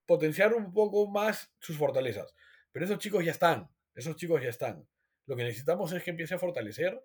potenciar 0.06 0.54
un 0.54 0.72
poco 0.72 1.06
más 1.08 1.52
sus 1.60 1.76
fortalezas. 1.76 2.34
Pero 2.72 2.84
esos 2.84 2.98
chicos 2.98 3.24
ya 3.24 3.32
están, 3.32 3.70
esos 3.94 4.16
chicos 4.16 4.42
ya 4.42 4.48
están. 4.48 4.86
Lo 5.26 5.36
que 5.36 5.44
necesitamos 5.44 5.92
es 5.92 6.02
que 6.02 6.10
empiece 6.10 6.34
a 6.34 6.38
fortalecer 6.38 7.00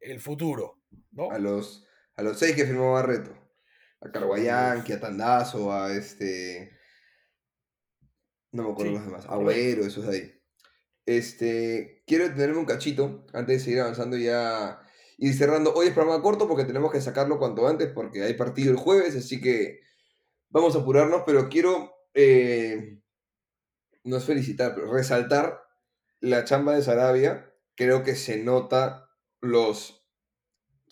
el 0.00 0.20
futuro, 0.20 0.80
¿no? 1.10 1.30
a 1.30 1.38
los, 1.38 1.86
a 2.14 2.22
los 2.22 2.38
seis 2.38 2.54
que 2.54 2.64
firmó 2.64 2.92
Barreto. 2.92 3.45
A 4.00 4.10
Carguayanqui, 4.10 4.92
a 4.92 5.00
Tandazo, 5.00 5.72
a 5.72 5.92
este. 5.92 6.70
No 8.52 8.64
me 8.64 8.70
acuerdo 8.70 8.92
Sí, 8.92 8.98
los 8.98 9.06
demás. 9.06 9.26
Agüero, 9.26 9.84
esos 9.84 10.06
de 10.06 10.16
ahí. 10.16 10.42
Este. 11.06 12.02
Quiero 12.06 12.28
detenerme 12.28 12.58
un 12.58 12.66
cachito 12.66 13.26
antes 13.32 13.58
de 13.58 13.64
seguir 13.64 13.80
avanzando 13.80 14.16
ya. 14.16 14.80
ir 15.18 15.34
cerrando. 15.34 15.72
Hoy 15.74 15.88
es 15.88 15.92
programa 15.94 16.22
corto 16.22 16.48
porque 16.48 16.64
tenemos 16.64 16.92
que 16.92 17.00
sacarlo 17.00 17.38
cuanto 17.38 17.66
antes 17.66 17.90
porque 17.92 18.22
hay 18.22 18.34
partido 18.34 18.70
el 18.70 18.76
jueves, 18.78 19.16
así 19.16 19.40
que 19.40 19.80
vamos 20.50 20.76
a 20.76 20.80
apurarnos, 20.80 21.22
pero 21.26 21.48
quiero, 21.48 21.92
eh, 22.14 23.00
no 24.04 24.16
es 24.16 24.24
felicitar, 24.24 24.74
pero 24.74 24.92
resaltar 24.92 25.62
la 26.20 26.44
chamba 26.44 26.74
de 26.74 26.82
Sarabia. 26.82 27.52
Creo 27.74 28.02
que 28.04 28.14
se 28.14 28.42
nota 28.42 29.10
los 29.40 30.05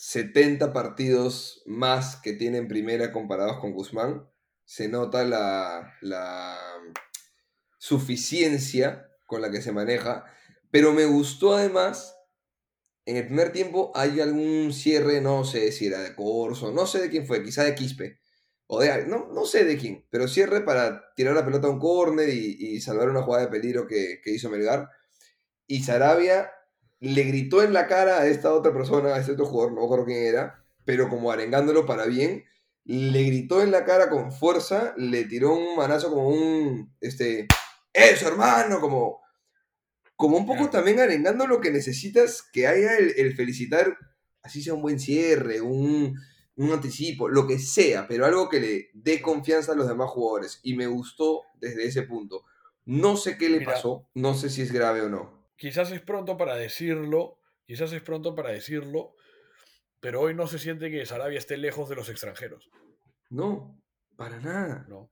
70 0.07 0.75
partidos 0.75 1.63
más 1.65 2.17
que 2.17 2.35
tiene 2.35 2.59
en 2.59 2.69
primera 2.69 3.11
comparados 3.11 3.59
con 3.59 3.73
Guzmán. 3.73 4.29
Se 4.67 4.87
nota 4.87 5.25
la, 5.25 5.95
la 6.03 6.59
suficiencia 7.79 9.09
con 9.27 9.41
la 9.41 9.51
que 9.51 9.63
se 9.63 9.73
maneja. 9.73 10.27
Pero 10.71 10.93
me 10.93 11.07
gustó 11.07 11.55
además, 11.55 12.19
en 13.07 13.17
el 13.17 13.25
primer 13.25 13.51
tiempo 13.51 13.93
hay 13.95 14.21
algún 14.21 14.75
cierre, 14.75 15.23
no 15.23 15.43
sé 15.45 15.73
si 15.73 15.87
era 15.87 16.03
de 16.03 16.15
Corso, 16.15 16.71
no 16.71 16.87
sé 16.87 17.01
de 17.01 17.09
quién 17.09 17.27
fue, 17.27 17.43
quizá 17.43 17.65
de 17.65 17.75
Quispe. 17.75 18.21
O 18.67 18.81
de 18.81 19.07
no, 19.07 19.31
no 19.33 19.47
sé 19.47 19.65
de 19.65 19.79
quién, 19.79 20.07
pero 20.11 20.29
cierre 20.29 20.61
para 20.61 21.15
tirar 21.15 21.35
la 21.35 21.47
pelota 21.47 21.67
a 21.67 21.71
un 21.71 21.79
córner 21.79 22.29
y, 22.29 22.79
salvar 22.83 23.09
una 23.09 23.23
jugada 23.23 23.47
de 23.47 23.51
peligro 23.51 23.87
que, 23.87 24.21
que 24.23 24.33
hizo 24.33 24.51
Melgar. 24.51 24.91
Y 25.67 25.83
Sarabia 25.83 26.51
le 27.05 27.25
gritó 27.25 27.63
en 27.63 27.75
la 27.75 27.87
cara 27.87 28.21
a 28.21 28.27
esta 28.27 28.55
otra 28.55 28.73
persona, 28.73 29.15
a 29.15 29.19
este 29.19 29.33
otro 29.33 29.45
jugador, 29.45 29.75
no 29.75 29.83
recuerdo 29.83 30.07
quién 30.07 30.25
era, 30.25 30.65
pero 30.87 31.11
como 31.11 31.31
arengándolo 31.31 31.85
para 31.85 32.07
bien, 32.07 32.45
le 32.85 33.25
gritó 33.25 33.63
en 33.63 33.71
la 33.71 33.85
cara 33.85 34.09
con 34.09 34.33
fuerza, 34.33 34.95
le 34.97 35.25
tiró 35.25 35.55
un 35.55 35.77
manazo 35.77 36.09
como 36.09 36.29
un, 36.29 36.95
este, 37.03 37.47
eso 37.93 38.29
hermano, 38.29 38.81
como, 38.81 39.21
como 40.17 40.39
un 40.39 40.47
poco 40.47 40.71
también 40.71 40.99
arengando 40.99 41.47
lo 41.47 41.61
que 41.61 41.71
necesitas 41.71 42.43
que 42.43 42.67
haya 42.67 42.97
el, 42.97 43.37
felicitar, 43.37 43.99
así 44.43 44.63
sea 44.63 44.73
un 44.73 44.81
buen 44.81 44.99
cierre, 44.99 45.61
un, 45.61 46.19
un 46.57 46.73
anticipo, 46.73 47.29
lo 47.29 47.47
que 47.47 47.59
sea, 47.59 48.09
pero 48.09 48.25
algo 48.25 48.49
que 48.49 48.61
le 48.61 48.91
dé 48.95 49.21
confianza 49.21 49.73
a 49.73 49.77
los 49.77 49.89
demás 49.89 50.09
jugadores. 50.09 50.61
Y 50.63 50.75
me 50.75 50.87
gustó 50.87 51.43
desde 51.61 51.85
ese 51.85 52.03
punto. 52.03 52.45
No 52.87 53.19
sé 53.19 53.37
qué 53.37 53.51
le 53.51 53.61
pasó, 53.61 54.09
no 54.15 54.35
sé 54.35 54.49
si 54.49 54.63
es 54.63 54.73
grave 54.73 55.03
o 55.03 55.11
no 55.11 55.34
quizás 55.57 55.91
es 55.93 56.01
pronto 56.01 56.37
para 56.37 56.57
decirlo, 56.57 57.41
quizás 57.67 57.93
es 57.93 58.03
pronto 58.03 58.35
para 58.35 58.51
decirlo, 58.51 59.15
pero 60.01 60.21
hoy 60.21 60.35
no 60.35 60.47
se 60.47 60.59
siente 60.59 60.91
que 60.91 61.07
Sarabia 61.07 61.39
esté 61.39 61.57
lejos 61.57 61.89
de 61.89 61.97
los 61.97 62.09
extranjeros. 62.09 62.71
No, 63.31 63.83
para 64.17 64.39
nada. 64.41 64.85
No. 64.89 65.11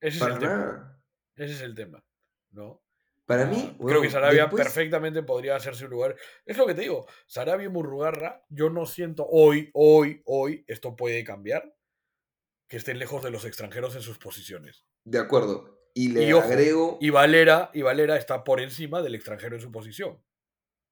Ese 0.00 0.18
es 0.18 0.22
el 0.24 0.38
tema. 0.38 1.02
Ese 1.36 1.54
es 1.54 1.60
el 1.60 1.74
tema, 1.74 2.04
¿no? 2.50 2.82
Para 3.26 3.44
mí, 3.44 3.76
ah, 3.78 3.84
creo 3.84 4.00
que 4.00 4.08
Sarabia 4.08 4.48
perfectamente 4.48 5.22
podría 5.22 5.54
hacerse 5.54 5.84
un 5.84 5.90
lugar. 5.90 6.16
Es 6.46 6.56
lo 6.56 6.66
que 6.66 6.74
te 6.74 6.80
digo, 6.80 7.06
Sarabia 7.26 7.66
y 7.66 7.68
Murrugarra, 7.68 8.42
yo 8.48 8.70
no 8.70 8.86
siento 8.86 9.26
hoy, 9.28 9.70
hoy, 9.74 10.22
hoy, 10.24 10.64
esto 10.66 10.96
puede 10.96 11.22
cambiar, 11.24 11.76
que 12.68 12.78
estén 12.78 12.98
lejos 12.98 13.22
de 13.22 13.30
los 13.30 13.44
extranjeros 13.44 13.94
en 13.96 14.00
sus 14.00 14.16
posiciones. 14.16 14.86
De 15.04 15.18
acuerdo. 15.18 15.77
Y 15.98 16.10
le 16.10 16.30
agrego. 16.30 16.96
Y 17.00 17.10
Valera, 17.10 17.72
y 17.74 17.82
Valera 17.82 18.16
está 18.16 18.44
por 18.44 18.60
encima 18.60 19.02
del 19.02 19.16
extranjero 19.16 19.56
en 19.56 19.60
su 19.60 19.72
posición. 19.72 20.22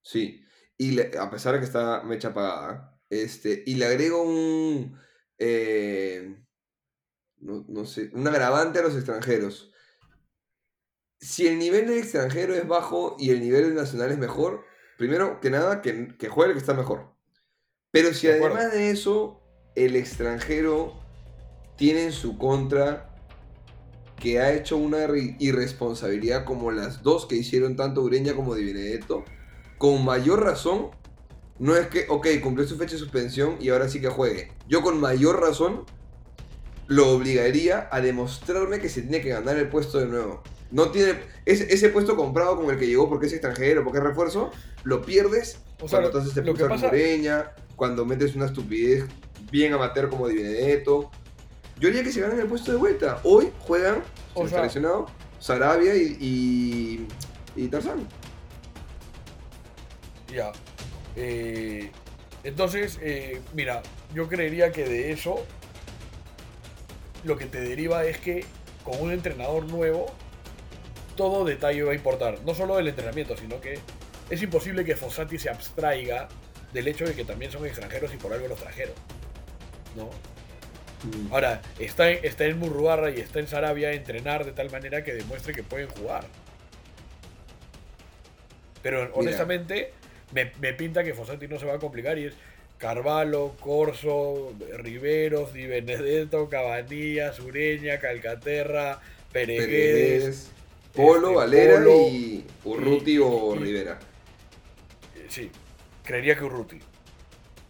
Sí. 0.02 0.44
Y 0.76 1.00
a 1.16 1.30
pesar 1.30 1.54
de 1.54 1.60
que 1.60 1.64
está 1.64 2.02
mecha 2.02 2.28
apagada, 2.28 3.00
este, 3.08 3.62
y 3.66 3.76
le 3.76 3.86
agrego 3.86 4.24
un. 4.24 4.98
Eh, 5.38 6.36
no, 7.38 7.84
sé, 7.84 8.10
un 8.14 8.26
agravante 8.26 8.80
a 8.80 8.82
los 8.82 8.96
extranjeros. 8.96 9.72
Si 11.20 11.46
el 11.46 11.60
nivel 11.60 11.86
del 11.86 11.98
extranjero 11.98 12.56
es 12.56 12.66
bajo 12.66 13.14
y 13.16 13.30
el 13.30 13.40
nivel 13.40 13.76
nacional 13.76 14.10
es 14.10 14.18
mejor, 14.18 14.64
primero 14.98 15.40
que 15.40 15.50
nada, 15.50 15.82
que, 15.82 16.16
que 16.18 16.28
juegue 16.28 16.50
el 16.50 16.56
que 16.56 16.62
está 16.62 16.74
mejor. 16.74 17.14
Pero 17.92 18.12
si 18.12 18.26
además 18.26 18.72
de 18.72 18.90
eso, 18.90 19.40
el 19.76 19.94
extranjero 19.94 21.00
tiene 21.76 22.06
en 22.06 22.12
su 22.12 22.38
contra 22.38 23.05
que 24.18 24.40
ha 24.40 24.52
hecho 24.52 24.76
una 24.76 25.06
irresponsabilidad 25.38 26.44
como 26.44 26.70
las 26.70 27.02
dos 27.02 27.26
que 27.26 27.36
hicieron 27.36 27.76
tanto 27.76 28.02
Ureña 28.02 28.34
como 28.34 28.54
Di 28.54 28.64
Benedetto, 28.64 29.24
con 29.78 30.04
mayor 30.04 30.42
razón, 30.42 30.88
no 31.58 31.76
es 31.76 31.86
que, 31.88 32.06
ok, 32.08 32.26
cumplió 32.42 32.66
su 32.66 32.76
fecha 32.76 32.92
de 32.92 32.98
suspensión 32.98 33.56
y 33.60 33.68
ahora 33.68 33.88
sí 33.88 34.00
que 34.00 34.08
juegue. 34.08 34.52
Yo 34.68 34.82
con 34.82 35.00
mayor 35.00 35.40
razón 35.40 35.84
lo 36.86 37.10
obligaría 37.10 37.88
a 37.90 38.00
demostrarme 38.00 38.78
que 38.78 38.88
se 38.88 39.02
tiene 39.02 39.20
que 39.20 39.30
ganar 39.30 39.56
el 39.56 39.68
puesto 39.68 39.98
de 39.98 40.06
nuevo. 40.06 40.42
No 40.70 40.90
tiene 40.90 41.20
ese, 41.44 41.72
ese 41.72 41.88
puesto 41.90 42.16
comprado 42.16 42.56
con 42.56 42.70
el 42.70 42.78
que 42.78 42.86
llegó 42.86 43.08
porque 43.08 43.26
es 43.26 43.32
extranjero, 43.32 43.84
porque 43.84 43.98
es 43.98 44.04
refuerzo, 44.04 44.50
lo 44.84 45.02
pierdes 45.02 45.60
o 45.80 45.88
sea, 45.88 46.00
cuando 46.00 46.18
entonces 46.18 46.44
te 46.44 46.64
pasa... 46.64 46.88
Ureña, 46.88 47.52
cuando 47.76 48.04
metes 48.06 48.34
una 48.34 48.46
estupidez 48.46 49.04
bien 49.50 49.72
amateur 49.72 50.08
como 50.08 50.28
Di 50.28 50.36
Benedetto 50.36 51.10
yo 51.78 51.88
diría 51.88 52.02
que 52.02 52.12
se 52.12 52.20
ganan 52.20 52.40
el 52.40 52.46
puesto 52.46 52.72
de 52.72 52.78
vuelta. 52.78 53.20
Hoy 53.22 53.52
juegan, 53.60 54.02
o 54.34 54.48
sea, 54.48 54.68
Sarabia 55.38 55.94
y, 55.94 57.06
y, 57.54 57.68
Tarzán. 57.68 58.08
Ya. 60.32 60.52
Eh, 61.16 61.90
entonces, 62.44 62.98
eh, 63.02 63.40
mira, 63.54 63.82
yo 64.14 64.28
creería 64.28 64.72
que 64.72 64.84
de 64.84 65.12
eso 65.12 65.44
lo 67.24 67.36
que 67.36 67.46
te 67.46 67.60
deriva 67.60 68.04
es 68.04 68.18
que 68.18 68.44
con 68.84 69.00
un 69.00 69.10
entrenador 69.10 69.64
nuevo 69.66 70.06
todo 71.16 71.44
detalle 71.44 71.82
va 71.82 71.92
a 71.92 71.94
importar. 71.94 72.40
No 72.44 72.54
solo 72.54 72.76
del 72.76 72.88
entrenamiento, 72.88 73.36
sino 73.36 73.60
que 73.60 73.80
es 74.30 74.42
imposible 74.42 74.84
que 74.84 74.96
Fossati 74.96 75.38
se 75.38 75.50
abstraiga 75.50 76.28
del 76.72 76.88
hecho 76.88 77.04
de 77.04 77.14
que 77.14 77.24
también 77.24 77.50
son 77.50 77.66
extranjeros 77.66 78.12
y 78.14 78.16
por 78.16 78.32
algo 78.32 78.48
los 78.48 78.58
trajeron. 78.58 78.94
¿No? 79.94 80.10
Mm. 81.02 81.32
Ahora, 81.32 81.62
está, 81.78 82.10
está 82.10 82.44
en 82.46 82.58
Murruarra 82.58 83.10
y 83.10 83.20
está 83.20 83.38
en 83.40 83.48
Sarabia 83.48 83.92
entrenar 83.92 84.44
de 84.44 84.52
tal 84.52 84.70
manera 84.70 85.04
que 85.04 85.14
demuestre 85.14 85.52
que 85.52 85.62
pueden 85.62 85.88
jugar. 85.88 86.24
Pero 88.82 89.10
honestamente, 89.14 89.92
me, 90.32 90.72
pinta 90.72 91.02
que 91.02 91.14
Fossati 91.14 91.48
no 91.48 91.58
se 91.58 91.66
va 91.66 91.74
a 91.74 91.78
complicar 91.78 92.18
y 92.18 92.26
es 92.26 92.34
Carvalho, 92.78 93.56
Corso, 93.58 94.52
Riveros, 94.76 95.52
Di 95.52 95.66
Benedetto, 95.66 96.48
Cabanillas, 96.48 97.40
Ureña, 97.40 97.98
Calcaterra, 97.98 99.00
Pereguedes, 99.32 100.50
Polo, 100.94 101.28
este, 101.28 101.36
Valera 101.36 101.90
y 101.90 102.44
Urruti 102.64 103.18
o 103.18 103.54
Rivera. 103.54 103.98
Sí, 105.28 105.50
creería 106.04 106.36
que 106.36 106.44
Urruti. 106.44 106.78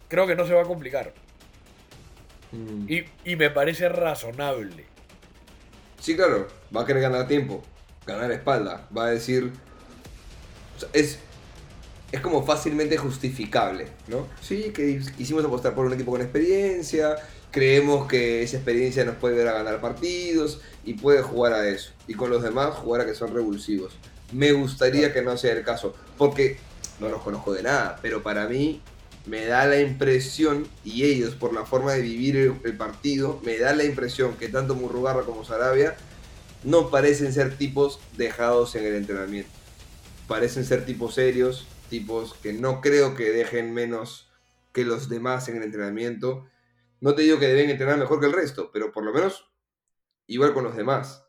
Creo 0.07 0.27
que 0.27 0.35
no 0.35 0.45
se 0.45 0.53
va 0.53 0.61
a 0.61 0.65
complicar. 0.65 1.13
Mm. 2.51 2.87
Y, 3.25 3.35
me 3.35 3.49
parece 3.49 3.89
razonable. 3.89 4.85
Sí, 5.99 6.15
claro, 6.15 6.47
va 6.75 6.81
a 6.81 6.85
querer 6.85 7.01
ganar 7.01 7.27
tiempo, 7.27 7.63
ganar 8.05 8.31
espalda, 8.31 8.87
va 8.95 9.05
a 9.05 9.09
decir... 9.09 9.51
es, 10.93 11.19
es 12.11 12.21
como 12.21 12.45
fácilmente 12.45 12.97
justificable, 12.97 13.87
¿no? 14.07 14.27
Sí, 14.41 14.71
que 14.73 15.01
hicimos 15.17 15.43
apostar 15.43 15.73
por 15.75 15.85
un 15.85 15.93
equipo 15.93 16.11
con 16.11 16.21
experiencia, 16.21 17.17
creemos 17.51 18.07
que 18.07 18.43
esa 18.43 18.57
experiencia 18.57 19.03
nos 19.03 19.15
puede 19.15 19.43
dar 19.43 19.55
a 19.55 19.63
ganar 19.63 19.81
partidos 19.81 20.61
y 20.85 20.93
puede 20.93 21.21
jugar 21.21 21.53
a 21.53 21.67
eso. 21.67 21.91
Y 22.07 22.13
con 22.13 22.29
los 22.29 22.43
demás 22.43 22.75
jugar 22.75 23.01
a 23.01 23.05
que 23.05 23.13
son 23.13 23.33
revulsivos. 23.33 23.93
Me 24.31 24.51
gustaría 24.51 25.13
que 25.13 25.21
no 25.21 25.37
sea 25.37 25.53
el 25.53 25.63
caso, 25.63 25.95
porque 26.17 26.57
no 26.99 27.09
los 27.09 27.21
conozco 27.21 27.53
de 27.53 27.63
nada, 27.63 27.99
pero 28.01 28.23
para 28.23 28.47
mí 28.47 28.81
me 29.27 29.45
da 29.45 29.65
la 29.65 29.79
impresión, 29.81 30.67
y 30.85 31.03
ellos 31.03 31.35
por 31.35 31.53
la 31.53 31.65
forma 31.65 31.93
de 31.93 32.01
vivir 32.01 32.59
el, 32.63 32.77
partido, 32.77 33.41
me 33.43 33.57
da 33.57 33.73
la 33.73 33.83
impresión 33.83 34.35
que 34.37 34.47
tanto 34.47 34.73
Murrugarra 34.73 35.23
como 35.23 35.43
Sarabia 35.43 35.95
no 36.63 36.89
parecen 36.89 37.33
ser 37.33 37.57
tipos 37.57 37.99
dejados 38.15 38.75
en 38.75 38.85
el 38.85 38.95
entrenamiento. 38.95 39.51
Parecen 40.27 40.65
ser 40.65 40.85
tipos 40.85 41.15
serios, 41.15 41.67
tipos 41.89 42.33
que 42.35 42.53
no 42.53 42.81
creo 42.81 43.15
que 43.15 43.31
dejen 43.31 43.73
menos 43.73 44.29
que 44.73 44.85
los 44.85 45.09
demás 45.09 45.47
en 45.49 45.57
el 45.57 45.63
entrenamiento. 45.63 46.45
No 47.01 47.13
te 47.13 47.23
digo 47.23 47.39
que 47.39 47.47
deben 47.47 47.69
entrenar 47.69 47.97
mejor 47.97 48.19
que 48.19 48.27
el 48.27 48.33
resto, 48.33 48.71
pero 48.71 48.91
por 48.91 49.03
lo 49.03 49.13
menos 49.13 49.45
igual 50.25 50.53
con 50.53 50.63
los 50.63 50.75
demás. 50.75 51.26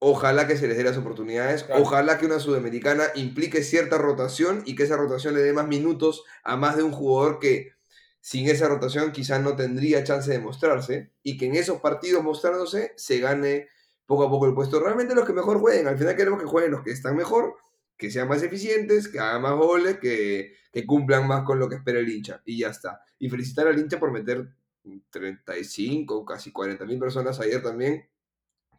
Ojalá 0.00 0.46
que 0.46 0.56
se 0.56 0.68
les 0.68 0.76
dé 0.76 0.84
las 0.84 0.96
oportunidades. 0.96 1.66
Ojalá 1.70 2.18
que 2.18 2.26
una 2.26 2.38
sudamericana 2.38 3.04
implique 3.16 3.62
cierta 3.62 3.98
rotación 3.98 4.62
y 4.64 4.76
que 4.76 4.84
esa 4.84 4.96
rotación 4.96 5.34
le 5.34 5.42
dé 5.42 5.52
más 5.52 5.66
minutos 5.66 6.24
a 6.44 6.56
más 6.56 6.76
de 6.76 6.84
un 6.84 6.92
jugador 6.92 7.40
que 7.40 7.72
sin 8.20 8.48
esa 8.48 8.68
rotación 8.68 9.10
quizás 9.10 9.40
no 9.42 9.56
tendría 9.56 10.04
chance 10.04 10.30
de 10.30 10.38
mostrarse 10.38 11.12
y 11.22 11.36
que 11.36 11.46
en 11.46 11.56
esos 11.56 11.80
partidos 11.80 12.22
mostrándose 12.22 12.92
se 12.96 13.18
gane 13.18 13.68
poco 14.06 14.24
a 14.24 14.30
poco 14.30 14.46
el 14.46 14.54
puesto. 14.54 14.80
Realmente 14.80 15.14
los 15.14 15.26
que 15.26 15.32
mejor 15.32 15.58
jueguen. 15.58 15.88
Al 15.88 15.98
final 15.98 16.14
queremos 16.14 16.40
que 16.40 16.46
jueguen 16.46 16.72
los 16.72 16.82
que 16.82 16.92
están 16.92 17.16
mejor, 17.16 17.56
que 17.96 18.10
sean 18.10 18.28
más 18.28 18.42
eficientes, 18.42 19.08
que 19.08 19.18
hagan 19.18 19.42
más 19.42 19.56
goles, 19.56 19.98
que, 19.98 20.54
que 20.72 20.86
cumplan 20.86 21.26
más 21.26 21.42
con 21.44 21.58
lo 21.58 21.68
que 21.68 21.76
espera 21.76 21.98
el 21.98 22.08
hincha. 22.08 22.40
Y 22.44 22.58
ya 22.58 22.68
está. 22.68 23.00
Y 23.18 23.28
felicitar 23.28 23.66
al 23.66 23.78
hincha 23.78 23.98
por 23.98 24.12
meter 24.12 24.48
35, 25.10 26.24
casi 26.24 26.52
40 26.52 26.84
mil 26.86 26.98
personas 26.98 27.38
ayer 27.40 27.62
también, 27.62 28.08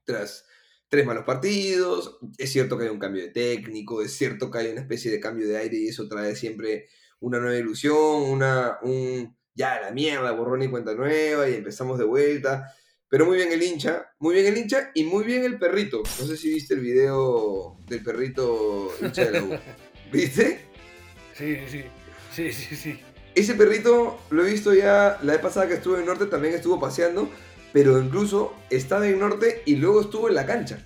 tras 0.04 0.46
tres 0.90 1.06
malos 1.06 1.24
partidos, 1.24 2.18
es 2.38 2.52
cierto 2.52 2.78
que 2.78 2.86
hay 2.86 2.90
un 2.90 3.00
cambio 3.00 3.22
de 3.22 3.30
técnico, 3.30 4.02
es 4.02 4.12
cierto 4.14 4.50
que 4.50 4.58
hay 4.58 4.72
una 4.72 4.82
especie 4.82 5.12
de 5.12 5.20
cambio 5.20 5.48
de 5.48 5.58
aire 5.58 5.78
y 5.78 5.88
eso 5.88 6.08
trae 6.08 6.36
siempre 6.36 6.88
una 7.20 7.40
nueva 7.40 7.58
ilusión, 7.58 8.24
una, 8.24 8.80
un, 8.82 9.38
ya 9.54 9.80
la 9.80 9.92
mierda, 9.92 10.32
borrón 10.32 10.64
y 10.64 10.70
cuenta 10.70 10.96
nueva 10.96 11.48
y 11.50 11.56
empezamos 11.56 12.00
de 12.00 12.06
vuelta. 12.06 12.74
Pero 13.08 13.26
muy 13.26 13.38
bien 13.38 13.52
el 13.52 13.64
hincha, 13.64 14.14
muy 14.20 14.36
bien 14.36 14.46
el 14.48 14.58
hincha 14.58 14.92
y 14.94 15.04
muy 15.04 15.24
bien 15.24 15.44
el 15.44 15.58
perrito. 15.58 16.04
No 16.20 16.26
sé 16.26 16.38
si 16.38 16.50
viste 16.54 16.76
el 16.76 16.80
video 16.80 17.78
del 17.88 18.04
perrito 18.04 18.92
hincha 19.02 19.26
de 19.26 19.32
la 19.32 19.44
U. 19.44 19.58
¿Viste? 20.12 20.60
Sí, 21.36 21.58
sí, 21.68 21.84
sí, 22.34 22.52
sí, 22.52 22.76
sí. 22.76 23.00
Ese 23.36 23.54
perrito 23.56 24.20
lo 24.30 24.46
he 24.46 24.52
visto 24.52 24.74
ya 24.74 25.20
la 25.24 25.34
vez 25.34 25.42
pasada 25.42 25.68
que 25.68 25.76
estuve 25.76 26.00
en 26.00 26.06
Norte, 26.06 26.26
también 26.26 26.54
estuvo 26.54 26.80
paseando, 26.80 27.30
pero 27.74 28.00
incluso 28.02 28.54
estaba 28.70 29.08
en 29.08 29.20
Norte 29.20 29.62
y 29.66 29.76
luego 29.76 30.02
estuvo 30.02 30.30
en 30.30 30.36
la 30.36 30.46
cancha. 30.46 30.80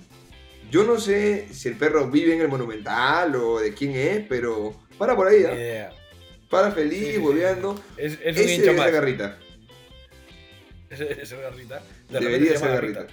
Yo 0.71 0.83
no 0.83 0.99
sé 0.99 1.47
si 1.51 1.69
el 1.69 1.75
perro 1.77 2.09
vive 2.09 2.33
en 2.33 2.41
el 2.41 2.47
Monumental 2.47 3.35
o 3.35 3.59
de 3.59 3.73
quién 3.73 3.91
es, 3.91 4.25
pero 4.27 4.73
para 4.97 5.15
por 5.15 5.27
ahí, 5.27 5.43
¿ah? 5.43 5.91
Para 6.49 6.71
feliz, 6.71 7.13
Sí, 7.13 7.17
volviendo. 7.17 7.79
Es, 7.97 8.13
es 8.23 8.35
un 8.37 8.43
Ese 8.43 8.55
hincha 8.55 8.71
es 8.71 8.77
más. 8.77 8.91
garrita. 8.91 9.37
Ese 10.89 11.21
es 11.21 11.31
garrita. 11.31 11.81
De 12.09 12.19
Debería 12.19 12.51
se 12.53 12.57
ser 12.59 12.67
llama 12.67 12.75
garrita. 12.81 13.07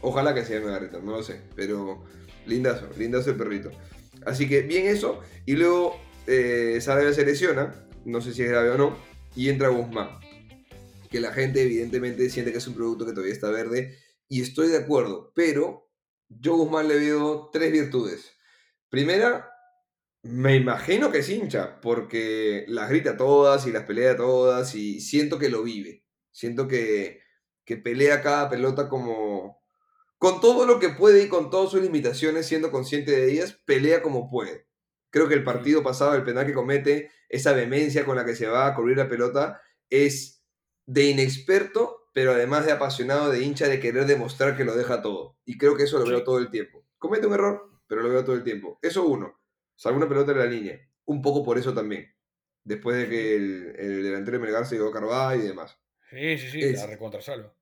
Ojalá 0.00 0.34
que 0.34 0.44
se 0.44 0.54
llame 0.58 0.70
garrita, 0.72 0.98
no 1.02 1.12
lo 1.12 1.22
sé. 1.22 1.40
Pero 1.56 2.04
lindazo, 2.46 2.88
lindazo 2.96 3.30
el 3.30 3.36
perrito. 3.36 3.70
Así 4.24 4.48
que 4.48 4.62
bien 4.62 4.86
eso. 4.86 5.20
Y 5.46 5.54
luego 5.54 6.00
eh, 6.26 6.78
Sarabia 6.80 7.12
se 7.12 7.24
lesiona, 7.24 7.74
no 8.04 8.20
sé 8.20 8.32
si 8.32 8.42
es 8.42 8.50
grave 8.50 8.70
o 8.70 8.78
no, 8.78 8.96
y 9.34 9.48
entra 9.48 9.68
Guzmán. 9.68 10.10
Que 11.14 11.20
la 11.20 11.32
gente 11.32 11.62
evidentemente 11.62 12.28
siente 12.28 12.50
que 12.50 12.58
es 12.58 12.66
un 12.66 12.74
producto 12.74 13.06
que 13.06 13.12
todavía 13.12 13.32
está 13.32 13.48
verde. 13.48 13.96
Y 14.26 14.42
estoy 14.42 14.66
de 14.66 14.78
acuerdo, 14.78 15.30
pero 15.32 15.88
yo 16.28 16.56
Guzmán 16.56 16.88
le 16.88 16.96
veo 16.96 17.50
tres 17.52 17.70
virtudes. 17.70 18.32
Primera, 18.88 19.48
me 20.22 20.56
imagino 20.56 21.12
que 21.12 21.18
es 21.18 21.28
hincha, 21.28 21.80
porque 21.80 22.64
las 22.66 22.90
grita 22.90 23.16
todas 23.16 23.64
y 23.68 23.70
las 23.70 23.84
pelea 23.84 24.16
todas 24.16 24.74
y 24.74 25.00
siento 25.00 25.38
que 25.38 25.50
lo 25.50 25.62
vive. 25.62 26.04
Siento 26.32 26.66
que, 26.66 27.20
que 27.64 27.76
pelea 27.76 28.20
cada 28.20 28.50
pelota 28.50 28.88
como... 28.88 29.62
Con 30.18 30.40
todo 30.40 30.66
lo 30.66 30.80
que 30.80 30.88
puede 30.88 31.22
y 31.22 31.28
con 31.28 31.48
todas 31.48 31.70
sus 31.70 31.80
limitaciones, 31.80 32.46
siendo 32.46 32.72
consciente 32.72 33.12
de 33.12 33.30
ellas, 33.30 33.52
pelea 33.64 34.02
como 34.02 34.28
puede. 34.28 34.66
Creo 35.10 35.28
que 35.28 35.34
el 35.34 35.44
partido 35.44 35.84
pasado, 35.84 36.16
el 36.16 36.24
penal 36.24 36.44
que 36.44 36.54
comete, 36.54 37.12
esa 37.28 37.52
vehemencia 37.52 38.04
con 38.04 38.16
la 38.16 38.24
que 38.24 38.34
se 38.34 38.48
va 38.48 38.66
a 38.66 38.74
cubrir 38.74 38.96
la 38.96 39.08
pelota, 39.08 39.60
es 39.88 40.33
de 40.86 41.04
inexperto, 41.06 42.08
pero 42.12 42.32
además 42.32 42.66
de 42.66 42.72
apasionado, 42.72 43.30
de 43.30 43.42
hincha, 43.42 43.68
de 43.68 43.80
querer 43.80 44.06
demostrar 44.06 44.56
que 44.56 44.64
lo 44.64 44.76
deja 44.76 45.02
todo. 45.02 45.38
Y 45.44 45.58
creo 45.58 45.76
que 45.76 45.84
eso 45.84 45.98
lo 45.98 46.06
veo 46.06 46.22
todo 46.24 46.38
el 46.38 46.50
tiempo. 46.50 46.86
Comete 46.98 47.26
un 47.26 47.34
error, 47.34 47.70
pero 47.86 48.02
lo 48.02 48.08
veo 48.08 48.24
todo 48.24 48.36
el 48.36 48.44
tiempo. 48.44 48.78
Eso 48.82 49.04
uno. 49.06 49.40
Salva 49.76 49.98
una 49.98 50.08
pelota 50.08 50.32
en 50.32 50.38
la 50.38 50.46
línea. 50.46 50.80
Un 51.06 51.20
poco 51.22 51.42
por 51.44 51.58
eso 51.58 51.74
también. 51.74 52.14
Después 52.62 52.96
de 52.96 53.08
que 53.08 53.34
el, 53.36 53.76
el 53.78 54.02
delantero 54.04 54.38
de 54.38 54.44
Melgar 54.44 54.66
se 54.66 54.76
quedó 54.76 54.88
a 54.88 54.92
Carvajal 54.92 55.40
y 55.40 55.48
demás. 55.48 55.78
Sí, 56.10 56.38
sí, 56.38 56.50
sí, 56.50 56.60
Es- 56.62 56.80
la 56.80 56.86
recontrasalva. 56.86 57.54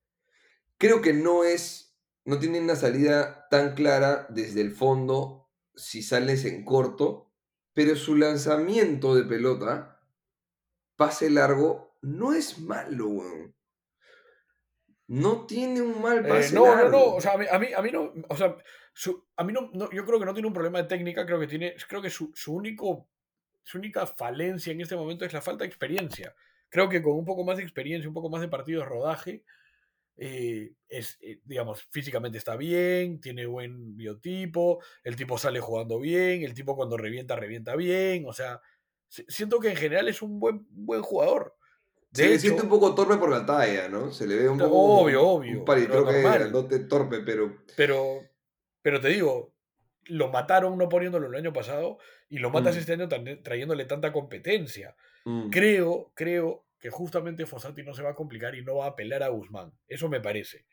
Creo 0.77 1.01
que 1.01 1.13
no 1.13 1.43
es, 1.43 1.97
no 2.25 2.39
tiene 2.39 2.59
una 2.59 2.75
salida 2.75 3.47
tan 3.49 3.73
clara 3.73 4.27
desde 4.29 4.61
el 4.61 4.71
fondo 4.71 5.49
si 5.75 6.03
sales 6.03 6.45
en 6.45 6.63
corto, 6.65 7.31
pero 7.73 7.95
su 7.95 8.15
lanzamiento 8.15 9.15
de 9.15 9.23
pelota, 9.23 10.01
pase 10.95 11.29
largo, 11.29 11.92
no 12.03 12.33
es 12.33 12.59
malo, 12.59 13.07
weón. 13.07 13.55
No 15.07 15.45
tiene 15.45 15.81
un 15.81 16.01
mal 16.01 16.25
Eh, 16.25 16.29
pase 16.29 16.55
no, 16.55 16.65
no, 16.65 16.75
largo. 16.75 16.91
no. 16.91 17.03
O 17.15 17.21
sea, 17.21 17.33
a 17.33 17.37
mí, 17.37 17.45
a 17.51 17.59
mí, 17.59 17.67
a 17.75 17.81
mí 17.81 17.91
no. 17.91 18.13
O 18.29 18.37
sea, 18.37 18.55
su- 18.93 19.27
a 19.35 19.43
mí 19.43 19.51
no, 19.51 19.69
no- 19.73 19.91
Yo 19.91 20.05
creo 20.05 20.19
que 20.19 20.25
no 20.25 20.33
tiene 20.33 20.47
un 20.47 20.53
problema 20.53 20.81
de 20.81 20.87
técnica. 20.87 21.25
Creo 21.25 21.39
que 21.39 21.47
tiene. 21.47 21.75
Creo 21.87 22.01
que 22.01 22.09
su, 22.09 22.31
su 22.33 22.53
único. 22.53 23.09
Su 23.63 23.77
única 23.77 24.05
falencia 24.05 24.71
en 24.73 24.81
este 24.81 24.95
momento 24.95 25.23
es 25.25 25.33
la 25.33 25.41
falta 25.41 25.63
de 25.63 25.69
experiencia. 25.69 26.35
Creo 26.69 26.89
que 26.89 27.01
con 27.01 27.13
un 27.13 27.25
poco 27.25 27.43
más 27.45 27.57
de 27.57 27.63
experiencia, 27.63 28.07
un 28.09 28.13
poco 28.13 28.29
más 28.29 28.41
de 28.41 28.49
partido 28.49 28.81
de 28.81 28.87
rodaje, 28.87 29.43
eh, 30.17 30.73
es, 30.89 31.17
eh, 31.21 31.39
digamos, 31.45 31.81
físicamente 31.89 32.37
está 32.37 32.57
bien, 32.57 33.21
tiene 33.21 33.45
buen 33.45 33.95
biotipo, 33.95 34.83
el 35.03 35.15
tipo 35.15 35.37
sale 35.37 35.59
jugando 35.61 35.97
bien, 35.99 36.43
el 36.43 36.53
tipo 36.53 36.75
cuando 36.75 36.97
revienta, 36.97 37.35
revienta 37.37 37.75
bien. 37.77 38.25
O 38.27 38.33
sea, 38.33 38.59
si- 39.07 39.25
siento 39.29 39.59
que 39.59 39.69
en 39.69 39.75
general 39.77 40.09
es 40.09 40.21
un 40.21 40.39
buen, 40.41 40.65
buen 40.69 41.01
jugador. 41.01 41.55
Se 42.13 42.29
le 42.29 42.39
siente 42.39 42.61
un 42.61 42.69
poco 42.69 42.93
torpe 42.93 43.17
por 43.17 43.29
la 43.31 43.45
talla, 43.45 43.89
¿no? 43.89 44.11
Se 44.11 44.27
le 44.27 44.35
ve 44.35 44.47
un 44.49 44.57
poco 44.59 44.75
obvio, 45.01 45.23
un- 45.23 45.37
obvio, 45.41 45.59
un 45.59 45.65
pero 45.65 46.05
normal. 46.05 46.39
grandote 46.39 46.79
torpe, 46.79 47.19
pero 47.21 47.57
Pero, 47.75 48.21
pero 48.81 49.01
te 49.01 49.07
digo, 49.09 49.51
lo 50.05 50.29
mataron 50.29 50.77
no 50.77 50.89
poniéndolo 50.89 51.27
el 51.27 51.35
año 51.35 51.51
pasado 51.53 51.97
y 52.29 52.37
lo 52.37 52.49
matas 52.51 52.75
Mm. 52.75 52.79
este 52.79 52.93
año 52.93 53.07
trayéndole 53.41 53.85
tanta 53.85 54.11
competencia. 54.13 54.95
mm, 55.25 55.49
Creo, 55.49 56.11
creo 56.13 56.65
que 56.79 56.89
justamente 56.89 57.45
Fossati 57.45 57.81
no 57.81 57.93
se 57.93 58.03
va 58.03 58.09
a 58.11 58.15
complicar 58.15 58.53
y 58.55 58.63
no 58.63 58.75
va 58.75 58.85
a 58.85 58.89
apelar 58.89 59.23
a 59.23 59.29
Guzmán. 59.29 59.71
Eso 59.87 60.07
me 60.09 60.19
parece. 60.19 60.65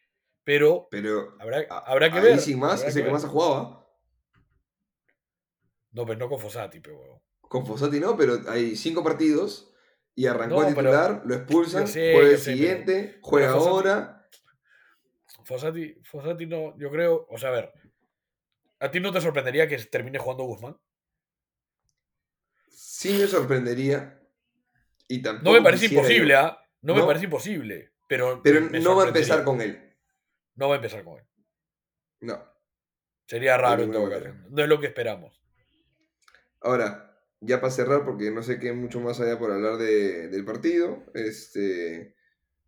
Pero 0.44 0.88
pero 0.90 1.36
habrá, 1.38 1.60
habrá 1.86 2.10
que 2.10 2.18
ahí 2.18 2.24
ver. 2.24 2.38
sin 2.40 2.58
más 2.58 2.80
habrá 2.80 2.88
es 2.88 2.96
el 2.96 3.02
que 3.02 3.04
ver. 3.04 3.12
más 3.12 3.24
ha 3.24 3.28
jugado, 3.28 3.54
¿ah? 3.54 3.86
No, 5.92 6.04
pero 6.06 6.18
no 6.18 6.28
con 6.28 6.38
Fossati, 6.40 6.80
pero. 6.80 7.22
Con 7.40 7.66
Fossati 7.66 7.98
no, 8.00 8.16
pero 8.16 8.38
hay 8.48 8.76
cinco 8.76 9.02
partidos 9.02 9.69
y 10.14 10.26
arrancó 10.26 10.56
No, 10.56 10.60
a 10.60 10.64
pero- 10.64 10.76
titular, 10.76 11.22
lo 11.24 11.34
expulsan, 11.34 11.86
sé, 11.88 12.12
juega 12.14 12.30
el 12.30 12.38
sé, 12.38 12.52
siguiente, 12.52 13.18
juega 13.22 13.54
Fossati- 13.54 13.68
ahora. 13.68 14.28
Fossati, 15.44 15.94
Fossati 16.04 16.46
no, 16.46 16.76
yo 16.78 16.90
creo, 16.90 17.26
o 17.28 17.38
sea, 17.38 17.48
a 17.48 17.52
ver, 17.52 17.72
¿a 18.78 18.90
ti 18.90 19.00
no 19.00 19.12
te 19.12 19.20
sorprendería 19.20 19.66
que 19.68 19.78
termine 19.78 20.18
jugando 20.18 20.44
Guzmán? 20.44 20.76
Sí 22.68 23.12
me 23.18 23.26
sorprendería. 23.26 24.20
Y 25.08 25.20
No 25.42 25.52
me 25.52 25.62
parece 25.62 25.86
imposible. 25.86 26.34
¿ah? 26.36 26.58
No, 26.82 26.94
me 26.94 27.02
parece 27.02 27.24
imposible, 27.24 27.92
pero 28.08 28.42
Pero 28.42 28.60
no 28.60 28.94
va 28.96 29.04
a 29.04 29.08
empezar 29.08 29.42
con 29.44 29.60
él. 29.60 29.96
No 30.54 30.68
va 30.68 30.74
a 30.74 30.76
empezar 30.76 31.02
con 31.02 31.18
él. 31.18 31.24
No. 32.20 32.44
Sería 33.26 33.56
raro 33.56 33.82
en 33.82 33.92
todo 33.92 34.08
caso. 34.10 34.26
No 34.50 34.62
es 34.62 34.68
lo 34.68 34.78
que 34.78 34.86
esperamos. 34.88 35.40
Ahora, 36.60 37.09
ya 37.40 37.60
para 37.60 37.72
cerrar, 37.72 38.04
porque 38.04 38.30
no 38.30 38.42
sé 38.42 38.58
qué 38.58 38.72
mucho 38.72 39.00
más 39.00 39.20
allá 39.20 39.38
por 39.38 39.50
hablar 39.52 39.78
de- 39.78 40.28
del 40.28 40.44
partido. 40.44 41.04
Este, 41.14 42.14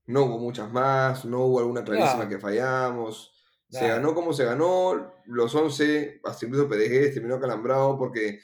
no 0.06 0.24
hubo 0.24 0.38
muchas 0.38 0.72
más, 0.72 1.24
no 1.24 1.46
hubo 1.46 1.60
alguna 1.60 1.84
clarísima 1.84 2.28
que 2.28 2.38
fallamos. 2.38 3.32
Se 3.68 3.88
ganó 3.88 4.14
como 4.14 4.32
se 4.34 4.44
ganó, 4.44 5.14
los 5.26 5.54
11, 5.54 6.20
hasta 6.24 6.44
incluso 6.46 6.68
PDG 6.68 7.14
terminó 7.14 7.40
calambrado 7.40 7.98
porque 7.98 8.40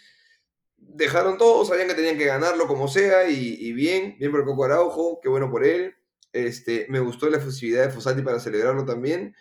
dejaron 0.77 1.39
todo, 1.39 1.65
sabían 1.65 1.89
que 1.89 1.95
tenían 1.95 2.17
que 2.17 2.25
ganarlo 2.25 2.67
como 2.67 2.89
sea 2.89 3.29
y, 3.29 3.57
y 3.61 3.73
bien, 3.73 4.17
bien 4.19 4.31
por 4.33 4.45
Coco 4.45 4.65
Araujo, 4.65 5.21
qué 5.23 5.29
bueno 5.29 5.51
por 5.51 5.65
él. 5.65 5.95
Este, 6.33 6.87
me 6.89 7.01
gustó 7.01 7.29
la 7.31 7.39
efusividad 7.39 7.85
de 7.85 7.91
Fossati 7.91 8.23
para 8.23 8.41
celebrarlo 8.41 8.85
también. 8.85 9.35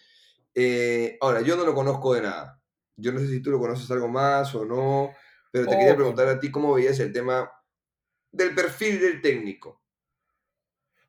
Eh, 0.55 1.17
ahora, 1.21 1.41
yo 1.41 1.55
no 1.55 1.65
lo 1.65 1.75
conozco 1.75 2.13
de 2.13 2.21
nada. 2.21 2.61
Yo 2.95 3.11
no 3.11 3.19
sé 3.19 3.27
si 3.27 3.41
tú 3.41 3.51
lo 3.51 3.59
conoces 3.59 3.89
algo 3.91 4.07
más 4.07 4.53
o 4.55 4.65
no, 4.65 5.11
pero 5.51 5.67
te 5.67 5.77
quería 5.77 5.95
Poco, 5.95 5.95
preguntar 5.95 6.27
a 6.27 6.39
ti 6.39 6.51
cómo 6.51 6.73
veías 6.73 6.99
el 6.99 7.11
tema 7.13 7.51
del 8.31 8.55
perfil 8.55 8.99
del 8.99 9.21
técnico. 9.21 9.83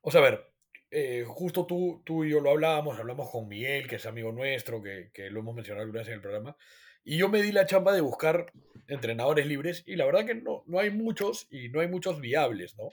O 0.00 0.10
sea, 0.10 0.20
a 0.20 0.24
ver, 0.24 0.52
eh, 0.90 1.24
justo 1.26 1.66
tú, 1.66 2.02
tú 2.04 2.24
y 2.24 2.30
yo 2.30 2.40
lo 2.40 2.50
hablábamos, 2.50 2.98
hablamos 2.98 3.30
con 3.30 3.48
Miguel, 3.48 3.88
que 3.88 3.96
es 3.96 4.06
amigo 4.06 4.32
nuestro, 4.32 4.82
que, 4.82 5.10
que 5.12 5.30
lo 5.30 5.40
hemos 5.40 5.54
mencionado 5.54 5.82
alguna 5.82 6.00
vez 6.00 6.08
en 6.08 6.14
el 6.14 6.20
programa, 6.20 6.56
y 7.04 7.18
yo 7.18 7.28
me 7.28 7.42
di 7.42 7.52
la 7.52 7.66
chamba 7.66 7.92
de 7.92 8.00
buscar 8.00 8.52
entrenadores 8.86 9.46
libres, 9.46 9.82
y 9.86 9.96
la 9.96 10.06
verdad 10.06 10.26
que 10.26 10.34
no, 10.34 10.62
no 10.66 10.78
hay 10.78 10.90
muchos, 10.90 11.46
y 11.50 11.68
no 11.68 11.80
hay 11.80 11.88
muchos 11.88 12.20
viables, 12.20 12.76
¿no? 12.76 12.88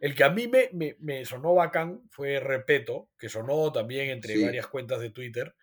El 0.00 0.14
que 0.14 0.24
a 0.24 0.30
mí 0.30 0.48
me, 0.48 0.70
me, 0.72 0.96
me 0.98 1.24
sonó 1.24 1.54
bacán 1.54 2.02
fue 2.10 2.40
Repeto, 2.40 3.10
que 3.18 3.28
sonó 3.28 3.70
también 3.72 4.10
entre 4.10 4.34
Sí. 4.34 4.42
varias 4.44 4.66
cuentas 4.66 5.00
de 5.00 5.10
Twitter, 5.10 5.54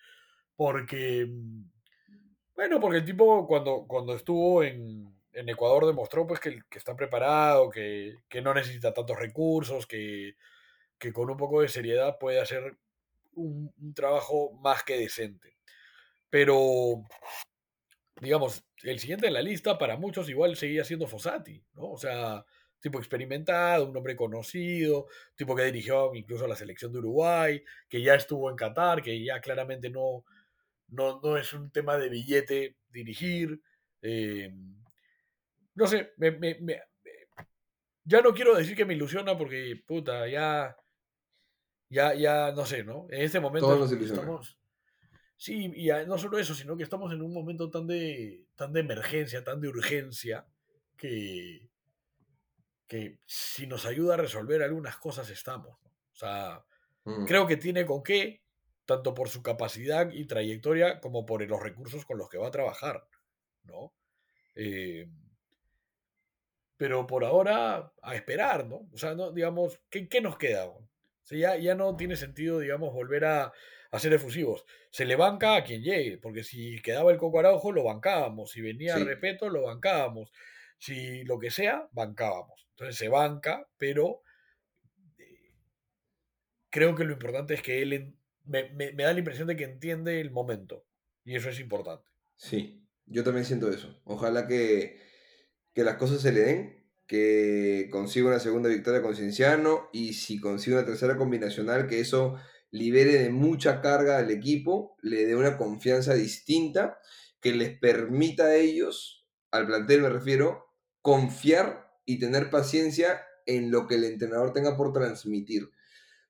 porque, 0.55 1.25
mm, 1.29 1.63
bueno, 2.57 2.79
porque 2.79 2.97
el 2.97 3.05
tipo 3.05 3.45
cuando, 3.45 3.85
cuando 3.87 4.15
estuvo 4.15 4.63
en, 4.63 5.15
en 5.31 5.47
Ecuador 5.47 5.85
demostró 5.85 6.25
pues 6.25 6.39
que, 6.39 6.63
que 6.67 6.79
está 6.79 6.95
preparado, 6.95 7.69
que, 7.69 8.15
que 8.27 8.41
no 8.41 8.51
necesita 8.51 8.95
tantos 8.95 9.19
recursos, 9.19 9.85
que, 9.85 10.35
que 10.97 11.13
con 11.13 11.29
un 11.29 11.37
poco 11.37 11.61
de 11.61 11.67
seriedad 11.67 12.17
puede 12.19 12.41
hacer 12.41 12.75
un, 13.35 13.71
trabajo 13.93 14.53
más 14.53 14.83
que 14.83 14.97
decente. 14.97 15.55
Pero, 16.31 17.03
digamos, 18.19 18.63
el 18.81 18.99
siguiente 18.99 19.27
en 19.27 19.33
la 19.33 19.43
lista 19.43 19.77
para 19.77 19.95
muchos 19.95 20.27
igual 20.27 20.55
seguía 20.55 20.83
siendo 20.83 21.05
Fossati, 21.05 21.63
¿no? 21.75 21.91
O 21.91 21.97
sea, 21.99 22.43
tipo 22.79 22.97
experimentado, 22.97 23.85
un 23.85 23.95
hombre 23.95 24.15
conocido, 24.15 25.07
tipo 25.35 25.55
que 25.55 25.65
dirigió 25.65 26.15
incluso 26.15 26.47
la 26.47 26.55
selección 26.55 26.91
de 26.91 26.97
Uruguay, 26.97 27.63
que 27.87 28.01
ya 28.01 28.15
estuvo 28.15 28.49
en 28.49 28.55
Qatar, 28.55 29.03
que 29.03 29.23
ya 29.23 29.39
claramente 29.41 29.91
no, 29.91 30.25
no, 30.89 31.19
no 31.21 31.37
es 31.37 31.53
un 31.53 31.71
tema 31.71 31.97
de 31.97 32.09
billete 32.09 32.77
dirigir. 32.89 33.61
eh, 34.01 34.53
no 35.75 35.87
sé, 35.87 36.13
me, 36.17 36.31
me- 36.31 36.57
me- 36.59 36.81
ya 38.03 38.21
no 38.21 38.33
quiero 38.33 38.55
decir 38.55 38.75
que 38.75 38.85
me 38.85 38.93
ilusiona 38.93 39.37
porque, 39.37 39.81
puta, 39.85 40.27
ya, 40.27 40.75
ya, 41.89 42.13
ya, 42.13 42.51
no 42.53 42.65
sé, 42.65 42.83
¿no? 42.83 43.05
En 43.09 43.21
este 43.21 43.39
momento 43.39 43.67
Todo 43.67 43.79
nos 43.79 43.91
estamos... 43.91 44.57
Sí, 45.39 45.71
y 45.75 45.89
no 46.07 46.17
solo 46.17 46.39
eso, 46.39 46.55
sino 46.55 46.75
que 46.75 46.83
estamos 46.83 47.13
en 47.13 47.21
un 47.21 47.31
momento 47.31 47.69
tan 47.69 47.85
de, 47.85 48.45
tan 48.55 48.73
de 48.73 48.79
emergencia, 48.79 49.43
tan 49.43 49.61
de 49.61 49.67
urgencia, 49.67 50.47
que, 50.95 51.69
que 52.87 53.19
si 53.25 53.67
nos 53.67 53.85
ayuda 53.85 54.15
a 54.15 54.17
resolver 54.17 54.63
algunas 54.63 54.97
cosas 54.97 55.29
estamos. 55.29 55.77
O 55.83 56.15
sea, 56.15 56.63
Mm. 57.03 57.25
creo 57.25 57.47
que 57.47 57.55
tiene 57.55 57.85
con 57.85 58.03
qué, 58.03 58.41
tanto 58.87 59.13
por 59.13 59.29
su 59.29 59.43
capacidad 59.43 60.09
y 60.11 60.25
trayectoria 60.25 60.99
como 60.99 61.25
por 61.25 61.47
los 61.47 61.61
recursos 61.61 62.05
con 62.05 62.17
los 62.17 62.29
que 62.29 62.39
va 62.39 62.47
a 62.47 62.51
trabajar, 62.51 63.07
¿no? 63.63 63.93
Eh, 64.55 65.07
pero 66.77 67.05
por 67.07 67.25
ahora, 67.25 67.91
a 68.01 68.15
esperar, 68.15 68.65
¿no? 68.67 68.87
O 68.93 68.97
sea, 68.97 69.13
no, 69.15 69.31
digamos, 69.31 69.79
¿qué, 69.89 70.07
qué 70.07 70.21
nos 70.21 70.37
queda? 70.37 70.67
O 70.67 70.87
sea, 71.23 71.37
ya, 71.37 71.57
ya 71.57 71.75
no 71.75 71.95
tiene 71.97 72.15
sentido, 72.15 72.59
digamos, 72.59 72.93
volver 72.93 73.25
a, 73.25 73.51
a 73.91 73.99
ser 73.99 74.13
efusivos. 74.13 74.65
Se 74.91 75.05
le 75.05 75.15
banca 75.15 75.55
a 75.55 75.63
quien 75.63 75.81
llegue, 75.81 76.17
porque 76.17 76.43
si 76.43 76.79
quedaba 76.81 77.11
el 77.11 77.17
Coco 77.17 77.39
Araujo, 77.39 77.71
lo 77.71 77.83
bancábamos. 77.83 78.51
Si 78.51 78.61
venía 78.61 78.95
Sí. 78.95 79.03
Repeto, 79.03 79.49
lo 79.49 79.63
bancábamos. 79.63 80.31
Si 80.77 81.23
lo 81.23 81.39
que 81.39 81.49
sea, 81.51 81.87
bancábamos. 81.91 82.67
Entonces 82.71 82.95
se 82.95 83.09
banca, 83.09 83.67
pero 83.77 84.21
eh, 85.17 85.51
creo 86.69 86.95
que 86.95 87.03
lo 87.03 87.13
importante 87.13 87.55
es 87.55 87.61
que 87.61 87.81
él 87.81 88.15
me, 88.47 88.69
me- 88.73 88.91
da 88.93 89.13
la 89.13 89.19
impresión 89.19 89.47
de 89.47 89.55
que 89.55 89.65
entiende 89.65 90.21
el 90.21 90.31
momento. 90.31 90.87
Y 91.25 91.35
eso 91.35 91.49
es 91.49 91.59
importante. 91.59 92.09
Sí, 92.35 92.87
yo 93.05 93.23
también 93.23 93.45
siento 93.45 93.69
eso. 93.69 93.99
Ojalá 94.05 94.47
que, 94.47 94.99
que 95.73 95.83
las 95.83 95.97
cosas 95.97 96.21
se 96.21 96.31
le 96.31 96.41
den, 96.41 96.91
que 97.07 97.89
consiga 97.91 98.27
una 98.29 98.39
segunda 98.39 98.69
victoria 98.69 99.01
con 99.01 99.15
Cienciano 99.15 99.89
y 99.93 100.13
si 100.13 100.39
consigue 100.39 100.77
una 100.77 100.85
tercera 100.85 101.17
combinacional, 101.17 101.87
que 101.87 101.99
eso 101.99 102.37
libere 102.71 103.13
de 103.13 103.29
mucha 103.29 103.81
carga 103.81 104.17
al 104.17 104.31
equipo, 104.31 104.97
le 105.01 105.25
dé 105.25 105.35
una 105.35 105.57
confianza 105.57 106.13
distinta, 106.15 106.99
que 107.41 107.53
les 107.53 107.77
permita 107.79 108.45
a 108.45 108.55
ellos, 108.55 109.27
al 109.51 109.67
plantel 109.67 110.01
me 110.01 110.09
refiero, 110.09 110.65
confiar 111.01 111.91
y 112.05 112.19
tener 112.19 112.49
paciencia 112.49 113.21
en 113.45 113.71
lo 113.71 113.87
que 113.87 113.95
el 113.95 114.03
entrenador 114.03 114.53
tenga 114.53 114.77
por 114.77 114.93
transmitir. 114.93 115.69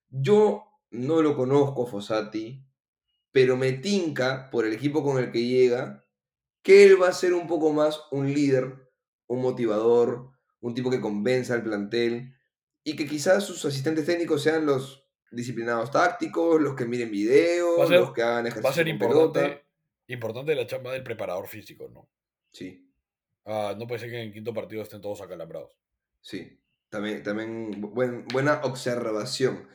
Yo 0.09 0.66
no 0.91 1.21
lo 1.21 1.35
conozco, 1.35 1.87
a 1.87 1.91
Fossati, 1.91 2.63
pero 3.31 3.55
me 3.57 3.73
tinca 3.73 4.49
por 4.49 4.65
el 4.65 4.73
equipo 4.73 5.03
con 5.03 5.17
el 5.21 5.31
que 5.31 5.45
llega 5.45 6.03
que 6.61 6.83
él 6.85 7.01
va 7.01 7.09
a 7.09 7.13
ser 7.13 7.33
un 7.33 7.47
poco 7.47 7.71
más 7.73 8.01
un 8.11 8.33
líder, 8.33 8.89
un 9.27 9.41
motivador, 9.41 10.31
un 10.59 10.73
tipo 10.73 10.89
que 10.89 10.99
convenza 11.01 11.53
al 11.53 11.63
plantel 11.63 12.33
y 12.83 12.95
que 12.95 13.05
quizás 13.07 13.43
sus 13.43 13.63
asistentes 13.65 14.05
técnicos 14.05 14.41
sean 14.43 14.65
los 14.65 15.05
disciplinados 15.31 15.91
tácticos, 15.91 16.61
los 16.61 16.75
que 16.75 16.85
miren 16.85 17.11
videos, 17.11 17.87
ser- 17.87 17.99
los 17.99 18.13
que 18.13 18.23
hagan 18.23 18.45
Va 18.45 18.47
a 18.47 18.49
ejercicio 18.49 18.73
ser 18.73 18.87
importante, 18.87 19.39
pelota. 19.39 19.63
importante 20.07 20.55
la 20.55 20.65
chamba 20.65 20.93
del 20.93 21.03
preparador 21.03 21.47
físico, 21.47 21.89
¿no? 21.93 22.09
Sí, 22.51 22.83
Ah, 23.49 23.73
no 23.77 23.87
puede 23.87 23.99
ser 23.99 24.09
que 24.09 24.17
en 24.21 24.27
el 24.27 24.33
quinto 24.33 24.53
partido 24.53 24.81
estén 24.81 24.99
todos 25.01 25.21
acalambrados. 25.21 25.71
sí. 26.21 26.59
También, 26.89 27.21
también 27.21 27.81
buen- 27.81 28.25
buena 28.29 28.61
observación. 28.63 29.67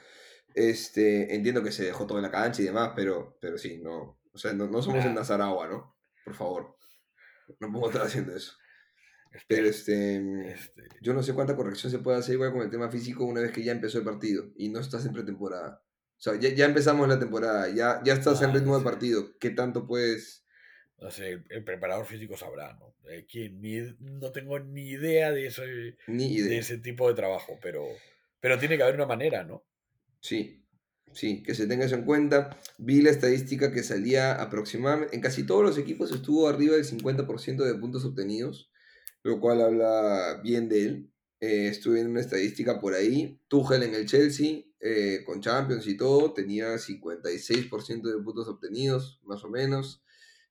Este, 0.55 1.35
entiendo 1.35 1.63
que 1.63 1.73
se 1.73 1.85
dejó 1.85 2.07
todo 2.07 2.19
en 2.19 2.23
la 2.25 2.31
cancha 2.31 2.63
y 2.63 2.67
demás, 2.67 2.93
pero, 2.95 3.37
pero 3.41 3.59
sí, 3.59 3.79
no, 3.83 4.19
o 4.33 4.39
sea, 4.39 4.53
no, 4.53 4.67
no 4.69 4.83
somos 4.83 5.05
en 5.05 5.15
Nah. 5.15 5.21
Nazaragua, 5.21 5.69
¿no? 5.69 5.97
Por 6.25 6.35
favor. 6.35 6.77
No 7.61 7.69
podemos 7.69 7.91
estar 7.91 8.07
haciendo 8.07 8.35
eso. 8.37 8.53
Pero 9.49 9.67
este, 9.67 10.51
Este, 10.53 10.83
yo 11.01 11.15
no 11.15 11.23
sé 11.23 11.33
cuánta 11.35 11.57
corrección 11.57 11.91
se 11.91 11.99
puede 11.99 12.19
hacer 12.19 12.35
igual 12.35 12.53
con 12.53 12.63
el 12.63 12.71
tema 12.71 12.91
físico 12.91 13.25
una 13.25 13.41
vez 13.41 13.51
que 13.53 13.63
ya 13.63 13.73
empezó 13.73 13.99
el 13.99 14.05
partido 14.05 14.45
y 14.57 14.69
no 14.69 14.79
estás 14.81 15.07
en 15.07 15.13
pretemporada. 15.15 15.83
O 16.19 16.21
sea, 16.23 16.35
ya, 16.39 16.51
ya 16.51 16.67
empezamos 16.67 17.09
la 17.09 17.19
temporada, 17.19 17.69
ya, 17.71 18.01
ya 18.05 18.13
estás 18.13 18.43
en 18.43 18.51
Ah, 18.51 18.53
ritmo 18.53 18.79
de 18.79 18.85
partido. 18.85 19.37
¿Qué 19.39 19.51
tanto 19.51 19.87
puedes...? 19.87 20.41
no 20.99 21.11
sé, 21.11 21.31
el, 21.33 21.45
el 21.51 21.65
preparador 21.65 22.07
físico 22.07 22.37
sabrá, 22.37 22.75
¿no? 22.75 22.95
Eh, 23.11 23.27
¿quién? 23.29 23.61
Ni- 23.61 23.97
no 23.99 24.31
tengo 24.31 24.61
ni 24.61 24.83
idea 24.91 25.33
de 25.33 25.47
ese, 25.47 25.97
Ni 26.07 26.41
de 26.41 26.59
ese 26.59 26.79
tipo 26.79 27.09
de 27.09 27.15
trabajo, 27.15 27.59
pero, 27.61 27.85
pero 28.39 28.57
tiene 28.57 28.77
que 28.77 28.85
haber 28.85 28.95
una 28.95 29.07
manera, 29.07 29.43
¿no? 29.43 29.65
Sí, 30.23 30.64
sí, 31.12 31.43
que 31.43 31.55
se 31.55 31.66
tenga 31.66 31.85
eso 31.85 31.97
en 31.97 32.05
cuenta. 32.05 32.57
Vi 32.79 33.03
la 33.03 33.11
estadística 33.11 33.73
que 33.73 33.83
salía 33.83 34.41
aproximadamente, 34.41 35.14
en 35.14 35.20
casi 35.20 35.45
todos 35.45 35.64
los 35.64 35.79
equipos 35.79 36.12
estuvo 36.12 36.49
arriba 36.49 36.77
del 36.77 36.85
50% 36.87 37.64
de 37.64 37.75
puntos 37.75 38.05
obtenidos, 38.05 38.70
lo 39.25 39.41
cual 39.41 39.61
habla 39.61 40.41
bien 40.43 40.68
de 40.68 40.83
él. 40.85 41.11
Eh, 41.41 41.66
estuve 41.68 42.01
en 42.01 42.09
una 42.09 42.20
estadística 42.20 42.81
por 42.81 42.95
ahí. 42.95 43.41
Tuchel 43.49 43.83
en 43.83 43.95
el 43.97 44.07
Chelsea, 44.07 44.62
eh, 44.81 45.23
con 45.27 45.41
Champions 45.41 45.87
y 45.89 45.97
todo, 45.97 46.33
tenía 46.33 46.79
56% 46.79 48.03
de 48.03 48.23
puntos 48.23 48.47
obtenidos, 48.47 49.20
más 49.25 49.43
o 49.45 49.51
menos. 49.51 50.05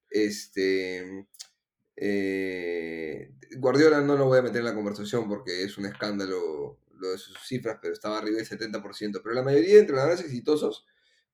Este, 0.10 1.28
eh, 1.96 3.32
Guardiola 3.58 4.02
no 4.02 4.18
lo 4.18 4.26
voy 4.26 4.40
a 4.40 4.42
meter 4.42 4.60
en 4.60 4.66
la 4.66 4.76
conversación 4.76 5.30
porque 5.30 5.64
es 5.64 5.78
un 5.78 5.86
escándalo 5.86 6.78
lo 7.02 7.10
de 7.10 7.18
sus 7.18 7.38
cifras, 7.46 7.80
pero 7.82 7.94
estaba 7.94 8.20
arriba 8.20 8.38
del 8.38 8.48
70%. 8.48 9.22
Pero 9.24 9.36
la 9.36 9.44
mayoría 9.44 9.74
de 9.74 9.80
entrenadores 9.80 10.22
exitosos, 10.22 10.86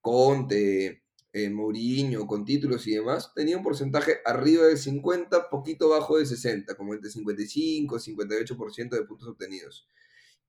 Conte, 0.02 1.04
eh, 1.34 1.50
Mourinho, 1.50 2.26
con 2.26 2.46
títulos 2.46 2.88
y 2.88 2.96
demás, 2.96 3.34
tenía 3.36 3.58
un 3.58 3.64
porcentaje 3.64 4.20
arriba 4.26 4.66
del 4.66 4.78
50, 4.78 5.50
poquito 5.50 5.90
bajo 5.90 6.18
del 6.18 6.26
60, 6.26 6.76
como 6.76 6.94
entre 6.94 7.12
55 7.12 7.98
y 7.98 8.00
58% 8.00 8.90
de 8.90 9.04
puntos 9.04 9.28
obtenidos. 9.28 9.88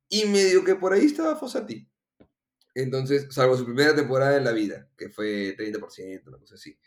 Y 0.09 0.25
medio 0.27 0.65
que 0.65 0.77
por 0.77 0.93
ahí 0.93 1.05
estaba 1.05 1.37
Fossati. 1.37 1.87
Entonces, 2.75 3.27
salvo 3.31 3.57
su 3.57 3.65
primera 3.65 3.95
temporada 3.95 4.37
en 4.37 4.45
la 4.45 4.53
vida, 4.53 4.89
que 4.97 5.11
fue 5.11 5.57
30%, 5.57 6.29
una 6.29 6.39
cosa 6.39 6.55
así. 6.55 6.79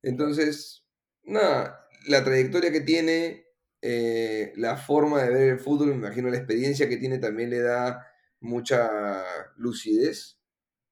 Entonces, 0.00 0.86
nada, 1.24 1.88
la 2.06 2.24
trayectoria 2.24 2.70
que 2.72 2.80
tiene, 2.80 3.46
eh, 3.82 4.52
la 4.56 4.76
forma 4.76 5.22
de 5.22 5.30
ver 5.30 5.48
el 5.54 5.58
fútbol, 5.58 5.88
me 5.88 5.94
imagino 5.96 6.30
la 6.30 6.36
experiencia 6.38 6.88
que 6.88 6.96
tiene 6.96 7.18
también 7.18 7.50
le 7.50 7.60
da 7.60 8.06
mucha 8.40 9.24
lucidez. 9.56 10.38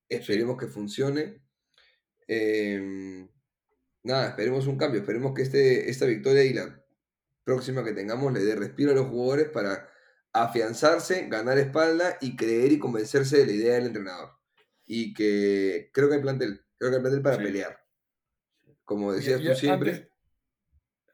Esperemos 0.09 0.57
que 0.59 0.67
funcione. 0.67 1.41
Em, 2.27 3.29
nada, 4.03 4.29
esperemos 4.31 4.67
un 4.67 4.77
cambio, 4.77 5.01
esperemos 5.01 5.35
que 5.35 5.43
este, 5.43 5.89
esta 5.91 6.07
victoria 6.07 6.45
y 6.45 6.53
la 6.53 6.85
próxima 7.45 7.85
que 7.85 7.93
tengamos 7.93 8.33
le 8.33 8.41
dé 8.45 8.55
respiro 8.57 8.93
a 8.93 8.95
los 8.95 9.07
jugadores 9.09 9.49
para 9.49 9.89
afianzarse, 10.33 11.27
ganar 11.29 11.59
espalda 11.59 12.17
y 12.21 12.37
creer 12.37 12.73
y 12.73 12.79
convencerse 12.79 13.39
de 13.39 13.47
la 13.47 13.53
idea 13.53 13.75
del 13.75 13.87
entrenador. 13.87 14.31
Y 14.87 15.15
que 15.15 15.91
creo 15.93 16.09
que 16.09 16.17
hay 16.17 16.21
plantel, 16.23 16.65
creo 16.79 16.91
que 16.91 16.97
hay 16.97 17.03
plantel 17.03 17.23
para 17.23 17.37
Sí. 17.37 17.43
pelear. 17.43 17.81
Como 18.85 19.13
decías 19.13 19.41
tú 19.41 19.55
siempre. 19.55 19.91
antes- 19.93 20.09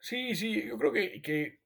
sí, 0.01 0.35
sí, 0.35 0.65
yo 0.67 0.79
creo 0.79 0.93
que, 0.93 1.21
que 1.23 1.61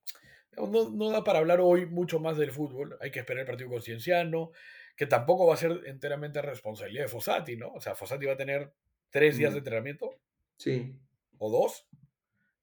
no, 0.56 0.90
no 0.90 1.10
da 1.10 1.24
para 1.24 1.38
hablar 1.38 1.60
hoy 1.60 1.86
mucho 1.86 2.20
más 2.20 2.36
del 2.36 2.50
fútbol. 2.50 2.96
Hay 3.00 3.10
que 3.10 3.20
esperar 3.20 3.40
el 3.42 3.46
partido 3.46 3.70
con 3.70 3.82
Cienciano, 3.82 4.50
que 4.96 5.06
tampoco 5.06 5.46
va 5.46 5.54
a 5.54 5.58
ser 5.58 5.80
enteramente 5.86 6.42
responsabilidad 6.42 7.04
de 7.04 7.08
Fossati, 7.08 7.56
¿no? 7.56 7.72
O 7.72 7.80
sea, 7.80 7.94
Fossati 7.94 8.26
va 8.26 8.34
a 8.34 8.36
tener 8.36 8.72
tres 9.10 9.36
días 9.36 9.52
de 9.52 9.58
entrenamiento 9.58 10.10
Sí. 10.56 10.94
o 11.38 11.50
dos. 11.50 11.86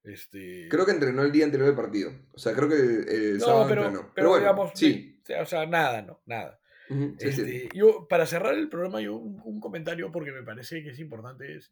Este, 0.04 0.68
Creo 0.70 0.86
que 0.86 0.92
entrenó 0.92 1.24
el 1.24 1.32
día 1.32 1.46
anterior 1.46 1.68
del 1.68 1.76
partido. 1.76 2.12
O 2.34 2.38
sea, 2.40 2.54
creo 2.54 2.70
que 2.70 2.76
el, 2.76 3.10
el 3.10 3.38
no, 3.40 3.46
sábado 3.46 3.66
pero, 3.68 3.82
entrenó. 3.86 4.02
pero, 4.02 4.14
Pero 4.14 4.30
bueno, 4.30 4.44
digamos, 4.44 4.72
sí. 4.76 5.22
o 5.42 5.46
sea, 5.46 5.66
nada, 5.66 6.02
no, 6.02 6.22
nada. 6.26 6.60
Sí. 6.88 7.16
Este, 7.20 7.70
Yo, 7.74 8.08
para 8.08 8.26
cerrar 8.26 8.54
el 8.54 8.70
programa, 8.70 9.02
yo 9.02 9.16
un, 9.18 9.42
un 9.44 9.60
comentario 9.60 10.10
porque 10.12 10.32
me 10.32 10.44
parece 10.44 10.82
que 10.84 10.92
es 10.92 11.00
importante 11.00 11.58
es, 11.58 11.72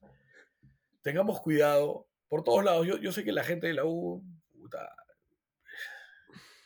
tengamos 1.01 1.39
cuidado 1.39 2.07
por 2.27 2.43
todos 2.43 2.65
lados. 2.65 2.85
Yo, 2.85 2.97
yo 2.97 3.11
sé 3.13 3.23
que 3.23 3.31
la 3.31 3.43
gente 3.45 3.67
de 3.67 3.73
la 3.75 3.85
U, 3.85 4.21
puta, 4.51 4.93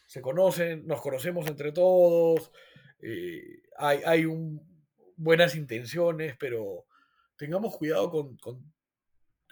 se 0.09 0.21
conocen, 0.21 0.87
nos 0.87 1.01
conocemos 1.01 1.45
entre 1.45 1.71
todos, 1.71 2.51
eh, 2.99 3.61
hay, 3.77 3.99
hay 4.03 4.25
buenas 5.15 5.55
intenciones, 5.55 6.35
pero 6.39 6.87
tengamos 7.35 7.77
cuidado 7.77 8.09
con, 8.09 8.35
con, 8.37 8.73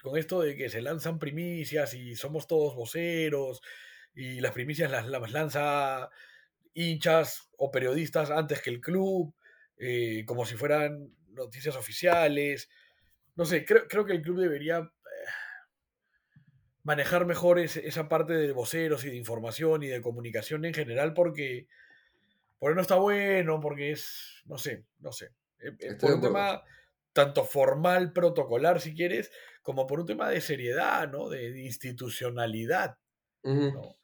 con 0.02 0.18
esto 0.18 0.40
de 0.40 0.56
que 0.56 0.68
se 0.68 0.82
lanzan 0.82 1.20
primicias 1.20 1.94
y 1.94 2.16
somos 2.16 2.48
todos 2.48 2.74
voceros 2.74 3.62
y 4.16 4.40
las 4.40 4.50
primicias 4.50 4.90
las, 4.90 5.06
las 5.06 5.30
lanza 5.30 6.10
hinchas 6.74 7.50
o 7.56 7.70
periodistas 7.70 8.32
antes 8.32 8.60
que 8.60 8.70
el 8.70 8.80
club, 8.80 9.32
eh, 9.76 10.24
como 10.26 10.44
si 10.44 10.56
fueran 10.56 11.14
noticias 11.28 11.76
oficiales. 11.76 12.68
No 13.36 13.44
sé, 13.44 13.64
creo, 13.64 13.86
creo 13.86 14.04
que 14.04 14.14
el 14.14 14.22
club 14.22 14.40
debería 14.40 14.90
manejar 16.88 17.26
mejor 17.26 17.58
esa 17.58 18.08
parte 18.08 18.32
de 18.32 18.50
voceros 18.52 19.04
y 19.04 19.10
de 19.10 19.16
información 19.16 19.82
y 19.82 19.88
de 19.88 20.00
comunicación 20.00 20.64
en 20.64 20.72
general 20.72 21.12
porque, 21.12 21.68
porque 22.58 22.74
no 22.74 22.80
está 22.80 22.94
bueno, 22.94 23.60
porque 23.60 23.92
es, 23.92 24.40
no 24.46 24.56
sé, 24.56 24.86
no 24.98 25.12
sé. 25.12 25.26
Eh, 25.60 25.68
eh, 25.68 25.76
Estoy 25.80 25.98
por 25.98 26.08
de 26.08 26.14
un 26.14 26.22
tema 26.22 26.62
tanto 27.12 27.44
formal, 27.44 28.14
protocolar, 28.14 28.80
si 28.80 28.94
quieres, 28.94 29.30
como 29.60 29.86
por 29.86 30.00
un 30.00 30.06
tema 30.06 30.30
de 30.30 30.40
seriedad, 30.40 31.10
¿no? 31.10 31.28
De, 31.28 31.52
de 31.52 31.60
institucionalidad. 31.60 32.96
Ujú. 33.42 33.70
¿no? 33.70 33.96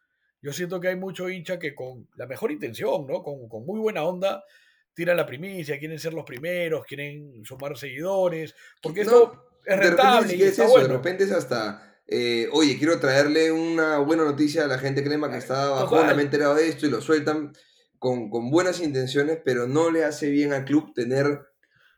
Yo 0.43 0.53
siento 0.53 0.78
que 0.78 0.89
hay 0.89 0.97
mucho 0.97 1.30
hincha 1.30 1.59
que 1.59 1.74
con 1.74 2.07
la 2.16 2.26
mejor 2.26 2.53
intención, 2.53 3.07
¿no? 3.07 3.22
Con, 3.22 3.49
con 3.49 3.64
muy 3.64 3.80
buena 3.80 4.05
onda, 4.05 4.45
tiran 4.93 5.16
la 5.16 5.24
primicia, 5.24 5.78
quieren 5.78 5.99
ser 5.99 6.12
los 6.12 6.26
primeros, 6.26 6.85
quieren 6.85 7.43
sumar 7.47 7.78
seguidores, 7.78 8.55
porque 8.82 9.05
No, 9.05 9.11
esto 9.11 9.47
es 9.64 9.80
de 9.80 9.82
rentable 9.87 10.32
ni 10.35 10.35
y 10.35 10.43
es 10.43 10.51
está 10.51 10.64
eso, 10.64 10.74
de 10.74 10.80
bueno. 10.80 10.97
repente 10.97 11.24
es 11.24 11.32
hasta, 11.32 11.93
eh, 12.07 12.49
oye, 12.53 12.77
quiero 12.79 13.01
traerle 13.01 13.51
una 13.53 13.99
buena 13.99 14.25
noticia 14.25 14.65
a 14.65 14.69
la 14.69 14.79
gente 14.79 15.03
crema 15.03 15.31
que 15.31 15.39
está 15.39 15.71
bajona, 15.71 16.15
me 16.15 16.23
he 16.23 16.25
enterado 16.27 16.55
de 16.55 16.69
esto 16.69 16.87
y 16.87 16.91
lo 16.91 17.01
sueltan. 17.01 17.53
con, 17.99 18.29
con 18.29 18.51
buenas 18.51 18.81
intenciones, 18.83 19.39
pero 19.43 19.67
no 19.67 19.91
le 19.91 20.05
hace 20.05 20.29
bien 20.29 20.53
al 20.53 20.67
club 20.67 20.93
tener 20.93 21.41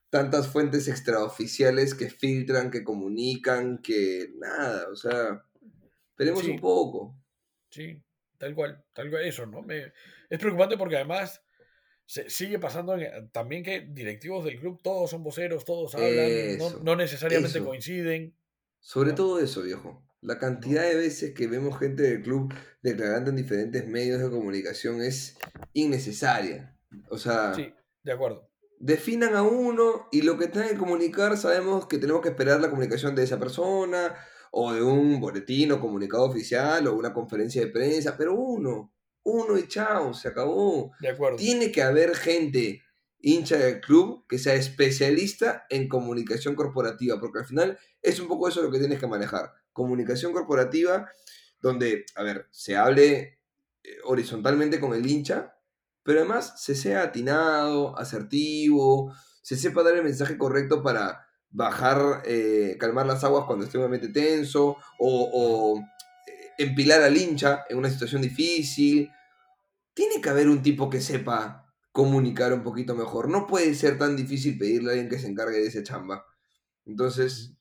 tantas 0.09 0.47
fuentes 0.47 0.87
extraoficiales 0.87 1.97
que 1.97 2.11
filtran, 2.11 2.71
que 2.71 2.85
comunican, 2.85 3.79
que 3.79 4.29
nada, 4.39 4.87
o 4.93 4.95
sea, 4.95 5.45
esperemos 6.11 6.45
Sí. 6.45 6.53
un 6.53 6.61
poco. 6.61 7.19
Sí, 7.71 8.01
tal 8.39 8.55
cual, 8.55 8.85
tal 8.93 9.11
cual 9.11 9.25
eso, 9.25 9.47
¿no? 9.47 9.63
Me- 9.63 9.93
es 10.31 10.39
preocupante 10.39 10.77
porque 10.77 10.95
además 10.95 11.43
se, 12.05 12.31
sigue 12.31 12.61
pasando 12.61 12.97
en- 12.97 13.29
también 13.31 13.65
que 13.65 13.81
directivos 13.81 14.45
del 14.45 14.61
club 14.61 14.81
todos 14.85 15.11
son 15.11 15.25
voceros, 15.25 15.65
todos 15.65 15.97
hablan, 15.97 16.59
no, 16.85 16.95
necesariamente 16.95 17.59
eso. 17.59 17.67
coinciden. 17.67 18.33
Sobre 18.87 19.14
todo 19.14 19.41
eso, 19.41 19.62
viejo. 19.62 20.01
La 20.20 20.39
cantidad 20.39 20.84
de 20.84 20.95
veces 20.95 21.34
que 21.34 21.49
vemos 21.49 21.76
gente 21.76 22.05
del 22.05 22.22
club 22.22 22.55
declarando 22.84 23.30
en 23.30 23.37
diferentes 23.37 23.84
medios 23.89 24.22
de 24.22 24.30
comunicación 24.30 25.03
es 25.03 25.37
innecesaria. 25.72 26.78
O 27.11 27.18
sea, 27.18 27.53
Sí, 27.53 27.74
de 28.05 28.12
acuerdo. 28.12 28.49
definan 28.78 29.34
a 29.34 29.43
uno 29.43 30.07
y 30.12 30.22
lo 30.22 30.39
que 30.39 30.47
tengan 30.47 30.68
que 30.68 30.76
comunicar 30.76 31.37
sabemos 31.37 31.89
que 31.89 31.99
tenemos 31.99 32.22
que 32.22 32.28
esperar 32.28 32.61
la 32.61 32.70
comunicación 32.70 33.16
de 33.16 33.24
esa 33.24 33.41
persona 33.41 34.14
o 34.53 34.72
de 34.72 34.82
un 34.84 35.18
boletín 35.18 35.72
o 35.72 35.80
comunicado 35.80 36.22
oficial 36.22 36.87
o 36.87 36.95
una 36.95 37.12
conferencia 37.12 37.61
de 37.62 37.72
prensa, 37.72 38.16
pero 38.16 38.37
uno, 38.37 38.95
uno 39.24 39.59
y 39.59 39.66
chao, 39.66 40.14
se 40.14 40.28
acabó. 40.28 40.93
De 41.01 41.09
acuerdo. 41.09 41.39
Tiene 41.39 41.72
que 41.72 41.82
haber 41.82 42.14
gente 42.14 42.84
hincha 43.21 43.57
del 43.57 43.81
club 43.81 44.25
que 44.29 44.39
sea 44.39 44.55
especialista 44.55 45.67
en 45.71 45.89
comunicación 45.89 46.55
corporativa, 46.55 47.19
porque 47.19 47.41
al 47.41 47.47
final 47.47 47.79
es 48.03 48.21
un 48.21 48.29
poco 48.29 48.49
eso 48.49 48.62
lo 48.62 48.71
que 48.71 48.79
tienes 48.79 49.01
que 49.01 49.07
manejar. 49.07 49.53
Comunicación 49.73 50.33
corporativa 50.33 51.11
donde, 51.61 52.05
a 52.14 52.23
ver, 52.23 52.47
se 52.51 52.77
hable 52.77 53.41
eh, 53.83 53.97
horizontalmente 54.05 54.81
con 54.81 54.95
el 54.95 55.07
hincha, 55.07 55.57
pero 56.03 56.21
además 56.21 56.62
se 56.62 56.75
sea 56.75 57.03
atinado, 57.03 57.99
asertivo, 57.99 59.12
se 59.43 59.57
sepa 59.57 59.83
dar 59.83 59.97
el 59.97 60.05
mensaje 60.05 60.39
correcto 60.39 60.83
para 60.83 61.27
bajar, 61.51 62.23
eh, 62.25 62.77
calmar 62.79 63.07
las 63.07 63.25
aguas 63.25 63.45
cuando 63.47 63.64
esté 63.64 63.79
obviamente 63.79 64.09
tenso, 64.09 64.77
o, 64.99 65.81
eh, 66.27 66.53
empilar 66.59 67.03
al 67.03 67.17
hincha 67.17 67.64
en 67.69 67.79
una 67.79 67.91
situación 67.91 68.23
difícil. 68.23 69.11
Tiene 69.95 70.21
que 70.21 70.29
haber 70.29 70.49
un 70.49 70.62
tipo 70.62 70.91
que 70.91 71.01
sepa 71.01 71.66
comunicar 71.97 72.53
un 72.53 72.62
poquito 72.62 72.94
mejor. 72.94 73.30
No 73.30 73.47
puede 73.47 73.74
ser 73.74 73.97
tan 73.97 74.16
difícil 74.16 74.59
pedirle 74.59 74.90
a 74.90 74.92
alguien 74.92 75.09
que 75.09 75.18
se 75.18 75.28
encargue 75.28 75.57
de 75.57 75.66
esa 75.68 75.82
chamba. 75.82 76.26
Entonces, 76.84 77.55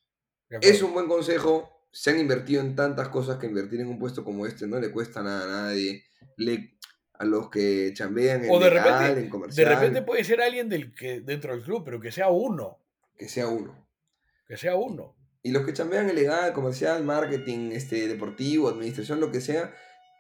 de 0.50 0.58
es 0.62 0.82
un 0.84 0.92
buen 0.94 1.08
consejo. 1.08 1.70
Se 1.94 2.10
han 2.10 2.20
invertido 2.20 2.60
en 2.62 2.76
tantas 2.76 3.08
cosas 3.08 3.38
que 3.38 3.48
invertir 3.48 3.80
en 3.80 3.88
un 3.88 3.98
puesto 3.98 4.26
como 4.26 4.46
este 4.46 4.68
no 4.68 4.78
le 4.78 4.92
cuesta 4.92 5.24
nada 5.24 5.46
a 5.46 5.62
nadie. 5.68 6.04
Le, 6.36 6.78
a 7.14 7.24
los 7.24 7.50
que 7.50 7.94
chambean 7.94 8.44
en 8.44 8.52
O 8.52 8.60
de 8.60 8.72
legal, 8.72 8.84
repente- 9.00 9.20
en 9.20 9.24
De 9.26 9.30
comercial, 9.30 9.70
repente 9.74 10.02
puede 10.02 10.26
ser 10.26 10.42
alguien 10.42 10.68
del 10.68 10.94
que, 10.94 11.22
dentro 11.22 11.54
del 11.56 11.64
club, 11.64 11.84
pero 11.86 12.02
que 12.02 12.12
sea 12.12 12.28
uno. 12.28 12.80
que 13.18 13.30
sea 13.30 13.48
uno. 13.48 13.88
Que 14.46 14.58
sea 14.58 14.76
uno. 14.76 15.16
Y 15.44 15.52
los 15.52 15.66
que 15.66 15.72
chambean 15.72 16.10
en 16.10 16.16
legal, 16.16 16.52
comercial, 16.52 17.06
marketing, 17.06 17.72
este, 17.72 18.10
deportivo, 18.10 18.68
administración, 18.68 19.22
lo 19.22 19.32
que 19.32 19.40
sea, 19.40 19.74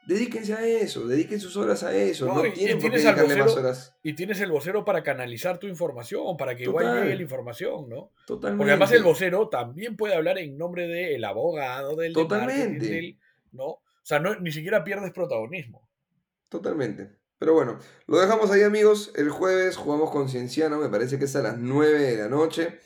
dedíquense 0.08 0.53
a 0.53 0.66
eso, 0.66 1.08
dediquen 1.08 1.39
sus 1.39 1.56
horas 1.58 1.84
a 1.84 1.95
eso. 1.95 2.26
No, 2.26 2.36
No, 2.43 2.53
tienen 2.53 2.80
por 2.80 2.91
qué 2.91 3.03
más 3.03 3.16
vocero- 3.22 3.53
horas. 3.53 3.95
Y 4.03 4.14
tienes 4.14 4.39
el 4.41 4.51
vocero 4.51 4.86
para 4.86 5.03
canalizar 5.03 5.58
tu 5.60 5.68
información, 5.68 6.38
para 6.38 6.56
que 6.56 6.64
igual 6.64 6.86
Total. 6.86 7.03
llegue 7.03 7.16
la 7.16 7.22
información, 7.22 7.89
¿no? 7.89 8.12
Totalmente. 8.28 8.58
Porque 8.60 8.72
además 8.72 8.91
el 8.91 9.03
vocero 9.03 9.49
también 9.49 9.95
puede 9.95 10.16
hablar 10.16 10.38
en 10.38 10.58
nombre 10.58 10.88
del 10.88 11.24
abogado, 11.24 11.95
del 11.95 12.14
de 12.14 12.22
Totalmente. 12.22 12.86
del- 12.88 13.20
¿no? 13.51 13.66
O 13.68 13.82
sea, 14.03 14.20
no, 14.20 14.36
ni 14.39 14.51
siquiera 14.51 14.84
pierdes 14.84 15.12
protagonismo. 15.12 15.89
Totalmente. 16.49 17.10
Pero 17.38 17.53
bueno, 17.53 17.80
lo 18.08 18.20
dejamos 18.20 18.49
ahí 18.51 18.62
amigos. 18.64 19.12
El 19.16 19.30
jueves 19.30 19.76
jugamos 19.78 20.12
con 20.12 20.30
Cienciano, 20.30 20.78
me 20.80 20.89
parece 20.89 21.20
que 21.20 21.26
es 21.26 21.36
a 21.36 21.41
las 21.41 21.58
9 21.58 21.99
de 21.99 22.18
la 22.18 22.30
noche. 22.30 22.80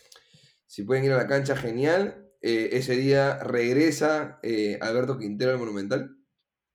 Si 0.66 0.84
pueden 0.84 1.04
ir 1.04 1.12
a 1.12 1.18
la 1.18 1.28
cancha, 1.28 1.56
genial. 1.56 2.26
Eh, 2.42 2.70
ese 2.74 2.96
día 2.96 3.38
regresa 3.44 4.40
eh, 4.44 4.78
Alberto 4.82 5.18
Quintero 5.18 5.52
al 5.52 5.60
Monumental. 5.60 6.16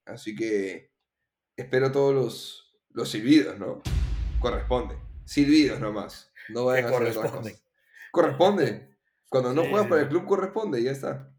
Así 0.06 0.34
que 0.36 0.90
espero 1.56 1.90
todos 1.92 2.14
los, 2.14 2.76
los 2.90 3.10
silbidos, 3.10 3.58
¿no? 3.58 3.82
Corresponde. 4.40 4.96
Silbidos 5.24 5.80
nomás. 5.80 6.32
No 6.50 6.66
vayan 6.66 6.86
a 6.86 6.88
hacer 6.88 7.00
otras 7.02 7.16
corresponden. 7.16 7.52
cosas. 7.54 7.68
Corresponde. 8.12 8.96
Cuando 9.30 9.52
no 9.54 9.62
Sí, 9.62 9.70
juegas 9.70 9.88
para 9.88 10.02
el 10.02 10.08
club 10.08 10.26
corresponde, 10.26 10.80
y 10.80 10.84
ya 10.84 10.90
está. 10.92 11.34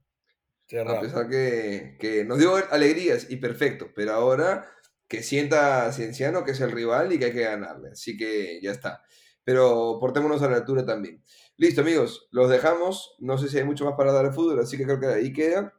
A 0.87 0.99
pesar 0.99 1.29
que, 1.29 1.95
que 1.99 2.25
nos 2.25 2.39
dio 2.39 2.55
alegrías 2.71 3.29
y 3.29 3.35
perfecto, 3.37 3.91
pero 3.95 4.13
ahora 4.13 4.71
que 5.07 5.21
sienta 5.21 5.91
Cienciano 5.93 6.43
que 6.43 6.51
es 6.51 6.59
el 6.61 6.71
rival 6.71 7.13
y 7.13 7.19
que 7.19 7.25
hay 7.25 7.33
que 7.33 7.41
ganarle. 7.41 7.91
Así 7.91 8.17
que 8.17 8.59
ya 8.61 8.71
está. 8.71 9.03
Pero 9.43 9.99
portémonos 10.01 10.41
a 10.41 10.49
la 10.49 10.57
altura 10.57 10.83
también. 10.83 11.23
Listo, 11.57 11.81
amigos, 11.81 12.27
los 12.31 12.49
dejamos. 12.49 13.15
No 13.19 13.37
sé 13.37 13.47
si 13.47 13.59
hay 13.59 13.63
mucho 13.63 13.85
más 13.85 13.93
para 13.95 14.11
dar 14.11 14.25
al 14.25 14.33
fútbol, 14.33 14.59
así 14.59 14.75
que 14.75 14.85
creo 14.85 14.99
que 14.99 15.05
ahí 15.05 15.31
queda. 15.31 15.71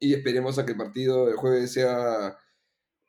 Y 0.00 0.14
esperemos 0.14 0.58
a 0.58 0.64
que 0.64 0.72
el 0.72 0.78
partido 0.78 1.26
del 1.26 1.36
jueves 1.36 1.72
sea. 1.72 2.36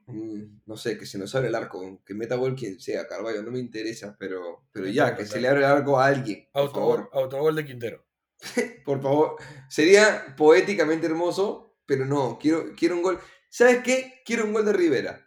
mm, 0.07 0.61
No 0.65 0.77
sé, 0.77 0.97
que 0.97 1.05
se 1.05 1.17
nos 1.17 1.33
abre 1.35 1.49
el 1.49 1.55
arco, 1.55 2.01
que 2.05 2.13
meta 2.13 2.35
gol 2.35 2.55
quien 2.55 2.79
sea, 2.79 3.07
Carvalho, 3.07 3.43
no 3.43 3.51
me 3.51 3.59
interesa, 3.59 4.15
pero, 4.19 4.67
pero 4.71 4.85
No 4.87 4.91
ya, 4.91 5.15
que 5.15 5.25
se 5.25 5.39
le 5.41 5.47
abre 5.47 5.59
el 5.61 5.65
arco 5.65 5.99
a 5.99 6.07
alguien. 6.07 6.47
Autogol, 6.53 7.09
autogol 7.13 7.55
de 7.55 7.65
Quintero. 7.65 8.05
Por 8.85 9.01
favor, 9.01 9.35
sería 9.69 10.33
poéticamente 10.37 11.07
hermoso, 11.07 11.77
pero 11.85 12.05
no, 12.05 12.37
quiero, 12.41 12.73
quiero 12.77 12.95
un 12.95 13.01
gol. 13.03 13.19
¿Sabes 13.49 13.79
qué? 13.83 14.21
Quiero 14.25 14.45
un 14.45 14.53
gol 14.53 14.65
de 14.65 14.73
Rivera. 14.73 15.25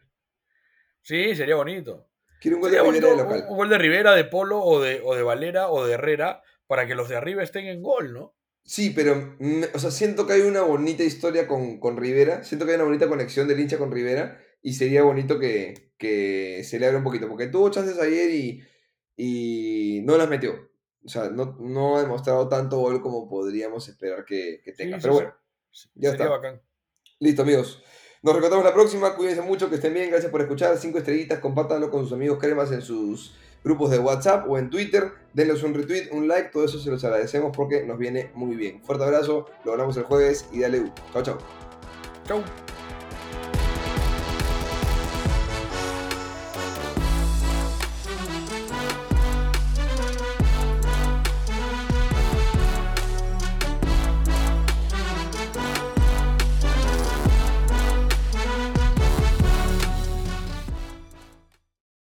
Sí, 1.01 1.35
sería 1.35 1.57
bonito. 1.57 2.09
Quiero 2.41 2.57
un 2.57 2.63
gol 2.63 2.71
Sería 2.71 2.83
de 2.83 2.87
bonito 2.87 3.07
Rivera 3.09 3.23
de 3.23 3.23
un, 3.23 3.29
local. 3.41 3.47
un 3.51 3.57
gol 3.57 3.69
de 3.69 3.79
Rivera, 3.79 4.13
de 4.15 4.25
Polo 4.25 4.61
o 4.61 4.81
de, 4.81 5.01
o 5.05 5.15
de 5.15 5.23
Valera 5.23 5.69
o 5.71 5.85
de 5.87 5.95
Herrera 5.95 6.43
para 6.67 6.87
que 6.87 6.95
los 6.95 7.09
de 7.09 7.17
arriba 7.17 7.43
estén 7.43 7.67
en 7.67 7.83
gol, 7.83 8.13
¿no? 8.13 8.35
Sí, 8.65 8.91
pero, 8.91 9.37
o 9.75 9.79
sea, 9.79 9.91
siento 9.91 10.27
que 10.27 10.35
hay 10.35 10.43
una 10.43 10.63
bonita 10.63 11.03
historia 11.03 11.47
con, 11.47 11.79
con 11.81 11.97
Rivera. 11.97 12.45
Siento 12.45 12.65
que 12.65 12.73
hay 12.73 12.77
una 12.77 12.85
bonita 12.85 13.09
conexión 13.09 13.49
del 13.49 13.61
hincha 13.61 13.79
con 13.79 13.91
Rivera. 13.91 14.41
Y 14.63 14.75
sería 14.75 15.03
bonito 15.03 15.39
que, 15.39 15.93
que 15.99 16.63
se 16.65 16.79
le 16.79 16.87
abra 16.87 16.99
un 16.99 17.05
poquito. 17.05 17.29
Porque 17.29 17.49
tuvo 17.49 17.71
chances 17.71 17.99
ayer 17.99 18.31
y, 18.31 18.63
y 19.17 20.01
no 20.05 20.17
las 20.17 20.29
metió. 20.29 20.71
O 21.05 21.09
sea, 21.09 21.31
no, 21.31 21.57
no 21.59 21.97
ha 21.97 22.03
demostrado 22.03 22.49
tanto 22.49 22.79
gol 22.79 23.03
como 23.03 23.29
podríamos 23.29 23.89
esperar 23.89 24.25
que, 24.25 24.61
que 24.65 24.73
tenga. 24.73 24.99
Sí, 24.99 25.03
pero 25.03 25.15
sí, 25.15 25.23
bueno, 25.23 25.35
sí. 25.73 25.89
ya 25.95 26.11
está. 26.11 26.29
bacán. 26.29 26.63
Listo, 27.19 27.43
amigos. 27.43 27.83
Nos 28.23 28.35
reencontramos 28.35 28.65
la 28.65 28.75
próxima. 28.75 29.17
Cuídense 29.17 29.43
mucho, 29.43 29.69
que 29.69 29.75
estén 29.75 29.95
bien. 29.95 30.11
Gracias 30.11 30.31
por 30.31 30.41
escuchar. 30.41 30.79
Cinco 30.79 30.99
estrellitas. 30.99 31.41
Compártanlo 31.41 31.91
con 31.91 32.05
sus 32.05 32.13
amigos 32.13 32.39
cremas 32.39 32.71
en 32.71 32.83
sus 32.83 33.35
grupos 33.65 33.91
de 33.91 33.99
WhatsApp 33.99 34.49
o 34.49 34.59
en 34.59 34.71
Twitter. 34.71 35.13
Denles 35.33 35.63
un 35.63 35.75
retweet, 35.75 36.11
un 36.13 36.29
like. 36.29 36.51
Todo 36.51 36.65
eso 36.65 36.79
se 36.79 36.91
los 36.91 37.03
agradecemos 37.05 37.57
porque 37.57 37.85
nos 37.85 37.99
viene 37.99 38.31
muy 38.35 38.57
bien. 38.57 38.83
Fuerte 38.83 39.05
abrazo. 39.05 39.47
Lo 39.65 39.73
hablamos 39.73 39.97
el 39.97 40.05
jueves 40.05 40.47
y 40.53 40.61
dale 40.61 40.81
U. 40.81 40.93
Chao, 41.13 41.23
chao. 41.23 41.39
Chau. 42.27 42.43